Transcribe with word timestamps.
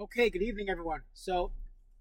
Okay, 0.00 0.28
good 0.28 0.42
evening, 0.42 0.68
everyone. 0.68 1.02
So, 1.12 1.52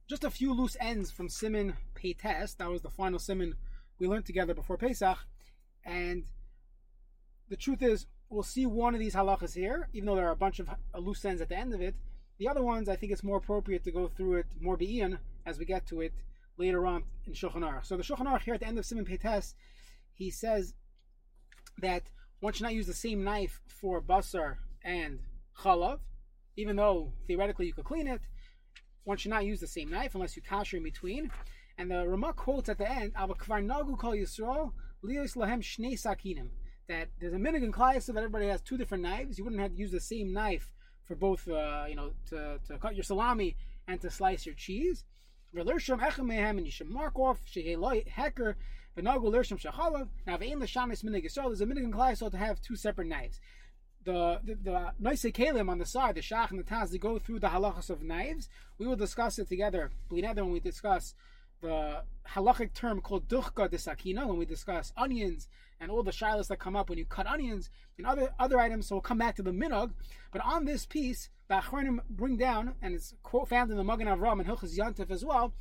just 0.09 0.23
a 0.23 0.31
few 0.31 0.51
loose 0.51 0.75
ends 0.79 1.11
from 1.11 1.29
Simon 1.29 1.77
Peites. 1.93 2.57
That 2.57 2.71
was 2.71 2.81
the 2.81 2.89
final 2.89 3.19
Simon 3.19 3.53
we 3.99 4.07
learned 4.07 4.25
together 4.25 4.55
before 4.55 4.77
Pesach. 4.79 5.19
And 5.85 6.23
the 7.49 7.55
truth 7.55 7.83
is, 7.83 8.07
we'll 8.31 8.41
see 8.41 8.65
one 8.65 8.95
of 8.95 8.99
these 8.99 9.13
halachas 9.13 9.53
here, 9.53 9.89
even 9.93 10.07
though 10.07 10.15
there 10.15 10.27
are 10.27 10.31
a 10.31 10.35
bunch 10.35 10.59
of 10.59 10.71
loose 10.97 11.23
ends 11.23 11.39
at 11.39 11.49
the 11.49 11.55
end 11.55 11.71
of 11.71 11.81
it. 11.81 11.93
The 12.39 12.47
other 12.47 12.63
ones, 12.63 12.89
I 12.89 12.95
think 12.95 13.11
it's 13.11 13.23
more 13.23 13.37
appropriate 13.37 13.83
to 13.83 13.91
go 13.91 14.07
through 14.07 14.37
it 14.39 14.47
more 14.59 14.75
be'ian 14.75 15.19
as 15.45 15.59
we 15.59 15.65
get 15.65 15.85
to 15.89 16.01
it 16.01 16.13
later 16.57 16.87
on 16.87 17.03
in 17.27 17.33
Shulchan 17.33 17.57
Aruch. 17.57 17.85
So 17.85 17.95
the 17.95 18.01
Shulchan 18.01 18.25
Aruch 18.25 18.41
here 18.41 18.55
at 18.55 18.61
the 18.61 18.67
end 18.67 18.79
of 18.79 18.87
Simon 18.87 19.05
Peites, 19.05 19.53
he 20.15 20.31
says 20.31 20.73
that 21.77 22.09
one 22.39 22.53
should 22.53 22.63
not 22.63 22.73
use 22.73 22.87
the 22.87 22.93
same 22.95 23.23
knife 23.23 23.61
for 23.67 24.01
basar 24.01 24.55
and 24.83 25.19
chalav, 25.59 25.99
even 26.55 26.75
though 26.75 27.11
theoretically 27.27 27.67
you 27.67 27.73
could 27.73 27.85
clean 27.85 28.07
it. 28.07 28.21
One 29.03 29.17
should 29.17 29.31
not 29.31 29.45
use 29.45 29.59
the 29.59 29.67
same 29.67 29.89
knife 29.89 30.15
unless 30.15 30.35
you 30.35 30.41
kasher 30.41 30.77
in 30.77 30.83
between. 30.83 31.31
And 31.77 31.91
the 31.91 32.07
Ramah 32.07 32.33
quotes 32.33 32.69
at 32.69 32.77
the 32.77 32.89
end, 32.89 33.13
"Ava 33.19 33.33
kvar 33.33 33.63
nagu 33.63 33.97
kol 33.97 34.13
Yisrael 34.13 34.73
lios 35.03 35.35
lahem 35.35 35.61
shnei 35.61 35.93
sakinim." 35.93 36.49
That 36.87 37.09
there's 37.19 37.33
a 37.33 37.37
minhag 37.37 37.63
in 37.63 37.71
Klai 37.71 38.05
that 38.05 38.17
everybody 38.17 38.47
has 38.47 38.61
two 38.61 38.77
different 38.77 39.03
knives. 39.03 39.37
You 39.37 39.43
wouldn't 39.43 39.61
have 39.61 39.71
to 39.71 39.77
use 39.77 39.91
the 39.91 39.99
same 39.99 40.33
knife 40.33 40.71
for 41.05 41.15
both, 41.15 41.47
uh, 41.47 41.85
you 41.87 41.95
know, 41.95 42.11
to, 42.27 42.59
to 42.67 42.77
cut 42.77 42.95
your 42.95 43.03
salami 43.03 43.55
and 43.87 43.99
to 44.01 44.09
slice 44.09 44.45
your 44.45 44.55
cheese. 44.55 45.03
And 45.53 46.65
you 46.65 46.71
should 46.71 46.89
mark 46.89 47.19
off 47.19 47.39
hecker 48.07 48.57
now, 49.01 49.17
there's 49.17 49.51
a 49.51 49.55
minhag 49.55 51.83
in 51.83 51.91
Klai 51.91 52.31
to 52.31 52.37
have 52.37 52.61
two 52.61 52.75
separate 52.75 53.07
knives 53.07 53.39
the 54.03 54.39
the, 54.43 54.55
the 54.55 54.91
nice 54.99 55.23
kalim 55.23 55.69
on 55.69 55.77
the 55.77 55.85
side, 55.85 56.15
the 56.15 56.21
shach 56.21 56.51
and 56.51 56.59
the 56.59 56.63
taz, 56.63 56.91
they 56.91 56.97
go 56.97 57.19
through 57.19 57.39
the 57.39 57.47
halachas 57.47 57.89
of 57.89 58.01
knives. 58.01 58.49
We 58.77 58.87
will 58.87 58.95
discuss 58.95 59.39
it 59.39 59.49
together, 59.49 59.91
when 60.09 60.51
we 60.51 60.59
discuss 60.59 61.15
the 61.61 62.03
halachic 62.35 62.73
term 62.73 63.01
called 63.01 63.27
duchka 63.27 63.69
de 63.69 63.77
sakina, 63.77 64.27
when 64.27 64.37
we 64.37 64.45
discuss 64.45 64.91
onions 64.97 65.47
and 65.79 65.89
all 65.89 66.03
the 66.03 66.11
shilas 66.11 66.47
that 66.47 66.59
come 66.59 66.75
up 66.75 66.89
when 66.89 66.97
you 66.97 67.05
cut 67.05 67.27
onions 67.27 67.69
and 67.97 68.05
other 68.05 68.33
other 68.39 68.59
items. 68.59 68.87
So 68.87 68.95
we'll 68.95 69.01
come 69.01 69.17
back 69.17 69.35
to 69.37 69.43
the 69.43 69.51
minog. 69.51 69.91
But 70.31 70.41
on 70.43 70.65
this 70.65 70.85
piece, 70.85 71.29
the 71.47 71.55
achronim 71.55 71.99
bring 72.09 72.37
down, 72.37 72.75
and 72.81 72.93
it's 72.93 73.15
quote 73.23 73.49
found 73.49 73.71
in 73.71 73.77
the 73.77 73.83
Magen 73.83 74.07
Avram 74.07 74.39
and 74.39 74.47
Hilchas 74.47 74.77
Yantif 74.77 75.09
as 75.09 75.25
well. 75.25 75.53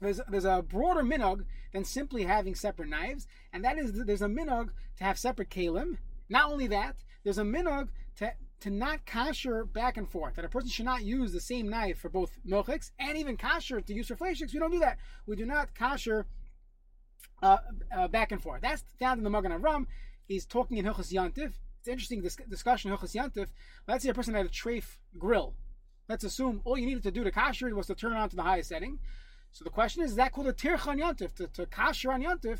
There's, 0.00 0.20
there's 0.28 0.44
a 0.44 0.62
broader 0.62 1.02
minog 1.02 1.44
than 1.72 1.84
simply 1.84 2.22
having 2.22 2.54
separate 2.54 2.88
knives, 2.88 3.26
and 3.52 3.64
that 3.64 3.78
is 3.78 3.92
there's 3.92 4.22
a 4.22 4.26
minog 4.26 4.70
to 4.98 5.04
have 5.04 5.18
separate 5.18 5.50
kalim. 5.50 5.98
Not 6.28 6.50
only 6.50 6.66
that, 6.68 6.96
there's 7.24 7.38
a 7.38 7.42
minog 7.42 7.88
to 8.16 8.32
to 8.60 8.70
not 8.70 9.06
kasher 9.06 9.72
back 9.72 9.96
and 9.96 10.10
forth. 10.10 10.34
That 10.34 10.44
a 10.44 10.48
person 10.48 10.68
should 10.68 10.84
not 10.84 11.04
use 11.04 11.32
the 11.32 11.40
same 11.40 11.68
knife 11.68 11.98
for 11.98 12.08
both 12.08 12.32
milchiks 12.46 12.90
and 12.98 13.16
even 13.16 13.36
kasher 13.36 13.84
to 13.84 13.94
use 13.94 14.08
for 14.08 14.16
fleishiks. 14.16 14.52
We 14.52 14.58
don't 14.58 14.72
do 14.72 14.80
that. 14.80 14.98
We 15.26 15.36
do 15.36 15.46
not 15.46 15.74
kasher 15.74 16.24
uh, 17.42 17.58
uh, 17.96 18.08
back 18.08 18.32
and 18.32 18.42
forth. 18.42 18.62
That's 18.62 18.82
found 18.98 19.18
in 19.18 19.24
the 19.24 19.30
Magen 19.30 19.52
Avram. 19.52 19.86
He's 20.26 20.44
talking 20.44 20.76
in 20.76 20.84
Hilchas 20.84 21.12
Yantiv. 21.12 21.52
It's 21.78 21.86
an 21.86 21.92
interesting 21.92 22.20
dis- 22.20 22.36
discussion 22.48 22.90
in 22.90 22.96
Hilchas 22.96 23.14
Yantiv. 23.14 23.48
Let's 23.86 24.02
say 24.02 24.10
a 24.10 24.14
person 24.14 24.34
had 24.34 24.46
a 24.46 24.50
treif 24.50 24.96
grill. 25.16 25.54
Let's 26.08 26.24
assume 26.24 26.60
all 26.64 26.76
you 26.76 26.86
needed 26.86 27.04
to 27.04 27.10
do 27.10 27.22
to 27.22 27.30
kasher 27.30 27.68
it 27.68 27.76
was 27.76 27.86
to 27.86 27.94
turn 27.94 28.14
on 28.14 28.28
to 28.30 28.36
the 28.36 28.42
highest 28.42 28.70
setting. 28.70 28.98
So 29.52 29.62
the 29.64 29.70
question 29.70 30.02
is, 30.02 30.10
is 30.10 30.16
that 30.16 30.32
called 30.32 30.48
a 30.48 30.52
tircha 30.52 30.88
on 30.88 30.98
Yantiv? 30.98 31.34
To, 31.36 31.46
to 31.46 31.66
kasher 31.66 32.12
on 32.12 32.22
Yantiv, 32.22 32.58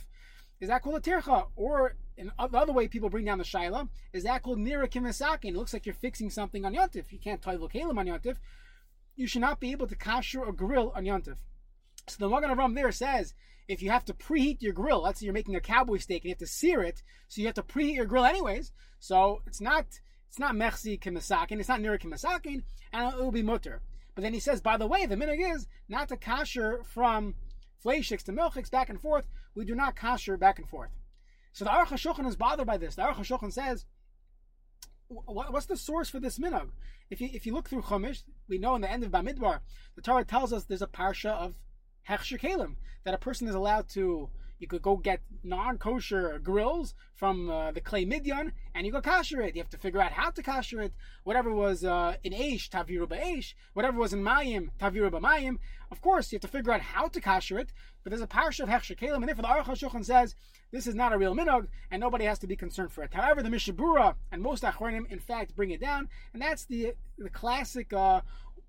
is 0.61 0.69
that 0.69 0.83
called 0.83 0.97
a 0.97 1.01
tircha? 1.01 1.49
Or 1.57 1.97
and 2.19 2.31
the 2.51 2.59
other 2.59 2.73
way 2.73 2.89
people 2.89 3.09
bring 3.09 3.25
down 3.25 3.39
the 3.39 3.45
shaila 3.45 3.89
is 4.13 4.25
that 4.25 4.43
called 4.43 4.59
nira 4.59 4.89
kimasakin. 4.89 5.51
It 5.51 5.57
looks 5.57 5.73
like 5.73 5.87
you're 5.87 5.95
fixing 5.95 6.31
something 6.31 6.65
on 6.65 6.75
yontif. 6.75 7.13
You 7.13 7.19
can't 7.19 7.41
tie 7.41 7.57
kalim 7.57 7.99
on 7.99 8.07
yontif. 8.07 8.37
You 9.17 9.27
should 9.27 9.41
not 9.41 9.61
be 9.61 9.73
able 9.73 9.87
to 9.87 9.97
kasher 9.97 10.49
a 10.49 10.53
grill 10.53 10.93
on 10.95 11.05
yontif. 11.05 11.37
So 12.09 12.17
the 12.19 12.29
Magen 12.29 12.51
Avram 12.51 12.75
there 12.75 12.93
says 12.93 13.35
if 13.69 13.83
you 13.83 13.91
have 13.91 14.05
to 14.07 14.15
preheat 14.15 14.63
your 14.63 14.73
grill, 14.73 15.03
let's 15.03 15.21
say 15.21 15.27
you're 15.27 15.35
making 15.35 15.57
a 15.57 15.61
cowboy 15.61 15.99
steak 15.99 16.23
and 16.23 16.27
you 16.27 16.33
have 16.33 16.39
to 16.39 16.47
sear 16.47 16.83
it, 16.83 17.03
so 17.29 17.41
you 17.41 17.47
have 17.47 17.55
to 17.55 17.63
preheat 17.63 17.95
your 17.95 18.07
grill 18.07 18.25
anyways. 18.25 18.73
So 18.99 19.43
it's 19.47 19.61
not 19.61 19.87
it's 20.29 20.39
not 20.39 20.55
mechzi 20.55 21.01
kimasakin, 21.01 21.61
it's 21.61 21.69
not 21.69 21.81
nira 21.81 22.01
kimasakin, 22.01 22.63
and 22.93 23.15
it 23.15 23.19
will 23.19 23.31
be 23.31 23.43
mutter. 23.43 23.83
But 24.15 24.23
then 24.23 24.35
he 24.35 24.41
says, 24.41 24.61
by 24.61 24.77
the 24.77 24.87
way, 24.87 25.07
the 25.07 25.15
minig 25.15 25.55
is 25.55 25.69
not 25.89 26.09
to 26.09 26.17
kasher 26.17 26.85
from 26.85 27.35
fleishiks 27.85 28.25
to 28.25 28.33
milchiks 28.33 28.71
back 28.71 28.89
and 28.89 29.01
forth. 29.01 29.29
We 29.55 29.65
do 29.65 29.75
not 29.75 29.95
kasher 29.95 30.39
back 30.39 30.59
and 30.59 30.69
forth. 30.69 30.91
So 31.59 31.65
the 31.65 31.73
Aruch 31.73 31.89
HaShulchan 31.89 32.29
is 32.29 32.37
bothered 32.37 32.69
by 32.69 32.77
this. 32.77 32.95
The 32.95 33.03
Aruch 33.03 33.17
HaShulchan 33.17 33.53
says, 33.53 33.85
what's 35.09 35.67
the 35.67 35.77
source 35.77 36.09
for 36.09 36.21
this 36.21 36.39
minog? 36.39 36.71
If 37.11 37.21
you, 37.21 37.31
if 37.33 37.47
you 37.47 37.53
look 37.53 37.69
through 37.69 37.83
Chumash, 37.83 38.23
we 38.49 38.59
know 38.59 38.77
in 38.77 38.81
the 38.81 38.89
end 38.89 39.03
of 39.03 39.11
Bamidbar, 39.11 39.59
the 39.97 40.03
Torah 40.03 40.25
tells 40.25 40.53
us 40.53 40.63
there's 40.63 40.83
a 40.83 40.87
parsha 40.87 41.31
of 41.31 41.57
Hechsher 42.09 42.39
Kalim, 42.39 42.77
that 43.03 43.13
a 43.13 43.19
person 43.19 43.49
is 43.49 43.57
allowed 43.57 43.89
to 43.89 44.31
you 44.59 44.67
could 44.67 44.83
go 44.83 44.97
get 44.97 45.21
non-kosher 45.43 46.39
grills 46.39 46.95
from 47.15 47.51
uh, 47.51 47.71
the 47.73 47.81
clay 47.81 48.05
midyan, 48.05 48.53
and 48.75 48.87
you 48.87 48.93
go 48.93 49.01
kasher 49.01 49.47
it. 49.47 49.55
You 49.55 49.63
have 49.63 49.71
to 49.71 49.79
figure 49.79 50.01
out 50.01 50.13
how 50.13 50.31
to 50.31 50.43
kasher 50.43 50.83
it. 50.85 50.93
Whatever 51.25 51.53
was 51.53 51.85
uh, 51.85 52.17
in 52.25 52.33
Aish, 52.33 52.69
taviru 52.69 53.07
ba'Aish. 53.07 53.55
Whatever 53.75 53.99
was 53.99 54.13
in 54.13 54.23
Mayim, 54.23 54.71
taviru 54.81 55.11
ba'Mayim. 55.11 55.59
Of 55.91 56.01
course, 56.01 56.31
you 56.33 56.37
have 56.37 56.43
to 56.43 56.49
figure 56.49 56.73
out 56.73 56.81
how 56.81 57.09
to 57.09 57.21
kasher 57.21 57.59
it. 57.61 57.73
But 58.03 58.11
there's 58.11 58.23
a 58.23 58.27
parsha 58.27 58.61
of 58.61 58.69
Hechsher 58.69 58.99
Kalim, 58.99 59.17
and 59.17 59.29
therefore 59.29 59.43
the 59.43 59.49
Aruch 59.49 59.65
HaShulchan 59.65 60.05
says 60.05 60.35
this 60.71 60.87
is 60.87 60.95
not 60.95 61.13
a 61.13 61.19
real 61.19 61.35
minog, 61.35 61.67
and 61.91 62.01
nobody 62.01 62.25
has 62.25 62.39
to 62.41 62.47
be 62.47 62.57
concerned 62.57 62.93
for 62.93 63.03
it. 63.03 63.13
However, 63.13 63.43
the 63.43 63.51
Mishnah 63.51 63.75
Berurah 63.75 64.15
and 64.31 64.43
most 64.43 64.63
Achronim, 64.63 65.11
in 65.11 65.19
fact, 65.19 65.57
bring 65.57 65.71
it 65.71 65.81
down, 65.81 66.09
and 66.33 66.43
that's 66.43 66.65
the 66.65 66.95
the 67.19 67.31
classic 67.31 67.93
uh, 67.93 68.21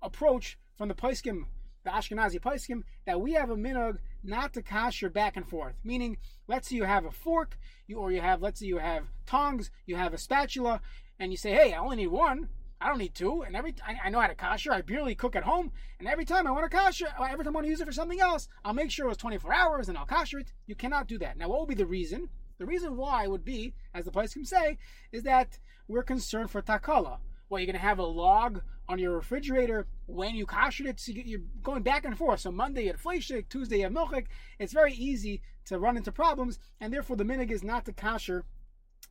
approach 0.02 0.58
from 0.76 0.88
the 0.88 0.94
Paiskim, 0.94 1.44
the 1.84 1.90
Ashkenazi 1.90 2.40
Paiskim, 2.40 2.82
that 3.06 3.20
we 3.20 3.32
have 3.32 3.50
a 3.50 3.56
minog 3.56 3.98
not 4.22 4.52
to 4.54 4.62
kasher 4.62 5.12
back 5.12 5.36
and 5.36 5.48
forth. 5.48 5.74
Meaning, 5.84 6.18
let's 6.46 6.68
say 6.68 6.76
you 6.76 6.84
have 6.84 7.04
a 7.04 7.10
fork, 7.10 7.58
you 7.86 7.98
or 7.98 8.12
you 8.12 8.20
have, 8.20 8.42
let's 8.42 8.60
say 8.60 8.66
you 8.66 8.78
have 8.78 9.04
tongs, 9.26 9.70
you 9.86 9.96
have 9.96 10.12
a 10.12 10.18
spatula, 10.18 10.80
and 11.18 11.32
you 11.32 11.38
say, 11.38 11.52
hey, 11.52 11.72
I 11.72 11.78
only 11.78 11.96
need 11.96 12.08
one. 12.08 12.48
I 12.80 12.88
don't 12.88 12.98
need 12.98 13.14
two. 13.14 13.42
And 13.42 13.54
every 13.54 13.74
I, 13.86 14.06
I 14.06 14.10
know 14.10 14.20
how 14.20 14.26
to 14.26 14.34
kasher. 14.34 14.72
I 14.72 14.80
barely 14.80 15.14
cook 15.14 15.36
at 15.36 15.44
home. 15.44 15.70
And 15.98 16.08
every 16.08 16.24
time 16.24 16.46
I 16.46 16.50
want 16.50 16.70
to 16.70 16.76
kasher, 16.76 17.08
uh, 17.18 17.24
every 17.24 17.44
time 17.44 17.54
I 17.54 17.56
want 17.56 17.66
to 17.66 17.70
use 17.70 17.80
it 17.80 17.86
for 17.86 17.92
something 17.92 18.20
else, 18.20 18.48
I'll 18.64 18.72
make 18.72 18.90
sure 18.90 19.04
it 19.04 19.10
was 19.10 19.18
24 19.18 19.52
hours 19.52 19.88
and 19.88 19.98
I'll 19.98 20.06
kasher 20.06 20.40
it. 20.40 20.52
You 20.66 20.74
cannot 20.74 21.06
do 21.06 21.18
that. 21.18 21.36
Now, 21.36 21.48
what 21.48 21.58
will 21.58 21.66
be 21.66 21.74
the 21.74 21.86
reason? 21.86 22.30
The 22.58 22.66
reason 22.66 22.96
why 22.96 23.26
would 23.26 23.44
be, 23.44 23.74
as 23.94 24.04
the 24.04 24.10
can 24.10 24.44
say, 24.44 24.78
is 25.12 25.22
that 25.24 25.58
we're 25.88 26.02
concerned 26.02 26.50
for 26.50 26.62
takala. 26.62 27.18
Well, 27.48 27.58
you're 27.58 27.66
going 27.66 27.74
to 27.74 27.80
have 27.80 27.98
a 27.98 28.04
log 28.04 28.60
on 28.90 28.98
your 28.98 29.12
refrigerator 29.12 29.86
when 30.06 30.34
you 30.34 30.44
kasher 30.44 30.86
it. 30.86 30.98
So 30.98 31.12
you're 31.12 31.40
going 31.62 31.82
back 31.82 32.04
and 32.04 32.18
forth. 32.18 32.40
So 32.40 32.50
Monday 32.50 32.82
you 32.82 32.88
have 32.88 33.00
fleshik, 33.00 33.48
Tuesday 33.48 33.78
you 33.78 33.84
have 33.84 33.92
milchik. 33.92 34.26
It's 34.58 34.72
very 34.72 34.92
easy 34.94 35.42
to 35.66 35.78
run 35.78 35.96
into 35.96 36.10
problems, 36.10 36.58
and 36.80 36.92
therefore 36.92 37.16
the 37.16 37.24
minig 37.24 37.52
is 37.52 37.62
not 37.62 37.84
to 37.84 37.92
kasher 37.92 38.42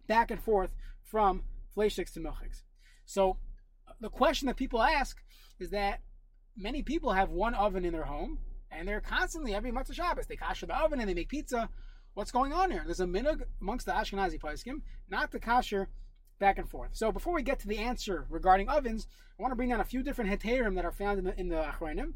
back 0.07 0.31
and 0.31 0.43
forth 0.43 0.75
from 1.03 1.43
fleshiks 1.73 2.11
to 2.13 2.19
milchiks. 2.19 2.63
So 3.05 3.37
uh, 3.87 3.93
the 4.01 4.09
question 4.09 4.47
that 4.47 4.57
people 4.57 4.81
ask 4.81 5.17
is 5.59 5.69
that 5.69 6.01
many 6.57 6.83
people 6.83 7.13
have 7.13 7.29
one 7.29 7.55
oven 7.55 7.85
in 7.85 7.93
their 7.93 8.03
home, 8.03 8.39
and 8.71 8.85
they're 8.85 9.01
constantly 9.01 9.55
every 9.55 9.69
of 9.69 9.95
Shabbos 9.95 10.27
they 10.27 10.35
kasher 10.35 10.67
the 10.67 10.75
oven 10.75 10.99
and 10.99 11.09
they 11.09 11.13
make 11.13 11.29
pizza. 11.29 11.69
What's 12.15 12.31
going 12.31 12.51
on 12.51 12.69
here? 12.69 12.83
There's 12.85 12.99
a 12.99 13.05
minig 13.05 13.43
amongst 13.61 13.85
the 13.85 13.93
Ashkenazi 13.93 14.41
poskim 14.41 14.81
not 15.09 15.31
to 15.31 15.39
kasher 15.39 15.87
back 16.39 16.57
and 16.57 16.69
forth. 16.69 16.91
So 16.93 17.11
before 17.11 17.33
we 17.33 17.43
get 17.43 17.59
to 17.59 17.67
the 17.67 17.77
answer 17.77 18.25
regarding 18.29 18.69
ovens, 18.69 19.07
I 19.37 19.41
want 19.41 19.51
to 19.51 19.55
bring 19.55 19.69
down 19.69 19.81
a 19.81 19.85
few 19.85 20.03
different 20.03 20.31
heterim 20.31 20.75
that 20.75 20.85
are 20.85 20.91
found 20.91 21.19
in 21.19 21.25
the 21.25 21.39
in 21.39 21.49
the 21.49 21.61
Achronim. 21.61 22.13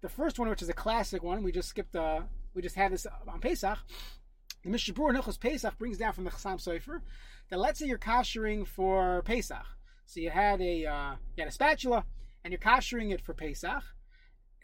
The 0.00 0.08
first 0.08 0.38
one, 0.38 0.48
which 0.48 0.62
is 0.62 0.68
a 0.68 0.74
classic 0.74 1.22
one, 1.22 1.42
we 1.42 1.52
just 1.52 1.68
skipped. 1.68 1.94
Uh, 1.94 2.22
we 2.54 2.62
just 2.62 2.76
had 2.76 2.92
this 2.92 3.06
on 3.28 3.40
Pesach. 3.40 3.78
The 4.64 4.70
Mishnah 4.70 4.94
Berurah 4.94 5.20
Hilchos 5.20 5.38
Pesach 5.38 5.78
brings 5.78 5.98
down 5.98 6.12
from 6.12 6.24
the 6.24 6.30
Chassam 6.30 6.60
Sofer 6.60 7.00
that 7.50 7.58
let's 7.58 7.78
say 7.78 7.86
you're 7.86 7.98
kashering 7.98 8.66
for 8.66 9.22
Pesach. 9.22 9.64
So 10.06 10.20
you 10.20 10.30
had 10.30 10.60
a 10.60 10.86
uh, 10.86 11.12
you 11.36 11.42
had 11.42 11.48
a 11.48 11.52
spatula 11.52 12.04
and 12.42 12.52
you're 12.52 12.60
koshering 12.60 13.12
it 13.12 13.20
for 13.20 13.34
Pesach. 13.34 13.82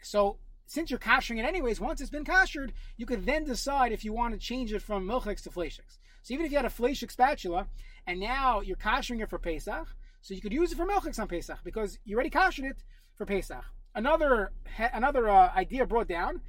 So 0.01 0.37
since 0.65 0.89
you're 0.89 0.99
koshering 0.99 1.39
it 1.39 1.45
anyways, 1.45 1.79
once 1.79 2.01
it's 2.01 2.09
been 2.09 2.25
koshered, 2.25 2.71
you 2.97 3.05
could 3.05 3.25
then 3.25 3.43
decide 3.43 3.91
if 3.91 4.03
you 4.03 4.13
want 4.13 4.33
to 4.33 4.39
change 4.39 4.73
it 4.73 4.81
from 4.81 5.07
milchiks 5.07 5.43
to 5.43 5.49
fleishiks. 5.49 5.99
So 6.23 6.33
even 6.33 6.45
if 6.45 6.51
you 6.51 6.57
had 6.57 6.65
a 6.65 6.69
fleshik 6.69 7.11
spatula 7.11 7.67
and 8.07 8.19
now 8.19 8.61
you're 8.61 8.77
koshering 8.77 9.21
it 9.21 9.29
for 9.29 9.37
Pesach, 9.37 9.87
so 10.21 10.33
you 10.33 10.41
could 10.41 10.53
use 10.53 10.71
it 10.71 10.77
for 10.77 10.85
milchiks 10.85 11.19
on 11.19 11.27
Pesach 11.27 11.59
because 11.63 11.99
you 12.05 12.15
already 12.15 12.29
koshered 12.29 12.69
it 12.69 12.77
for 13.15 13.25
Pesach. 13.25 13.63
Another 13.93 14.51
another 14.93 15.29
uh, 15.29 15.51
idea 15.55 15.85
brought 15.85 16.07
down 16.07 16.41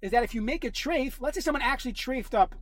is 0.00 0.12
that 0.12 0.22
if 0.22 0.34
you 0.34 0.40
make 0.40 0.64
a 0.64 0.70
trafe, 0.70 1.20
let's 1.20 1.34
say 1.34 1.40
someone 1.40 1.62
actually 1.62 1.92
treifed 1.92 2.32
up 2.32 2.54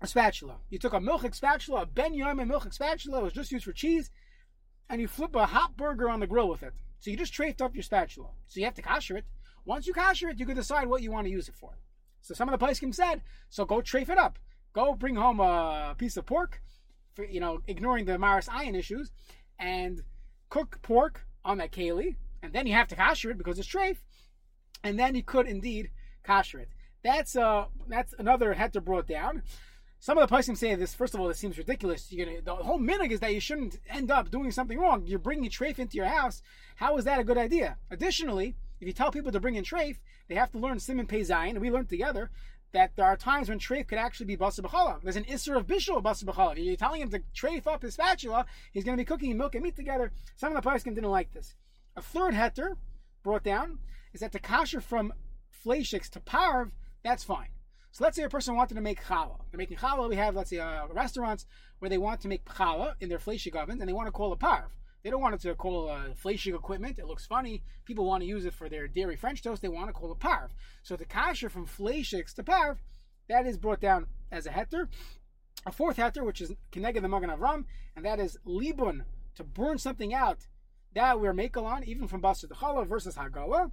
a 0.00 0.06
spatula. 0.06 0.56
You 0.68 0.78
took 0.78 0.92
a 0.92 0.98
milchik 0.98 1.34
spatula, 1.34 1.82
a 1.82 1.86
ben 1.86 2.12
yom 2.12 2.38
milchik 2.38 2.74
spatula, 2.74 3.20
it 3.20 3.24
was 3.24 3.32
just 3.32 3.52
used 3.52 3.64
for 3.64 3.72
cheese 3.72 4.10
and 4.90 5.00
you 5.00 5.06
flip 5.06 5.34
a 5.36 5.46
hot 5.46 5.76
burger 5.76 6.10
on 6.10 6.20
the 6.20 6.26
grill 6.26 6.48
with 6.48 6.64
it. 6.64 6.74
So 6.98 7.10
you 7.10 7.16
just 7.16 7.32
trafed 7.32 7.62
up 7.62 7.74
your 7.74 7.84
spatula. 7.84 8.28
So 8.48 8.58
you 8.58 8.66
have 8.66 8.74
to 8.74 8.82
kosher 8.82 9.16
it. 9.16 9.24
Once 9.64 9.86
you 9.86 9.94
kosher 9.94 10.28
it, 10.28 10.40
you 10.40 10.46
can 10.46 10.56
decide 10.56 10.88
what 10.88 11.02
you 11.02 11.12
want 11.12 11.26
to 11.26 11.32
use 11.32 11.48
it 11.48 11.54
for. 11.54 11.78
So 12.20 12.34
some 12.34 12.48
of 12.48 12.58
the 12.58 12.64
poskim 12.64 12.92
said, 12.92 13.22
so 13.48 13.64
go 13.64 13.80
trafe 13.80 14.08
it 14.08 14.18
up. 14.18 14.38
Go 14.72 14.94
bring 14.94 15.16
home 15.16 15.40
a 15.40 15.94
piece 15.98 16.16
of 16.16 16.26
pork, 16.26 16.62
for, 17.14 17.24
you 17.24 17.40
know, 17.40 17.60
ignoring 17.66 18.06
the 18.06 18.18
Maris 18.18 18.48
ayin 18.48 18.74
issues, 18.74 19.10
and 19.58 20.02
cook 20.48 20.78
pork 20.82 21.26
on 21.44 21.58
that 21.58 21.72
keli. 21.72 22.16
and 22.42 22.52
then 22.52 22.66
you 22.66 22.72
have 22.74 22.88
to 22.88 22.96
kasher 22.96 23.30
it 23.30 23.38
because 23.38 23.58
it's 23.58 23.68
treif, 23.68 23.98
and 24.82 24.98
then 24.98 25.14
you 25.14 25.22
could 25.22 25.46
indeed 25.46 25.90
kasher 26.26 26.60
it. 26.60 26.68
That's 27.02 27.36
uh 27.36 27.66
that's 27.88 28.14
another 28.18 28.54
heter 28.54 28.82
brought 28.84 29.06
down. 29.06 29.42
Some 29.98 30.18
of 30.18 30.28
the 30.28 30.34
poskim 30.34 30.56
say 30.56 30.74
this. 30.74 30.94
First 30.94 31.14
of 31.14 31.20
all, 31.20 31.28
this 31.28 31.38
seems 31.38 31.58
ridiculous. 31.58 32.10
You're 32.10 32.26
gonna 32.26 32.42
the 32.42 32.54
whole 32.56 32.78
minig 32.78 33.10
is 33.10 33.20
that 33.20 33.34
you 33.34 33.40
shouldn't 33.40 33.78
end 33.88 34.10
up 34.10 34.30
doing 34.30 34.50
something 34.50 34.78
wrong. 34.78 35.06
You're 35.06 35.18
bringing 35.18 35.50
treif 35.50 35.78
into 35.78 35.96
your 35.96 36.06
house. 36.06 36.42
How 36.76 36.96
is 36.96 37.04
that 37.04 37.20
a 37.20 37.24
good 37.24 37.38
idea? 37.38 37.78
Additionally, 37.90 38.56
if 38.80 38.86
you 38.86 38.92
tell 38.92 39.12
people 39.12 39.30
to 39.32 39.40
bring 39.40 39.54
in 39.54 39.64
treif, 39.64 39.98
they 40.28 40.34
have 40.34 40.50
to 40.52 40.58
learn 40.58 40.80
simon 40.80 41.06
pei 41.06 41.20
zayin, 41.20 41.50
and 41.50 41.60
we 41.60 41.70
learned 41.70 41.88
together 41.88 42.30
that 42.72 42.96
there 42.96 43.04
are 43.04 43.16
times 43.16 43.48
when 43.48 43.58
treif 43.58 43.86
could 43.88 43.98
actually 43.98 44.26
be 44.26 44.36
basa 44.36 44.60
b'chalav. 44.60 45.02
There's 45.02 45.16
an 45.16 45.24
isser 45.24 45.56
of 45.56 45.66
bishul 45.66 46.02
basa 46.02 46.24
b'chalav. 46.24 46.62
You're 46.62 46.76
telling 46.76 47.02
him 47.02 47.10
to 47.10 47.20
treif 47.34 47.66
up 47.66 47.82
his 47.82 47.94
spatula, 47.94 48.46
he's 48.72 48.84
going 48.84 48.96
to 48.96 49.00
be 49.00 49.04
cooking 49.04 49.36
milk 49.36 49.54
and 49.54 49.64
meat 49.64 49.76
together. 49.76 50.12
Some 50.36 50.54
of 50.54 50.62
the 50.62 50.68
poskim 50.68 50.94
didn't 50.94 51.10
like 51.10 51.32
this. 51.32 51.54
A 51.96 52.02
third 52.02 52.34
heter 52.34 52.76
brought 53.22 53.44
down 53.44 53.78
is 54.12 54.20
that 54.20 54.32
the 54.32 54.40
kasher 54.40 54.82
from 54.82 55.12
fleishiks 55.64 56.08
to 56.10 56.20
parv, 56.20 56.70
that's 57.02 57.24
fine. 57.24 57.48
So 57.92 58.04
let's 58.04 58.16
say 58.16 58.22
a 58.22 58.28
person 58.30 58.56
wanted 58.56 58.74
to 58.74 58.80
make 58.80 59.04
challah. 59.04 59.40
They're 59.50 59.58
making 59.58 59.76
challah. 59.76 60.08
We 60.08 60.16
have, 60.16 60.34
let's 60.34 60.48
say, 60.48 60.58
uh, 60.58 60.86
restaurants 60.88 61.44
where 61.78 61.90
they 61.90 61.98
want 61.98 62.22
to 62.22 62.28
make 62.28 62.44
challah 62.46 62.94
in 63.00 63.10
their 63.10 63.18
fleshik 63.18 63.54
ovens 63.54 63.80
and 63.80 63.88
they 63.88 63.92
want 63.92 64.06
to 64.08 64.12
call 64.12 64.32
a 64.32 64.36
parv. 64.36 64.64
They 65.02 65.10
don't 65.10 65.20
want 65.20 65.34
it 65.34 65.40
to 65.42 65.54
call 65.54 65.90
uh, 65.90 66.06
a 66.06 66.14
fleshik 66.14 66.54
equipment. 66.54 66.98
It 66.98 67.06
looks 67.06 67.26
funny. 67.26 67.62
People 67.84 68.04
want 68.06 68.22
to 68.22 68.28
use 68.28 68.44
it 68.44 68.54
for 68.54 68.68
their 68.68 68.86
dairy 68.86 69.16
French 69.16 69.42
toast. 69.42 69.60
They 69.60 69.68
want 69.68 69.88
to 69.88 69.92
call 69.92 70.12
a 70.12 70.14
parv. 70.14 70.50
So 70.82 70.96
the 70.96 71.04
kasher 71.04 71.50
from 71.50 71.66
fleshiks 71.66 72.32
to 72.34 72.44
parv, 72.44 72.76
that 73.28 73.46
is 73.46 73.58
brought 73.58 73.80
down 73.80 74.06
as 74.30 74.46
a 74.46 74.50
heter. 74.50 74.88
A 75.66 75.72
fourth 75.72 75.96
heter, 75.96 76.24
which 76.24 76.40
is 76.40 76.52
Keneged 76.70 77.02
the 77.02 77.08
Magen 77.08 77.30
Avram, 77.30 77.64
and 77.96 78.04
that 78.04 78.20
is 78.20 78.38
libun, 78.46 79.04
to 79.34 79.44
burn 79.44 79.78
something 79.78 80.14
out. 80.14 80.46
That 80.94 81.20
we're 81.20 81.32
makel 81.32 81.64
on, 81.64 81.84
even 81.84 82.06
from 82.06 82.20
Basar 82.20 82.48
the 82.48 82.54
Challah 82.54 82.86
versus 82.86 83.16
Hagala. 83.16 83.70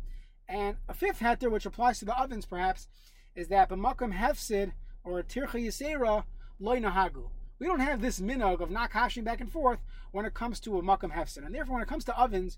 And 0.48 0.78
a 0.88 0.94
fifth 0.94 1.20
heter, 1.20 1.52
which 1.52 1.66
applies 1.66 2.00
to 2.00 2.06
the 2.06 2.18
ovens 2.18 2.46
perhaps, 2.46 2.88
is 3.36 3.50
that 3.50 3.70
b'makom 3.70 4.18
hefsid 4.18 4.72
or 5.04 5.22
tircha 5.22 5.64
yisera 5.64 6.24
loy 6.60 6.80
nahagu. 6.80 7.30
We 7.60 7.68
don't 7.68 7.82
have 7.82 8.02
this 8.02 8.20
minog 8.20 8.62
of 8.62 8.72
not 8.72 8.92
kashing 8.92 9.24
back 9.24 9.42
and 9.42 9.52
forth 9.52 9.80
when 10.12 10.26
it 10.26 10.34
comes 10.34 10.60
to 10.62 10.78
a 10.78 10.82
makom 10.82 11.12
hefsid, 11.12 11.46
and 11.46 11.54
therefore 11.54 11.76
when 11.76 11.84
it 11.84 11.90
comes 11.90 12.06
to 12.06 12.18
ovens, 12.18 12.58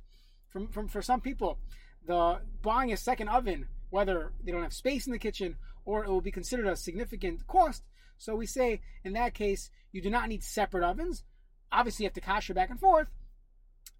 from, 0.50 0.68
from 0.68 0.88
for 0.88 1.01
some 1.01 1.21
people, 1.21 1.57
the 2.06 2.39
buying 2.62 2.92
a 2.92 2.98
second 2.98 3.30
oven, 3.30 3.68
whether 3.89 4.31
they 4.44 4.51
don't 4.51 4.63
have 4.63 4.74
space 4.74 5.06
in 5.06 5.12
the 5.12 5.19
kitchen 5.19 5.56
or 5.86 6.03
it 6.03 6.09
will 6.09 6.21
be 6.21 6.31
considered 6.31 6.68
a 6.68 6.75
significant 6.75 7.45
cost. 7.48 7.83
So 8.18 8.36
we 8.36 8.45
say 8.45 8.81
in 9.03 9.13
that 9.13 9.33
case 9.33 9.71
you 9.92 10.01
do 10.01 10.09
not 10.09 10.30
need 10.30 10.44
separate 10.44 10.83
ovens. 10.83 11.24
Obviously, 11.71 12.04
you 12.04 12.07
have 12.07 12.13
to 12.13 12.21
kasher 12.21 12.54
back 12.54 12.69
and 12.69 12.80
forth, 12.80 13.09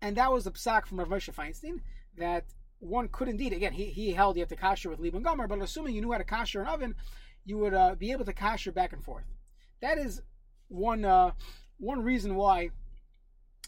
and 0.02 0.18
that 0.18 0.32
was 0.32 0.44
the 0.44 0.52
psak 0.52 0.86
from 0.86 1.00
Rav 1.00 1.08
Moshe 1.08 1.34
Feinstein 1.34 1.80
that 2.18 2.46
one 2.80 3.08
could 3.08 3.30
indeed, 3.30 3.54
again, 3.54 3.72
he, 3.72 3.86
he 3.86 4.12
held 4.12 4.36
you 4.36 4.42
have 4.42 4.50
to 4.50 4.56
kasher 4.56 4.90
with 4.90 5.00
libun 5.00 5.24
gamur, 5.24 5.48
but 5.48 5.62
assuming 5.62 5.96
you 5.96 6.02
knew 6.02 6.12
how 6.12 6.18
to 6.18 6.26
kasher 6.26 6.62
an 6.62 6.68
oven, 6.68 6.96
you 7.46 7.58
would 7.58 7.74
uh, 7.74 7.96
be 7.96 8.12
able 8.12 8.26
to 8.26 8.34
kasher 8.34 8.74
back 8.74 8.92
and 8.92 9.04
forth. 9.04 9.24
That 9.82 9.98
is 9.98 10.22
one 10.72 11.06
uh, 11.06 11.32
one 11.78 12.04
reason 12.04 12.36
why. 12.36 12.70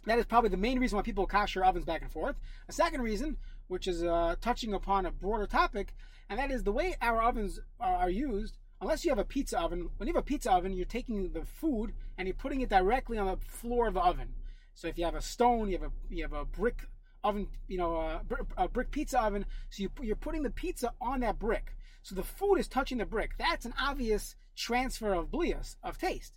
That 0.06 0.20
is 0.20 0.26
probably 0.26 0.50
the 0.50 0.58
main 0.58 0.80
reason 0.80 0.98
why 0.98 1.02
people 1.04 1.28
kasher 1.28 1.66
ovens 1.66 1.86
back 1.86 2.02
and 2.02 2.12
forth. 2.12 2.36
A 2.68 2.74
second 2.74 3.02
reason, 3.02 3.38
which 3.68 3.88
is 3.88 4.04
uh, 4.04 4.36
touching 4.42 4.74
upon 4.74 5.06
a 5.06 5.12
broader 5.12 5.48
topic, 5.48 5.94
and 6.30 6.40
that 6.40 6.52
is 6.52 6.64
the 6.64 6.74
way 6.74 6.96
our 7.02 7.22
ovens 7.22 7.60
are, 7.80 7.96
are 7.96 8.10
used. 8.10 8.58
Unless 8.82 9.06
you 9.06 9.12
have 9.12 9.20
a 9.20 9.24
pizza 9.24 9.58
oven, 9.58 9.90
when 9.96 10.08
you 10.08 10.14
have 10.14 10.22
a 10.22 10.26
pizza 10.26 10.52
oven, 10.52 10.74
you're 10.74 10.86
taking 10.86 11.32
the 11.32 11.46
food 11.46 11.94
and 12.18 12.28
you're 12.28 12.36
putting 12.36 12.60
it 12.60 12.70
directly 12.70 13.18
on 13.18 13.28
the 13.28 13.38
floor 13.38 13.88
of 13.88 13.94
the 13.94 14.02
oven. 14.02 14.34
So 14.74 14.90
if 14.90 14.98
you 14.98 15.06
have 15.06 15.16
a 15.16 15.22
stone, 15.22 15.70
you 15.70 15.78
have 15.78 15.90
a 15.90 16.14
you 16.14 16.24
have 16.24 16.34
a 16.34 16.44
brick 16.44 16.90
oven, 17.24 17.48
you 17.68 17.78
know, 17.78 17.96
a, 17.96 18.22
a 18.58 18.68
brick 18.68 18.92
pizza 18.92 19.22
oven. 19.22 19.46
So 19.70 19.84
you, 19.84 19.92
you're 20.02 20.18
putting 20.18 20.44
the 20.44 20.50
pizza 20.50 20.92
on 21.00 21.22
that 21.22 21.40
brick. 21.40 21.76
So 22.02 22.16
the 22.16 22.24
food 22.24 22.56
is 22.56 22.68
touching 22.68 22.98
the 22.98 23.06
brick. 23.06 23.32
That's 23.38 23.66
an 23.66 23.74
obvious 23.80 24.36
transfer 24.58 25.14
of 25.14 25.32
blias, 25.32 25.78
of 25.82 25.98
taste. 25.98 26.34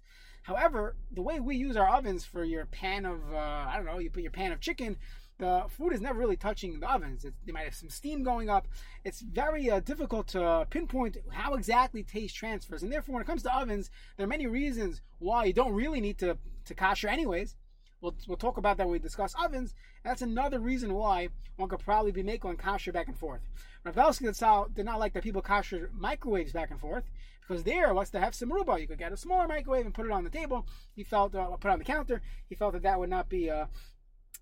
However, 0.46 0.94
the 1.10 1.22
way 1.22 1.40
we 1.40 1.56
use 1.56 1.76
our 1.76 1.88
ovens 1.88 2.25
for 2.25 2.44
your 2.44 2.66
pan 2.66 3.04
of, 3.04 3.20
uh, 3.32 3.37
I 3.37 3.75
don't 3.76 3.84
know, 3.84 3.98
you 3.98 4.10
put 4.10 4.22
your 4.22 4.31
pan 4.31 4.52
of 4.52 4.60
chicken, 4.60 4.96
the 5.38 5.64
food 5.69 5.93
is 5.93 6.00
never 6.00 6.20
really 6.20 6.37
touching 6.37 6.78
the 6.78 6.88
ovens. 6.88 7.25
It, 7.25 7.34
they 7.44 7.50
might 7.50 7.64
have 7.64 7.75
some 7.75 7.90
steam 7.90 8.22
going 8.22 8.48
up. 8.48 8.69
It's 9.04 9.22
very 9.22 9.69
uh, 9.69 9.81
difficult 9.81 10.28
to 10.28 10.64
pinpoint 10.70 11.16
how 11.32 11.54
exactly 11.54 12.04
taste 12.04 12.37
transfers. 12.37 12.84
And 12.84 12.93
therefore, 12.93 13.14
when 13.14 13.22
it 13.22 13.26
comes 13.26 13.43
to 13.43 13.54
ovens, 13.54 13.90
there 14.16 14.25
are 14.25 14.28
many 14.28 14.46
reasons 14.46 15.02
why 15.19 15.46
you 15.46 15.52
don't 15.52 15.72
really 15.72 16.00
need 16.00 16.19
to, 16.19 16.38
to 16.66 16.75
kasher 16.76 17.10
anyways. 17.10 17.56
We'll, 18.00 18.14
we'll 18.28 18.37
talk 18.37 18.56
about 18.56 18.76
that 18.76 18.87
when 18.87 18.92
we 18.92 18.99
discuss 19.00 19.34
ovens. 19.42 19.75
That's 20.04 20.22
another 20.22 20.60
reason 20.60 20.94
why 20.94 21.31
one 21.56 21.69
could 21.69 21.81
probably 21.81 22.12
be 22.12 22.22
making 22.22 22.56
kasher 22.56 22.92
back 22.92 23.08
and 23.08 23.19
forth. 23.19 23.40
Rav 23.84 23.96
Belsky 23.96 24.26
did 24.26 24.84
not 24.84 25.00
like 25.00 25.12
that 25.14 25.25
people 25.25 25.42
kasher 25.42 25.88
microwaves 25.92 26.52
back 26.52 26.70
and 26.70 26.78
forth 26.78 27.04
because 27.46 27.62
there, 27.62 27.94
what's 27.94 28.10
to 28.10 28.20
have 28.20 28.34
some 28.34 28.52
ruba? 28.52 28.81
You 28.81 28.87
could 28.87 28.98
get 28.98 29.12
a 29.12 29.16
smaller 29.16 29.46
microwave 29.46 29.84
and 29.84 29.94
put 29.94 30.06
it 30.06 30.12
on 30.12 30.25
the 30.25 30.31
table. 30.31 30.66
He 30.94 31.04
felt, 31.04 31.34
uh, 31.34 31.46
put 31.56 31.69
it 31.69 31.72
on 31.72 31.78
the 31.78 31.84
counter. 31.84 32.20
He 32.48 32.54
felt 32.54 32.72
that 32.72 32.82
that 32.82 32.98
would 32.98 33.10
not 33.10 33.28
be, 33.28 33.50
uh, 33.50 33.66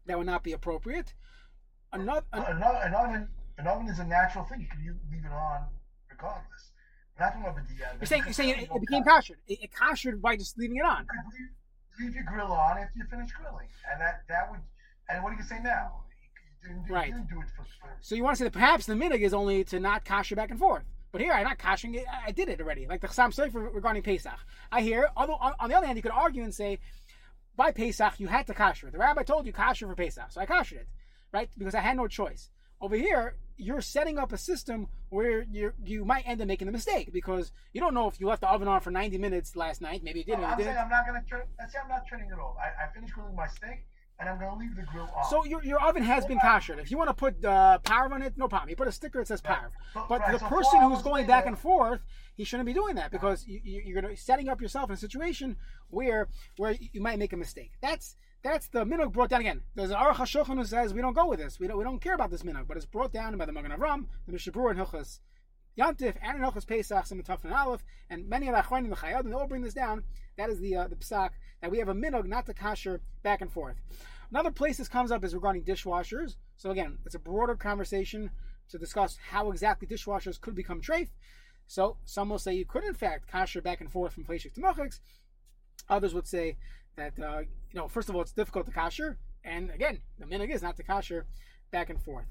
that 0.06 0.16
would 0.16 0.26
not 0.26 0.42
be 0.42 0.52
appropriate. 0.52 1.14
Another, 1.92 2.24
an, 2.32 2.42
an, 2.42 2.94
oven, 2.94 3.28
an 3.58 3.66
oven 3.66 3.88
is 3.88 3.98
a 3.98 4.04
natural 4.04 4.44
thing. 4.44 4.60
You 4.60 4.66
can 4.68 4.98
leave 5.12 5.24
it 5.24 5.32
on 5.32 5.66
regardless. 6.10 6.72
Not 7.18 7.36
about 7.36 7.54
the, 7.54 7.84
uh, 7.84 7.88
you're 8.00 8.06
saying, 8.06 8.24
you're 8.24 8.32
saying 8.32 8.50
it, 8.50 8.68
it 8.74 8.80
became 8.80 9.04
kasher. 9.04 9.36
It, 9.46 9.62
it 9.62 9.70
kashered 9.72 10.20
by 10.20 10.36
just 10.36 10.58
leaving 10.58 10.78
it 10.78 10.84
on 10.84 11.06
Could 11.06 12.04
leave 12.04 12.14
your 12.14 12.24
grill 12.24 12.52
on 12.52 12.78
after 12.78 12.92
you 12.96 13.04
finish 13.08 13.30
grilling, 13.32 13.68
and 13.90 14.00
that 14.00 14.22
that 14.28 14.50
would. 14.50 14.60
And 15.08 15.22
what 15.22 15.30
do 15.30 15.36
you 15.36 15.44
say 15.44 15.58
now? 15.62 15.92
You 16.62 16.68
didn't, 16.70 16.90
right. 16.90 17.12
Didn't 17.12 17.28
do 17.28 17.40
it 17.40 17.46
for, 17.54 17.62
for, 17.62 17.88
So 18.00 18.16
you 18.16 18.24
want 18.24 18.36
to 18.36 18.38
say 18.38 18.44
that 18.44 18.52
perhaps 18.52 18.86
the 18.86 18.94
minig 18.94 19.20
is 19.20 19.32
only 19.32 19.62
to 19.64 19.78
not 19.78 20.04
kasher 20.04 20.34
back 20.34 20.50
and 20.50 20.58
forth. 20.58 20.84
But 21.14 21.20
here 21.20 21.32
I'm 21.32 21.44
not 21.44 21.58
kashing 21.58 21.94
it. 21.94 22.06
I 22.26 22.32
did 22.32 22.48
it 22.48 22.60
already. 22.60 22.88
Like 22.88 23.00
the 23.00 23.06
Chassam 23.06 23.32
Sofer 23.32 23.72
regarding 23.72 24.02
Pesach. 24.02 24.36
I 24.72 24.80
hear. 24.80 25.10
Although 25.16 25.34
on 25.34 25.68
the 25.68 25.76
other 25.76 25.86
hand, 25.86 25.96
you 25.96 26.02
could 26.02 26.10
argue 26.10 26.42
and 26.42 26.52
say, 26.52 26.80
by 27.54 27.70
Pesach 27.70 28.18
you 28.18 28.26
had 28.26 28.48
to 28.48 28.52
kasher. 28.52 28.90
The 28.90 28.98
rabbi 28.98 29.22
told 29.22 29.46
you 29.46 29.52
kasher 29.52 29.86
for 29.86 29.94
Pesach, 29.94 30.32
so 30.32 30.40
I 30.40 30.46
kashered 30.46 30.78
it, 30.80 30.88
right? 31.32 31.48
Because 31.56 31.76
I 31.76 31.82
had 31.82 31.96
no 31.96 32.08
choice. 32.08 32.50
Over 32.80 32.96
here, 32.96 33.36
you're 33.56 33.80
setting 33.80 34.18
up 34.18 34.32
a 34.32 34.36
system 34.36 34.88
where 35.10 35.42
you 35.42 35.72
you 35.84 36.04
might 36.04 36.26
end 36.26 36.40
up 36.40 36.48
making 36.48 36.66
a 36.66 36.72
mistake 36.72 37.12
because 37.12 37.52
you 37.72 37.80
don't 37.80 37.94
know 37.94 38.08
if 38.08 38.18
you 38.18 38.26
left 38.26 38.40
the 38.40 38.50
oven 38.50 38.66
on 38.66 38.80
for 38.80 38.90
90 38.90 39.16
minutes 39.18 39.54
last 39.54 39.80
night. 39.80 40.02
Maybe 40.02 40.18
you 40.18 40.24
didn't. 40.24 40.40
No, 40.40 40.48
I'm 40.48 40.58
saying 40.58 40.76
I'm 40.76 40.90
not 40.90 41.06
going 41.06 41.22
to 41.22 41.28
turn. 41.30 41.42
Let's 41.60 41.74
say 41.74 41.78
I'm 41.80 41.88
not 41.88 42.08
turning 42.10 42.26
it 42.26 42.40
off. 42.40 42.56
I, 42.58 42.86
I 42.86 42.92
finished 42.92 43.14
grilling 43.14 43.36
my 43.36 43.46
steak 43.46 43.86
and 44.20 44.28
I'm 44.28 44.38
going 44.38 44.50
to 44.50 44.56
leave 44.56 44.76
the 44.76 44.82
grill 44.82 45.10
on. 45.16 45.28
So 45.28 45.44
your, 45.44 45.62
your 45.64 45.80
oven 45.82 46.02
has 46.02 46.24
been 46.24 46.38
kashered. 46.38 46.78
If 46.78 46.90
you 46.90 46.96
want 46.96 47.08
to 47.10 47.14
put 47.14 47.44
uh, 47.44 47.78
parv 47.82 48.12
on 48.12 48.22
it, 48.22 48.34
no 48.36 48.48
problem. 48.48 48.70
You 48.70 48.76
put 48.76 48.88
a 48.88 48.92
sticker 48.92 49.18
that 49.18 49.28
says 49.28 49.42
parv. 49.42 49.70
But, 49.94 50.08
but 50.08 50.20
right, 50.20 50.32
the 50.32 50.38
so 50.38 50.46
person 50.46 50.80
who's 50.82 51.02
going 51.02 51.26
back 51.26 51.46
and 51.46 51.58
forth, 51.58 52.04
he 52.36 52.44
shouldn't 52.44 52.66
be 52.66 52.72
doing 52.72 52.94
that 52.96 53.10
because 53.10 53.46
you, 53.46 53.60
you're 53.64 54.00
going 54.00 54.14
to 54.14 54.20
setting 54.20 54.48
up 54.48 54.60
yourself 54.60 54.90
in 54.90 54.94
a 54.94 54.98
situation 54.98 55.56
where 55.88 56.28
where 56.56 56.76
you 56.92 57.00
might 57.00 57.18
make 57.18 57.32
a 57.32 57.36
mistake. 57.36 57.72
That's 57.80 58.16
that's 58.42 58.68
the 58.68 58.84
minhag 58.84 59.12
brought 59.12 59.30
down 59.30 59.40
again. 59.40 59.62
There's 59.74 59.90
an 59.90 59.96
Aruch 59.96 60.16
HaShulchan 60.16 60.58
who 60.58 60.64
says 60.64 60.92
we 60.92 61.00
don't 61.00 61.14
go 61.14 61.26
with 61.26 61.38
this. 61.38 61.58
We 61.58 61.66
don't, 61.66 61.78
we 61.78 61.84
don't 61.84 62.00
care 62.00 62.14
about 62.14 62.30
this 62.30 62.42
minhag, 62.42 62.68
but 62.68 62.76
it's 62.76 62.86
brought 62.86 63.12
down 63.12 63.36
by 63.38 63.46
the 63.46 63.52
Magen 63.52 63.72
Avram, 63.72 64.06
the 64.26 64.32
Mishnah 64.32 64.52
Berurah 64.52 64.72
and 64.72 64.80
Hilchas 64.80 65.20
Yantif, 65.78 66.14
and 66.22 66.38
in 66.38 66.42
Hilchas 66.42 66.66
Pesach, 66.66 67.10
and 67.10 67.20
the 67.20 67.24
Tafan 67.24 67.52
Aleph, 67.52 67.84
and 68.08 68.28
many 68.28 68.48
of 68.48 68.54
the 68.54 68.74
and 68.74 68.92
the 68.92 69.06
and 69.06 69.28
they 69.28 69.32
all 69.32 69.46
bring 69.46 69.62
this 69.62 69.74
down. 69.74 70.04
That 70.36 70.50
is 70.50 70.60
the 70.60 70.76
uh, 70.76 70.88
the 70.88 70.96
psak 70.96 71.30
that 71.60 71.70
we 71.70 71.78
have 71.78 71.88
a 71.88 71.94
minhag 71.94 72.26
not 72.26 72.46
to 72.46 72.54
kasher 72.54 73.00
back 73.22 73.40
and 73.40 73.52
forth. 73.52 73.76
Another 74.30 74.50
place 74.50 74.78
this 74.78 74.88
comes 74.88 75.10
up 75.10 75.24
is 75.24 75.34
regarding 75.34 75.62
dishwashers. 75.62 76.36
So 76.56 76.70
again, 76.70 76.98
it's 77.04 77.14
a 77.14 77.20
broader 77.20 77.54
conversation 77.54 78.30
to 78.70 78.78
discuss 78.78 79.18
how 79.30 79.50
exactly 79.50 79.86
dishwashers 79.86 80.40
could 80.40 80.54
become 80.54 80.80
treif. 80.80 81.08
So 81.66 81.96
some 82.04 82.28
will 82.28 82.38
say 82.38 82.54
you 82.54 82.64
could 82.64 82.84
in 82.84 82.94
fact 82.94 83.30
kasher 83.30 83.62
back 83.62 83.80
and 83.80 83.90
forth 83.90 84.12
from 84.12 84.24
Fleshik 84.24 84.54
to 84.54 84.60
Mochix. 84.60 85.00
Others 85.88 86.14
would 86.14 86.26
say 86.26 86.56
that 86.96 87.18
uh, 87.18 87.40
you 87.40 87.80
know, 87.80 87.88
first 87.88 88.08
of 88.08 88.14
all, 88.14 88.22
it's 88.22 88.32
difficult 88.32 88.66
to 88.66 88.72
kasher, 88.72 89.16
and 89.44 89.70
again, 89.70 90.00
the 90.18 90.26
minig 90.26 90.50
is 90.50 90.62
not 90.62 90.76
to 90.76 90.84
kasher 90.84 91.24
back 91.70 91.90
and 91.90 92.00
forth. 92.00 92.26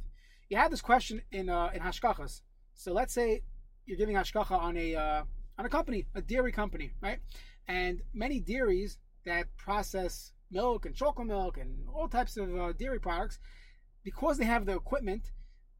You 0.49 0.57
had 0.57 0.71
this 0.71 0.81
question 0.81 1.21
in 1.31 1.49
uh, 1.49 1.69
in 1.73 1.81
hashkachas. 1.81 2.41
So 2.73 2.93
let's 2.93 3.13
say 3.13 3.41
you're 3.85 3.97
giving 3.97 4.15
hashkacha 4.15 4.51
on 4.51 4.77
a 4.77 4.95
uh, 4.95 5.23
on 5.57 5.65
a 5.65 5.69
company, 5.69 6.05
a 6.15 6.21
dairy 6.21 6.51
company, 6.51 6.93
right? 7.01 7.19
And 7.67 8.01
many 8.13 8.39
dairies 8.39 8.97
that 9.25 9.55
process 9.57 10.33
milk 10.51 10.85
and 10.85 10.95
chocolate 10.95 11.27
milk 11.27 11.57
and 11.57 11.87
all 11.93 12.07
types 12.07 12.37
of 12.37 12.55
uh, 12.55 12.73
dairy 12.73 12.99
products, 12.99 13.39
because 14.03 14.37
they 14.37 14.45
have 14.45 14.65
the 14.65 14.73
equipment 14.73 15.31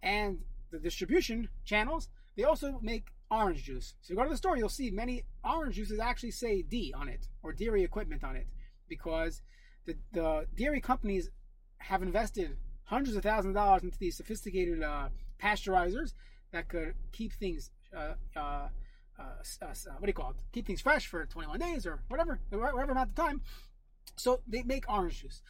and 0.02 0.40
the 0.72 0.80
distribution 0.80 1.50
channels, 1.66 2.10
they 2.36 2.44
also 2.44 2.80
make 2.82 3.08
orange 3.30 3.64
juice. 3.64 3.96
So 4.02 4.14
you 4.14 4.18
go 4.18 4.24
to 4.24 4.30
the 4.30 4.38
store, 4.38 4.58
you'll 4.58 4.70
see 4.70 4.92
many 4.92 5.24
orange 5.44 5.76
juices 5.76 6.00
actually 6.00 6.32
say 6.32 6.62
D 6.62 6.94
on 6.96 7.08
it 7.10 7.28
or 7.42 7.54
dairy 7.54 7.84
equipment 7.84 8.24
on 8.24 8.36
it 8.36 8.48
because 8.88 9.42
the, 9.86 9.96
the 10.12 10.46
dairy 10.56 10.82
companies 10.82 11.30
have 11.78 12.02
invested 12.02 12.58
hundreds 12.86 13.16
of 13.16 13.24
thousands 13.24 13.52
of 13.52 13.56
dollars 13.56 13.84
into 13.84 13.98
these 13.98 14.18
sophisticated 14.18 14.82
uh, 14.84 15.10
pasteurizers 15.42 16.14
that 16.54 16.70
could 16.70 16.94
keep 17.12 17.34
things 17.34 17.72
uh, 17.96 18.14
uh, 18.36 18.68
uh, 19.20 19.24
uh 19.62 19.74
what 19.98 20.02
do 20.02 20.08
you 20.08 20.14
call 20.14 20.32
it? 20.32 20.38
Keep 20.54 20.68
things 20.68 20.82
fresh 20.82 21.08
for 21.08 21.26
21 21.26 21.60
days 21.60 21.86
or 21.86 22.02
whatever, 22.08 22.40
whatever 22.50 22.92
amount 22.92 23.10
of 23.10 23.16
time. 23.16 23.42
So 24.16 24.40
they 24.48 24.64
make 24.64 24.90
orange 24.90 25.22
juice. 25.22 25.42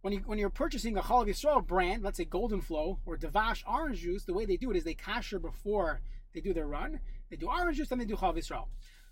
when 0.00 0.12
you 0.12 0.20
when 0.26 0.38
you're 0.38 0.50
purchasing 0.50 0.96
a 0.96 1.02
Chalav 1.02 1.28
Yisrael 1.28 1.64
brand, 1.64 2.02
let's 2.02 2.16
say 2.16 2.24
Golden 2.24 2.60
Flow 2.60 2.98
or 3.06 3.16
Davash 3.16 3.62
orange 3.66 4.00
juice, 4.00 4.24
the 4.24 4.34
way 4.34 4.44
they 4.44 4.56
do 4.56 4.70
it 4.70 4.76
is 4.76 4.84
they 4.84 4.94
kasher 4.94 5.40
before 5.40 6.00
they 6.34 6.40
do 6.40 6.52
their 6.52 6.66
run. 6.66 7.00
They 7.30 7.36
do 7.36 7.48
orange 7.48 7.76
juice, 7.76 7.88
then 7.88 7.98
they 7.98 8.04
do 8.04 8.16
Chalav 8.16 8.36
Yisrael. 8.36 8.66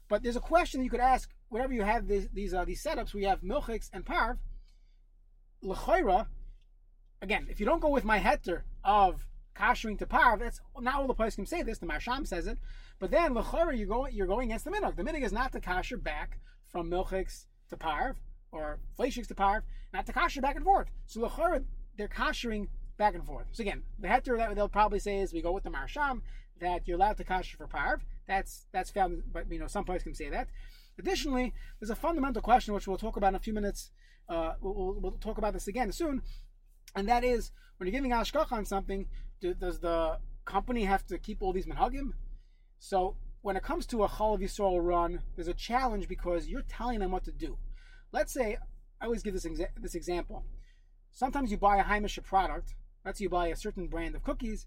But 0.08 0.22
there's 0.22 0.36
a 0.36 0.40
question 0.40 0.82
you 0.82 0.90
could 0.90 1.00
ask 1.00 1.30
whenever 1.48 1.72
you 1.72 1.82
have 1.82 2.06
this, 2.08 2.28
these 2.32 2.54
uh, 2.54 2.64
these 2.64 2.82
setups. 2.82 3.14
We 3.14 3.24
have 3.24 3.42
milchiks 3.42 3.90
and 3.92 4.04
parv. 4.04 4.38
L'chayra, 5.62 6.26
again, 7.22 7.46
if 7.48 7.58
you 7.58 7.66
don't 7.66 7.80
go 7.80 7.88
with 7.88 8.04
my 8.04 8.18
heter 8.18 8.62
of 8.84 9.26
kashering 9.58 9.98
to 9.98 10.06
parv, 10.06 10.40
that's 10.40 10.60
not 10.80 10.96
all 10.96 11.06
the 11.06 11.14
place 11.14 11.36
can 11.36 11.46
say 11.46 11.62
this. 11.62 11.78
The 11.78 11.86
Maharsham 11.86 12.26
says 12.26 12.46
it, 12.46 12.58
but 12.98 13.10
then 13.10 13.34
l'chayra 13.34 13.76
you 13.76 13.86
go 13.86 14.06
you're 14.06 14.26
going 14.26 14.50
against 14.50 14.64
the 14.64 14.70
minog. 14.70 14.96
The 14.96 15.02
minog 15.02 15.22
is 15.22 15.32
not 15.32 15.52
to 15.52 15.60
kasher 15.60 16.02
back 16.02 16.40
from 16.70 16.90
milchiks 16.90 17.46
to 17.70 17.76
parv 17.76 18.16
or 18.52 18.78
fleishiks 18.98 19.28
to 19.28 19.34
parv, 19.34 19.62
not 19.92 20.06
to 20.06 20.12
kasher 20.12 20.42
back 20.42 20.56
and 20.56 20.64
forth. 20.64 20.88
So 21.06 21.20
l'chayra 21.20 21.64
they're 21.96 22.08
kashering 22.08 22.68
back 22.96 23.14
and 23.14 23.24
forth. 23.24 23.46
So 23.52 23.62
again, 23.62 23.82
the 23.98 24.08
heter 24.08 24.36
that 24.36 24.54
they'll 24.54 24.68
probably 24.68 24.98
say 24.98 25.18
is 25.18 25.32
we 25.32 25.42
go 25.42 25.52
with 25.52 25.64
the 25.64 25.70
Maharsham 25.70 26.22
that 26.60 26.86
you're 26.86 26.96
allowed 26.96 27.16
to 27.18 27.24
kasher 27.24 27.56
for 27.56 27.66
parv. 27.66 28.00
That's 28.26 28.66
that's 28.72 28.90
found, 28.90 29.22
but 29.32 29.50
you 29.50 29.58
know 29.58 29.66
some 29.66 29.84
places 29.84 30.04
can 30.04 30.14
say 30.14 30.30
that. 30.30 30.48
Additionally, 30.98 31.52
there's 31.80 31.90
a 31.90 31.96
fundamental 31.96 32.40
question 32.40 32.72
which 32.72 32.86
we'll 32.86 32.96
talk 32.96 33.16
about 33.16 33.28
in 33.28 33.34
a 33.34 33.40
few 33.40 33.52
minutes. 33.52 33.90
Uh, 34.28 34.54
we'll, 34.60 34.96
we'll, 35.00 35.12
talk 35.12 35.36
about 35.38 35.52
this 35.52 35.66
again 35.66 35.92
soon, 35.92 36.22
and 36.94 37.08
that 37.08 37.24
is 37.24 37.50
when 37.76 37.86
you're 37.86 37.92
giving 37.92 38.12
ashkach 38.12 38.52
on 38.52 38.64
something, 38.64 39.06
do, 39.44 39.54
does 39.54 39.78
the 39.80 40.18
company 40.44 40.84
have 40.84 41.06
to 41.06 41.18
keep 41.18 41.42
all 41.42 41.52
these 41.52 41.66
minhagim? 41.66 42.12
So 42.78 43.16
when 43.42 43.56
it 43.56 43.62
comes 43.62 43.86
to 43.86 44.04
a 44.04 44.08
Chalav 44.08 44.40
Yisrael 44.40 44.82
run, 44.82 45.20
there's 45.36 45.48
a 45.48 45.54
challenge 45.54 46.08
because 46.08 46.48
you're 46.48 46.62
telling 46.62 47.00
them 47.00 47.10
what 47.12 47.24
to 47.24 47.32
do. 47.32 47.58
Let's 48.10 48.32
say 48.32 48.56
I 49.00 49.04
always 49.04 49.22
give 49.22 49.34
this 49.34 49.44
exa- 49.44 49.76
this 49.78 49.94
example. 49.94 50.44
Sometimes 51.12 51.50
you 51.50 51.58
buy 51.58 51.76
a 51.76 51.84
Heimisha 51.84 52.22
product. 52.22 52.74
Let's 53.04 53.18
say 53.18 53.24
you 53.24 53.28
buy 53.28 53.48
a 53.48 53.56
certain 53.56 53.86
brand 53.86 54.14
of 54.14 54.22
cookies, 54.22 54.66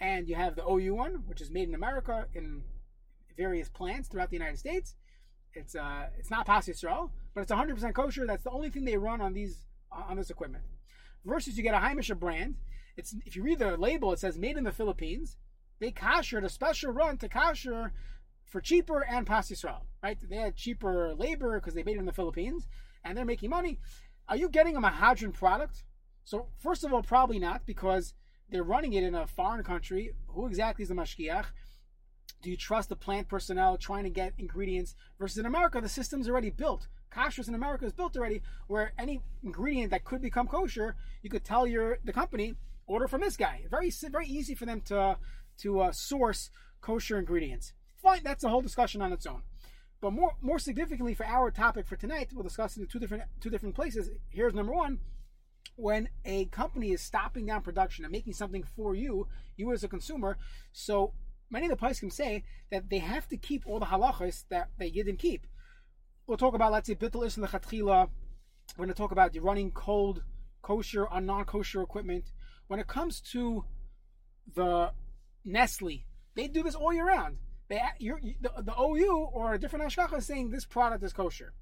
and 0.00 0.26
you 0.28 0.36
have 0.36 0.56
the 0.56 0.66
OU 0.66 0.94
one, 0.94 1.14
which 1.26 1.42
is 1.42 1.50
made 1.50 1.68
in 1.68 1.74
America 1.74 2.26
in 2.34 2.62
various 3.36 3.68
plants 3.68 4.08
throughout 4.08 4.30
the 4.30 4.36
United 4.36 4.58
States. 4.58 4.94
It's 5.52 5.74
uh, 5.74 6.06
it's 6.18 6.30
not 6.30 6.46
Pas 6.46 6.66
Yisrael, 6.66 7.10
but 7.34 7.42
it's 7.42 7.52
100% 7.52 7.92
kosher. 7.92 8.26
That's 8.26 8.44
the 8.44 8.50
only 8.50 8.70
thing 8.70 8.84
they 8.86 8.96
run 8.96 9.20
on 9.20 9.34
these 9.34 9.66
on 9.92 10.16
this 10.16 10.30
equipment. 10.30 10.64
Versus 11.26 11.56
you 11.56 11.62
get 11.62 11.74
a 11.74 11.78
Heimisha 11.78 12.18
brand. 12.18 12.56
It's 12.96 13.14
if 13.24 13.36
you 13.36 13.42
read 13.42 13.58
the 13.58 13.76
label, 13.76 14.12
it 14.12 14.18
says 14.18 14.38
made 14.38 14.56
in 14.56 14.64
the 14.64 14.72
Philippines. 14.72 15.36
They 15.80 15.90
kashered 15.90 16.44
a 16.44 16.48
special 16.48 16.92
run 16.92 17.18
to 17.18 17.28
kasher 17.28 17.90
for 18.46 18.60
cheaper 18.60 19.04
and 19.04 19.26
Pas 19.26 19.50
Yisrael, 19.50 19.82
right? 20.02 20.18
They 20.22 20.36
had 20.36 20.56
cheaper 20.56 21.14
labor 21.14 21.58
because 21.58 21.74
they 21.74 21.82
made 21.82 21.96
it 21.96 22.00
in 22.00 22.06
the 22.06 22.12
Philippines, 22.12 22.68
and 23.04 23.18
they're 23.18 23.24
making 23.24 23.50
money. 23.50 23.80
Are 24.28 24.36
you 24.36 24.48
getting 24.48 24.76
a 24.76 24.80
Mehadrin 24.80 25.34
product? 25.34 25.82
So 26.24 26.46
first 26.58 26.84
of 26.84 26.92
all, 26.92 27.02
probably 27.02 27.38
not 27.38 27.66
because 27.66 28.14
they're 28.48 28.62
running 28.62 28.92
it 28.92 29.02
in 29.02 29.14
a 29.14 29.26
foreign 29.26 29.62
country. 29.64 30.12
Who 30.28 30.46
exactly 30.46 30.84
is 30.84 30.88
the 30.88 30.94
mashkiach? 30.94 31.46
Do 32.42 32.50
you 32.50 32.56
trust 32.56 32.88
the 32.88 32.96
plant 32.96 33.28
personnel 33.28 33.76
trying 33.76 34.04
to 34.04 34.10
get 34.10 34.34
ingredients 34.38 34.94
versus 35.18 35.38
in 35.38 35.46
America 35.46 35.80
the 35.80 35.88
system's 35.88 36.28
already 36.28 36.50
built. 36.50 36.88
Kashrus 37.10 37.48
in 37.48 37.54
America 37.54 37.86
is 37.86 37.92
built 37.92 38.16
already, 38.16 38.42
where 38.66 38.92
any 38.98 39.20
ingredient 39.42 39.90
that 39.90 40.04
could 40.04 40.20
become 40.20 40.46
kosher, 40.46 40.96
you 41.22 41.30
could 41.30 41.44
tell 41.44 41.66
your 41.66 41.98
the 42.04 42.12
company 42.12 42.54
order 42.86 43.08
from 43.08 43.20
this 43.20 43.36
guy. 43.36 43.64
Very 43.70 43.90
very 43.90 44.26
easy 44.26 44.54
for 44.54 44.66
them 44.66 44.80
to 44.82 45.16
to 45.58 45.80
uh, 45.80 45.92
source 45.92 46.50
kosher 46.80 47.18
ingredients. 47.18 47.72
Fine, 47.96 48.20
that's 48.24 48.44
a 48.44 48.48
whole 48.48 48.60
discussion 48.60 49.00
on 49.00 49.12
its 49.12 49.26
own. 49.26 49.42
But 50.00 50.12
more 50.12 50.32
more 50.40 50.58
significantly 50.58 51.14
for 51.14 51.24
our 51.24 51.50
topic 51.50 51.86
for 51.86 51.96
tonight, 51.96 52.30
we'll 52.32 52.42
discuss 52.42 52.76
in 52.76 52.86
two 52.86 52.98
different 52.98 53.24
two 53.40 53.50
different 53.50 53.74
places. 53.74 54.10
Here's 54.28 54.54
number 54.54 54.72
one: 54.72 54.98
when 55.76 56.08
a 56.24 56.46
company 56.46 56.92
is 56.92 57.00
stopping 57.00 57.46
down 57.46 57.62
production 57.62 58.04
and 58.04 58.12
making 58.12 58.34
something 58.34 58.64
for 58.76 58.94
you, 58.94 59.28
you 59.56 59.72
as 59.72 59.82
a 59.82 59.88
consumer. 59.88 60.36
So 60.72 61.14
many 61.50 61.66
of 61.66 61.70
the 61.70 61.86
poskim 61.86 62.12
say 62.12 62.44
that 62.70 62.90
they 62.90 62.98
have 62.98 63.28
to 63.28 63.36
keep 63.36 63.66
all 63.66 63.80
the 63.80 63.86
halachas 63.86 64.44
that 64.50 64.68
they 64.78 64.90
didn't 64.90 65.18
keep. 65.18 65.46
We'll 66.26 66.38
talk 66.38 66.54
about 66.54 66.72
let's 66.72 66.86
say 66.86 66.94
bittul 66.94 67.26
is 67.26 67.36
lechatchila. 67.36 68.08
We're 68.76 68.86
going 68.86 68.88
to 68.88 68.94
talk 68.94 69.12
about 69.12 69.36
running 69.40 69.70
cold, 69.70 70.22
kosher 70.62 71.06
on 71.06 71.26
non-kosher 71.26 71.82
equipment. 71.82 72.32
When 72.66 72.80
it 72.80 72.86
comes 72.86 73.20
to 73.32 73.64
the 74.54 74.92
Nestle, 75.44 76.04
they 76.34 76.48
do 76.48 76.62
this 76.62 76.74
all 76.74 76.92
year 76.92 77.06
round. 77.06 77.38
They 77.68 77.80
the, 78.00 78.50
the 78.62 78.74
OU 78.80 79.30
or 79.32 79.54
a 79.54 79.58
different 79.58 79.84
hashgacha 79.84 80.18
is 80.18 80.26
saying 80.26 80.50
this 80.50 80.66
product 80.66 81.02
is 81.02 81.12
kosher, 81.12 81.52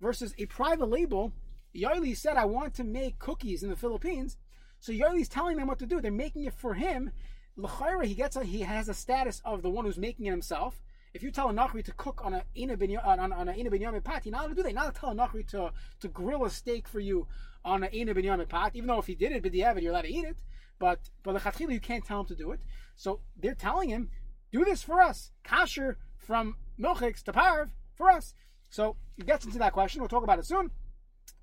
versus 0.00 0.34
a 0.38 0.46
private 0.46 0.88
label. 0.90 1.32
Yoeli 1.74 2.16
said, 2.16 2.36
"I 2.36 2.44
want 2.44 2.74
to 2.74 2.84
make 2.84 3.18
cookies 3.18 3.62
in 3.62 3.70
the 3.70 3.76
Philippines." 3.76 4.36
So 4.80 4.92
Yoeli's 4.92 5.28
telling 5.28 5.56
them 5.56 5.68
what 5.68 5.78
to 5.78 5.86
do. 5.86 6.00
They're 6.00 6.12
making 6.12 6.44
it 6.44 6.52
for 6.52 6.74
him, 6.74 7.10
L'chayra, 7.56 8.04
he 8.04 8.14
gets 8.14 8.36
a, 8.36 8.44
he 8.44 8.60
has 8.60 8.88
a 8.88 8.94
status 8.94 9.40
of 9.44 9.62
the 9.62 9.70
one 9.70 9.86
who's 9.86 9.98
making 9.98 10.26
it 10.26 10.30
himself. 10.30 10.80
If 11.16 11.22
you 11.22 11.30
tell 11.30 11.48
a 11.48 11.52
nachri 11.54 11.82
to 11.82 11.92
cook 11.92 12.20
on 12.22 12.34
an 12.34 12.42
ina 12.54 12.76
binyamin 12.76 14.04
pot, 14.04 14.26
you're 14.26 14.32
not 14.32 14.42
going 14.42 14.50
to 14.50 14.54
do 14.54 14.62
that. 14.64 14.72
You're 14.72 14.82
not 14.82 14.94
tell 14.94 15.12
a 15.12 15.14
nachri 15.14 15.48
to 15.48 15.72
to 16.00 16.08
grill 16.08 16.44
a 16.44 16.50
steak 16.50 16.86
for 16.86 17.00
you 17.00 17.26
on 17.64 17.82
an 17.82 17.94
ina 17.94 18.14
binyamin 18.14 18.46
pot. 18.46 18.72
Even 18.74 18.86
though 18.86 18.98
if 18.98 19.06
he 19.06 19.14
did 19.14 19.32
it, 19.32 19.42
b'diavad, 19.42 19.80
you're 19.80 19.92
allowed 19.92 20.02
to 20.02 20.12
eat 20.12 20.26
it. 20.26 20.36
But 20.78 21.08
but 21.22 21.42
the 21.42 21.66
you 21.72 21.80
can't 21.80 22.04
tell 22.04 22.20
him 22.20 22.26
to 22.26 22.34
do 22.34 22.52
it. 22.52 22.60
So 22.96 23.20
they're 23.34 23.54
telling 23.54 23.88
him, 23.88 24.10
do 24.52 24.62
this 24.62 24.82
for 24.82 25.00
us, 25.00 25.30
kasher 25.42 25.96
from 26.18 26.56
milchiks 26.78 27.22
to 27.22 27.32
parv 27.32 27.70
for 27.94 28.10
us. 28.10 28.34
So 28.68 28.96
it 29.16 29.24
gets 29.24 29.46
into 29.46 29.58
that 29.58 29.72
question. 29.72 30.02
We'll 30.02 30.10
talk 30.10 30.22
about 30.22 30.38
it 30.38 30.44
soon. 30.44 30.70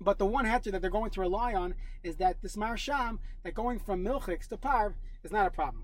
But 0.00 0.18
the 0.18 0.26
one 0.26 0.44
heter 0.44 0.70
that 0.70 0.82
they're 0.82 0.90
going 0.90 1.10
to 1.10 1.20
rely 1.20 1.52
on 1.52 1.74
is 2.04 2.14
that 2.18 2.42
this 2.42 2.54
Maharsham, 2.54 3.18
that 3.42 3.54
going 3.54 3.80
from 3.80 4.04
milchiks 4.04 4.46
to 4.50 4.56
parv, 4.56 4.94
is 5.24 5.32
not 5.32 5.48
a 5.48 5.50
problem. 5.50 5.82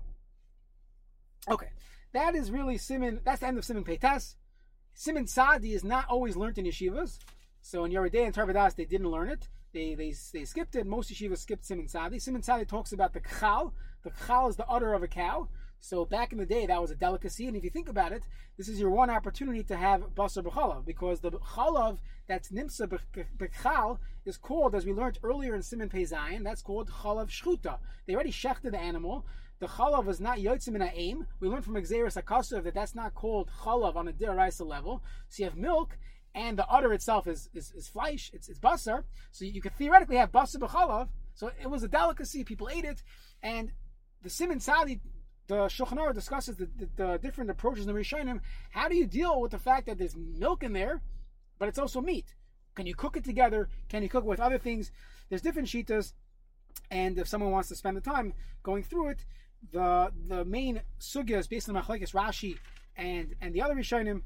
Okay, 1.49 1.71
that 2.13 2.35
is 2.35 2.51
really 2.51 2.77
Simon. 2.77 3.21
That's 3.23 3.39
the 3.41 3.47
end 3.47 3.57
of 3.57 3.65
Simon 3.65 3.83
Peitas. 3.83 4.35
Simon 4.93 5.27
Sadi 5.27 5.73
is 5.73 5.83
not 5.83 6.07
always 6.09 6.35
learned 6.35 6.57
in 6.57 6.65
yeshivas. 6.65 7.19
So 7.61 7.85
in 7.85 7.91
Yeridei 7.91 8.25
and 8.25 8.33
Tarvadas, 8.33 8.75
they 8.75 8.85
didn't 8.85 9.09
learn 9.09 9.29
it. 9.29 9.47
They, 9.73 9.95
they, 9.95 10.13
they 10.33 10.45
skipped 10.45 10.75
it. 10.75 10.85
Most 10.85 11.11
yeshivas 11.11 11.39
skipped 11.39 11.65
Simon 11.65 11.87
Sadi. 11.87 12.19
Simon 12.19 12.43
Sadi 12.43 12.65
talks 12.65 12.91
about 12.91 13.13
the 13.13 13.21
kchal. 13.21 13.71
The 14.03 14.11
kchal 14.11 14.49
is 14.49 14.55
the 14.55 14.67
udder 14.67 14.93
of 14.93 15.03
a 15.03 15.07
cow. 15.07 15.47
So 15.79 16.05
back 16.05 16.31
in 16.31 16.37
the 16.37 16.45
day, 16.45 16.67
that 16.67 16.79
was 16.79 16.91
a 16.91 16.95
delicacy. 16.95 17.47
And 17.47 17.57
if 17.57 17.63
you 17.63 17.71
think 17.71 17.89
about 17.89 18.11
it, 18.11 18.23
this 18.55 18.69
is 18.69 18.79
your 18.79 18.91
one 18.91 19.09
opportunity 19.09 19.63
to 19.63 19.75
have 19.75 20.13
basar 20.13 20.43
b'chalav 20.43 20.85
because 20.85 21.21
the 21.21 21.31
chalav 21.31 21.97
that's 22.27 22.51
nimsa 22.51 22.99
b'chal 23.37 23.97
is 24.23 24.37
called, 24.37 24.75
as 24.75 24.85
we 24.85 24.93
learned 24.93 25.17
earlier 25.23 25.55
in 25.55 25.63
Simon 25.63 25.89
Pei 25.89 26.03
Zayin, 26.03 26.43
that's 26.43 26.61
called 26.61 26.89
chalav 26.89 27.29
shchuta. 27.29 27.79
They 28.05 28.13
already 28.13 28.31
shechted 28.31 28.71
the 28.71 28.79
animal 28.79 29.25
the 29.61 29.67
chalav 29.67 30.09
is 30.09 30.19
not 30.19 30.39
yotzim 30.39 30.75
in 30.75 30.81
aim. 30.81 31.27
We 31.39 31.47
learned 31.47 31.63
from 31.63 31.75
Xeris 31.75 32.21
Akasov 32.21 32.63
that 32.63 32.73
that's 32.73 32.95
not 32.95 33.13
called 33.13 33.47
chalav 33.63 33.95
on 33.95 34.07
a 34.07 34.11
diraisa 34.11 34.65
level. 34.65 35.03
So 35.29 35.43
you 35.43 35.49
have 35.49 35.55
milk, 35.55 35.97
and 36.33 36.57
the 36.57 36.67
udder 36.67 36.91
itself 36.93 37.27
is 37.27 37.47
is, 37.53 37.71
is 37.71 37.87
flesh. 37.87 38.31
It's 38.33 38.49
it's 38.49 38.59
basar. 38.59 39.03
So 39.31 39.45
you 39.45 39.61
could 39.61 39.75
theoretically 39.77 40.17
have 40.17 40.31
basar 40.31 40.57
b'chalav. 40.57 41.09
So 41.35 41.51
it 41.61 41.69
was 41.69 41.83
a 41.83 41.87
delicacy. 41.87 42.43
People 42.43 42.69
ate 42.69 42.85
it, 42.85 43.03
and 43.43 43.71
the 44.23 44.31
Simon 44.31 44.59
Sadi, 44.59 44.99
the 45.45 45.67
Shulchan 45.67 46.13
discusses 46.15 46.57
the, 46.57 46.67
the, 46.77 46.89
the, 46.95 47.19
different 47.19 47.51
approaches 47.51 47.85
in 47.85 47.93
the 47.93 47.99
Rishonim. 47.99 48.39
How 48.71 48.89
do 48.89 48.95
you 48.95 49.05
deal 49.05 49.39
with 49.39 49.51
the 49.51 49.59
fact 49.59 49.85
that 49.85 49.99
there's 49.99 50.15
milk 50.15 50.63
in 50.63 50.73
there, 50.73 51.01
but 51.59 51.69
it's 51.69 51.79
also 51.79 52.01
meat? 52.01 52.33
Can 52.73 52.87
you 52.87 52.95
cook 52.95 53.15
it 53.15 53.23
together? 53.23 53.69
Can 53.89 54.01
you 54.01 54.09
cook 54.09 54.23
it 54.23 54.27
with 54.27 54.39
other 54.39 54.57
things? 54.57 54.91
There's 55.29 55.41
different 55.41 55.67
shitas, 55.67 56.13
and 56.89 57.19
if 57.19 57.27
someone 57.27 57.51
wants 57.51 57.69
to 57.69 57.75
spend 57.75 57.95
the 57.95 58.01
time 58.01 58.33
going 58.63 58.83
through 58.83 59.09
it, 59.09 59.25
the 59.71 60.11
the 60.27 60.45
main 60.45 60.81
sugya 60.99 61.37
is 61.37 61.47
based 61.47 61.69
on 61.69 61.75
Machlekes 61.75 62.13
Rashi 62.13 62.57
and 62.95 63.35
and 63.41 63.53
the 63.53 63.61
other 63.61 63.75
Rishonim 63.75 64.21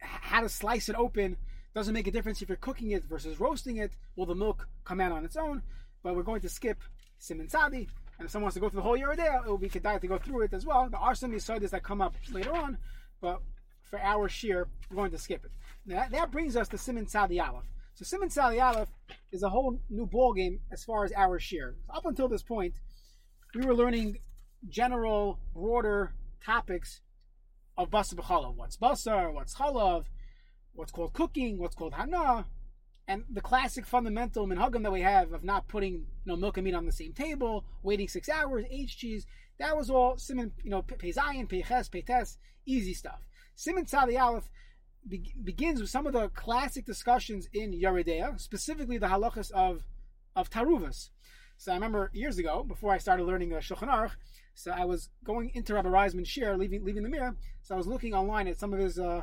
how 0.00 0.40
to 0.40 0.48
slice 0.48 0.88
it 0.88 0.96
open 0.96 1.36
doesn't 1.74 1.94
make 1.94 2.06
a 2.06 2.10
difference 2.10 2.42
if 2.42 2.48
you're 2.48 2.56
cooking 2.56 2.92
it 2.92 3.04
versus 3.04 3.40
roasting 3.40 3.76
it. 3.76 3.92
Will 4.16 4.26
the 4.26 4.34
milk 4.34 4.68
come 4.84 5.00
out 5.00 5.12
on 5.12 5.24
its 5.24 5.36
own? 5.36 5.62
But 6.02 6.16
we're 6.16 6.22
going 6.22 6.40
to 6.42 6.48
skip 6.48 6.78
Simon 7.18 7.48
Sadi, 7.48 7.88
and 8.18 8.26
if 8.26 8.30
someone 8.30 8.44
wants 8.44 8.54
to 8.54 8.60
go 8.60 8.68
through 8.68 8.78
the 8.78 8.82
whole 8.82 9.16
there, 9.16 9.42
it 9.44 9.48
will 9.48 9.58
be 9.58 9.68
kedai 9.68 10.00
to 10.00 10.06
go 10.06 10.18
through 10.18 10.42
it 10.42 10.52
as 10.52 10.64
well. 10.64 10.88
There 10.90 11.00
are 11.00 11.14
some 11.14 11.32
yisodas 11.32 11.70
that 11.70 11.82
come 11.82 12.00
up 12.00 12.14
later 12.32 12.54
on, 12.54 12.78
but 13.20 13.42
for 13.82 14.00
our 14.00 14.28
shear, 14.28 14.68
we're 14.90 14.96
going 14.96 15.10
to 15.10 15.18
skip 15.18 15.44
it. 15.44 15.50
Now, 15.86 15.96
that, 15.96 16.10
that 16.12 16.30
brings 16.30 16.56
us 16.56 16.68
to 16.68 16.78
Simon 16.78 17.06
Sadi 17.06 17.40
Aleph. 17.40 17.64
So 17.94 18.04
Simon 18.04 18.30
Sadi 18.30 18.60
Aleph 18.60 18.88
is 19.32 19.42
a 19.42 19.48
whole 19.48 19.80
new 19.90 20.06
ball 20.06 20.32
game 20.32 20.60
as 20.70 20.84
far 20.84 21.04
as 21.04 21.12
our 21.12 21.38
shear. 21.38 21.74
Up 21.92 22.06
until 22.06 22.28
this 22.28 22.42
point, 22.42 22.74
we 23.54 23.64
were 23.64 23.74
learning 23.74 24.18
general, 24.68 25.38
broader 25.54 26.12
topics 26.44 27.00
of 27.76 27.90
basar 27.90 28.14
b'chalav. 28.14 28.56
What's 28.56 28.76
basar? 28.76 29.32
What's 29.32 29.54
chalav? 29.54 30.04
What's 30.74 30.92
called 30.92 31.14
cooking? 31.14 31.58
What's 31.58 31.74
called 31.74 31.94
hana? 31.94 32.46
And 33.06 33.24
the 33.32 33.40
classic 33.40 33.86
fundamental 33.86 34.46
minhagim 34.46 34.82
that 34.82 34.92
we 34.92 35.00
have 35.00 35.32
of 35.32 35.42
not 35.42 35.66
putting 35.66 35.92
you 35.94 36.06
know 36.26 36.36
milk 36.36 36.58
and 36.58 36.64
meat 36.64 36.74
on 36.74 36.84
the 36.84 36.92
same 36.92 37.12
table, 37.12 37.64
waiting 37.82 38.08
six 38.08 38.28
hours, 38.28 38.66
aged 38.70 38.98
cheese. 38.98 39.26
That 39.58 39.76
was 39.76 39.88
all 39.90 40.18
simon, 40.18 40.52
you 40.62 40.70
know, 40.70 40.82
pezayin, 40.82 41.48
peches, 41.48 41.88
petes, 41.88 42.38
easy 42.66 42.94
stuff. 42.94 43.26
Simon 43.56 43.86
Tzadi 43.86 44.20
Aleph 44.20 44.48
be- 45.08 45.34
begins 45.42 45.80
with 45.80 45.90
some 45.90 46.06
of 46.06 46.12
the 46.12 46.28
classic 46.28 46.84
discussions 46.84 47.48
in 47.52 47.72
Yoreh 47.72 48.06
De'ah, 48.06 48.38
specifically 48.38 48.98
the 48.98 49.06
halachas 49.08 49.50
of 49.52 49.84
of 50.36 50.50
taruvas. 50.50 51.08
So 51.58 51.72
I 51.72 51.74
remember 51.74 52.08
years 52.14 52.38
ago, 52.38 52.62
before 52.62 52.92
I 52.92 52.98
started 52.98 53.24
learning 53.24 53.52
uh, 53.52 53.56
Shulchan 53.56 53.88
Aruch, 53.88 54.12
so 54.54 54.70
I 54.70 54.84
was 54.84 55.10
going 55.24 55.50
into 55.54 55.74
Rabbi 55.74 55.88
Reisman's 55.88 56.28
shir, 56.28 56.56
leaving 56.56 56.84
leaving 56.84 57.02
the 57.02 57.08
mirror. 57.08 57.34
So 57.62 57.74
I 57.74 57.78
was 57.78 57.88
looking 57.88 58.14
online 58.14 58.46
at 58.46 58.58
some 58.58 58.72
of 58.72 58.78
his. 58.78 58.98
Uh, 58.98 59.22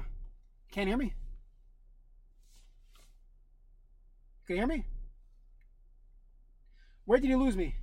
can't 0.69 0.89
hear 0.89 0.97
me. 0.97 1.13
Can 4.45 4.57
you 4.57 4.61
hear 4.61 4.67
me? 4.67 4.85
Where 7.05 7.19
did 7.19 7.29
you 7.29 7.37
lose 7.37 7.55
me? 7.55 7.75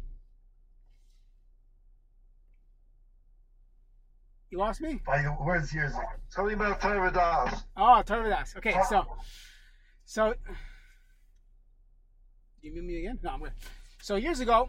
You 4.50 4.58
lost 4.58 4.82
me? 4.82 5.00
By 5.06 5.22
your 5.22 5.36
words 5.42 5.72
years 5.72 5.92
ago. 5.92 6.02
Something 6.28 6.56
about 6.56 6.78
Torah 6.78 7.10
Das. 7.10 7.64
Oh, 7.74 8.02
Torah 8.04 8.28
Das. 8.28 8.54
Okay, 8.58 8.76
so, 8.86 9.06
so, 10.04 10.34
you 12.60 12.70
mute 12.70 12.84
me 12.84 12.98
again? 12.98 13.18
No, 13.22 13.30
I'm 13.30 13.40
good. 13.40 13.52
So 14.02 14.16
years 14.16 14.40
ago, 14.40 14.68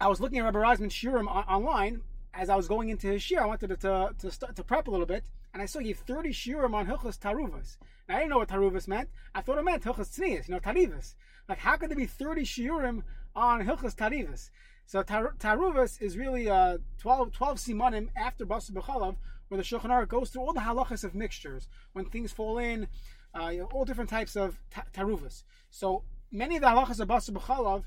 I 0.00 0.08
was 0.08 0.20
looking 0.20 0.38
at 0.40 0.44
Rabbi 0.44 0.58
Reisman's 0.58 0.92
shiurim 0.92 1.28
on- 1.28 1.44
online 1.44 2.02
as 2.34 2.50
I 2.50 2.56
was 2.56 2.66
going 2.66 2.88
into 2.88 3.06
his 3.06 3.22
shir. 3.22 3.40
I 3.40 3.46
wanted 3.46 3.68
to 3.68 3.76
to, 3.76 4.14
to, 4.18 4.52
to 4.54 4.64
prep 4.64 4.88
a 4.88 4.90
little 4.90 5.06
bit, 5.06 5.24
and 5.52 5.62
I 5.62 5.66
saw 5.66 5.78
he 5.78 5.84
gave 5.84 6.00
30 6.00 6.30
shiurim 6.30 6.74
on 6.74 6.88
Hilchas 6.88 7.16
Taruvas. 7.16 7.76
Now, 8.08 8.16
I 8.16 8.18
didn't 8.18 8.30
know 8.30 8.38
what 8.38 8.48
Taruvas 8.48 8.88
meant. 8.88 9.08
I 9.36 9.40
thought 9.40 9.58
it 9.58 9.64
meant 9.64 9.84
Hilchas 9.84 10.18
Tznius, 10.18 10.48
you 10.48 10.54
know, 10.54 10.58
Tarivas. 10.58 11.14
Like, 11.48 11.58
how 11.58 11.76
could 11.76 11.90
there 11.90 11.96
be 11.96 12.06
30 12.06 12.42
shiurim 12.42 13.04
on 13.36 13.64
Hilchas 13.64 13.94
Tarivas? 13.94 14.50
So 14.84 15.04
tar- 15.04 15.36
Taruvas 15.38 16.02
is 16.02 16.18
really 16.18 16.50
uh, 16.50 16.78
12, 16.98 17.30
12 17.30 17.58
simanim 17.58 18.08
after 18.16 18.44
Basa 18.44 18.72
B'chalav, 18.72 19.14
where 19.46 19.58
the 19.58 19.62
Shulchan 19.62 19.90
Aruch 19.90 20.08
goes 20.08 20.30
through 20.30 20.42
all 20.42 20.52
the 20.52 20.58
halachas 20.58 21.04
of 21.04 21.14
mixtures, 21.14 21.68
when 21.92 22.06
things 22.06 22.32
fall 22.32 22.58
in, 22.58 22.88
uh, 23.40 23.50
you 23.50 23.60
know, 23.60 23.68
all 23.72 23.84
different 23.84 24.10
types 24.10 24.34
of 24.34 24.58
ta- 24.72 24.86
Taruvas. 24.92 25.44
So 25.70 26.02
many 26.32 26.56
of 26.56 26.62
the 26.62 26.68
halachas 26.68 26.98
of 26.98 27.06
Basa 27.06 27.30
B'chalav 27.30 27.84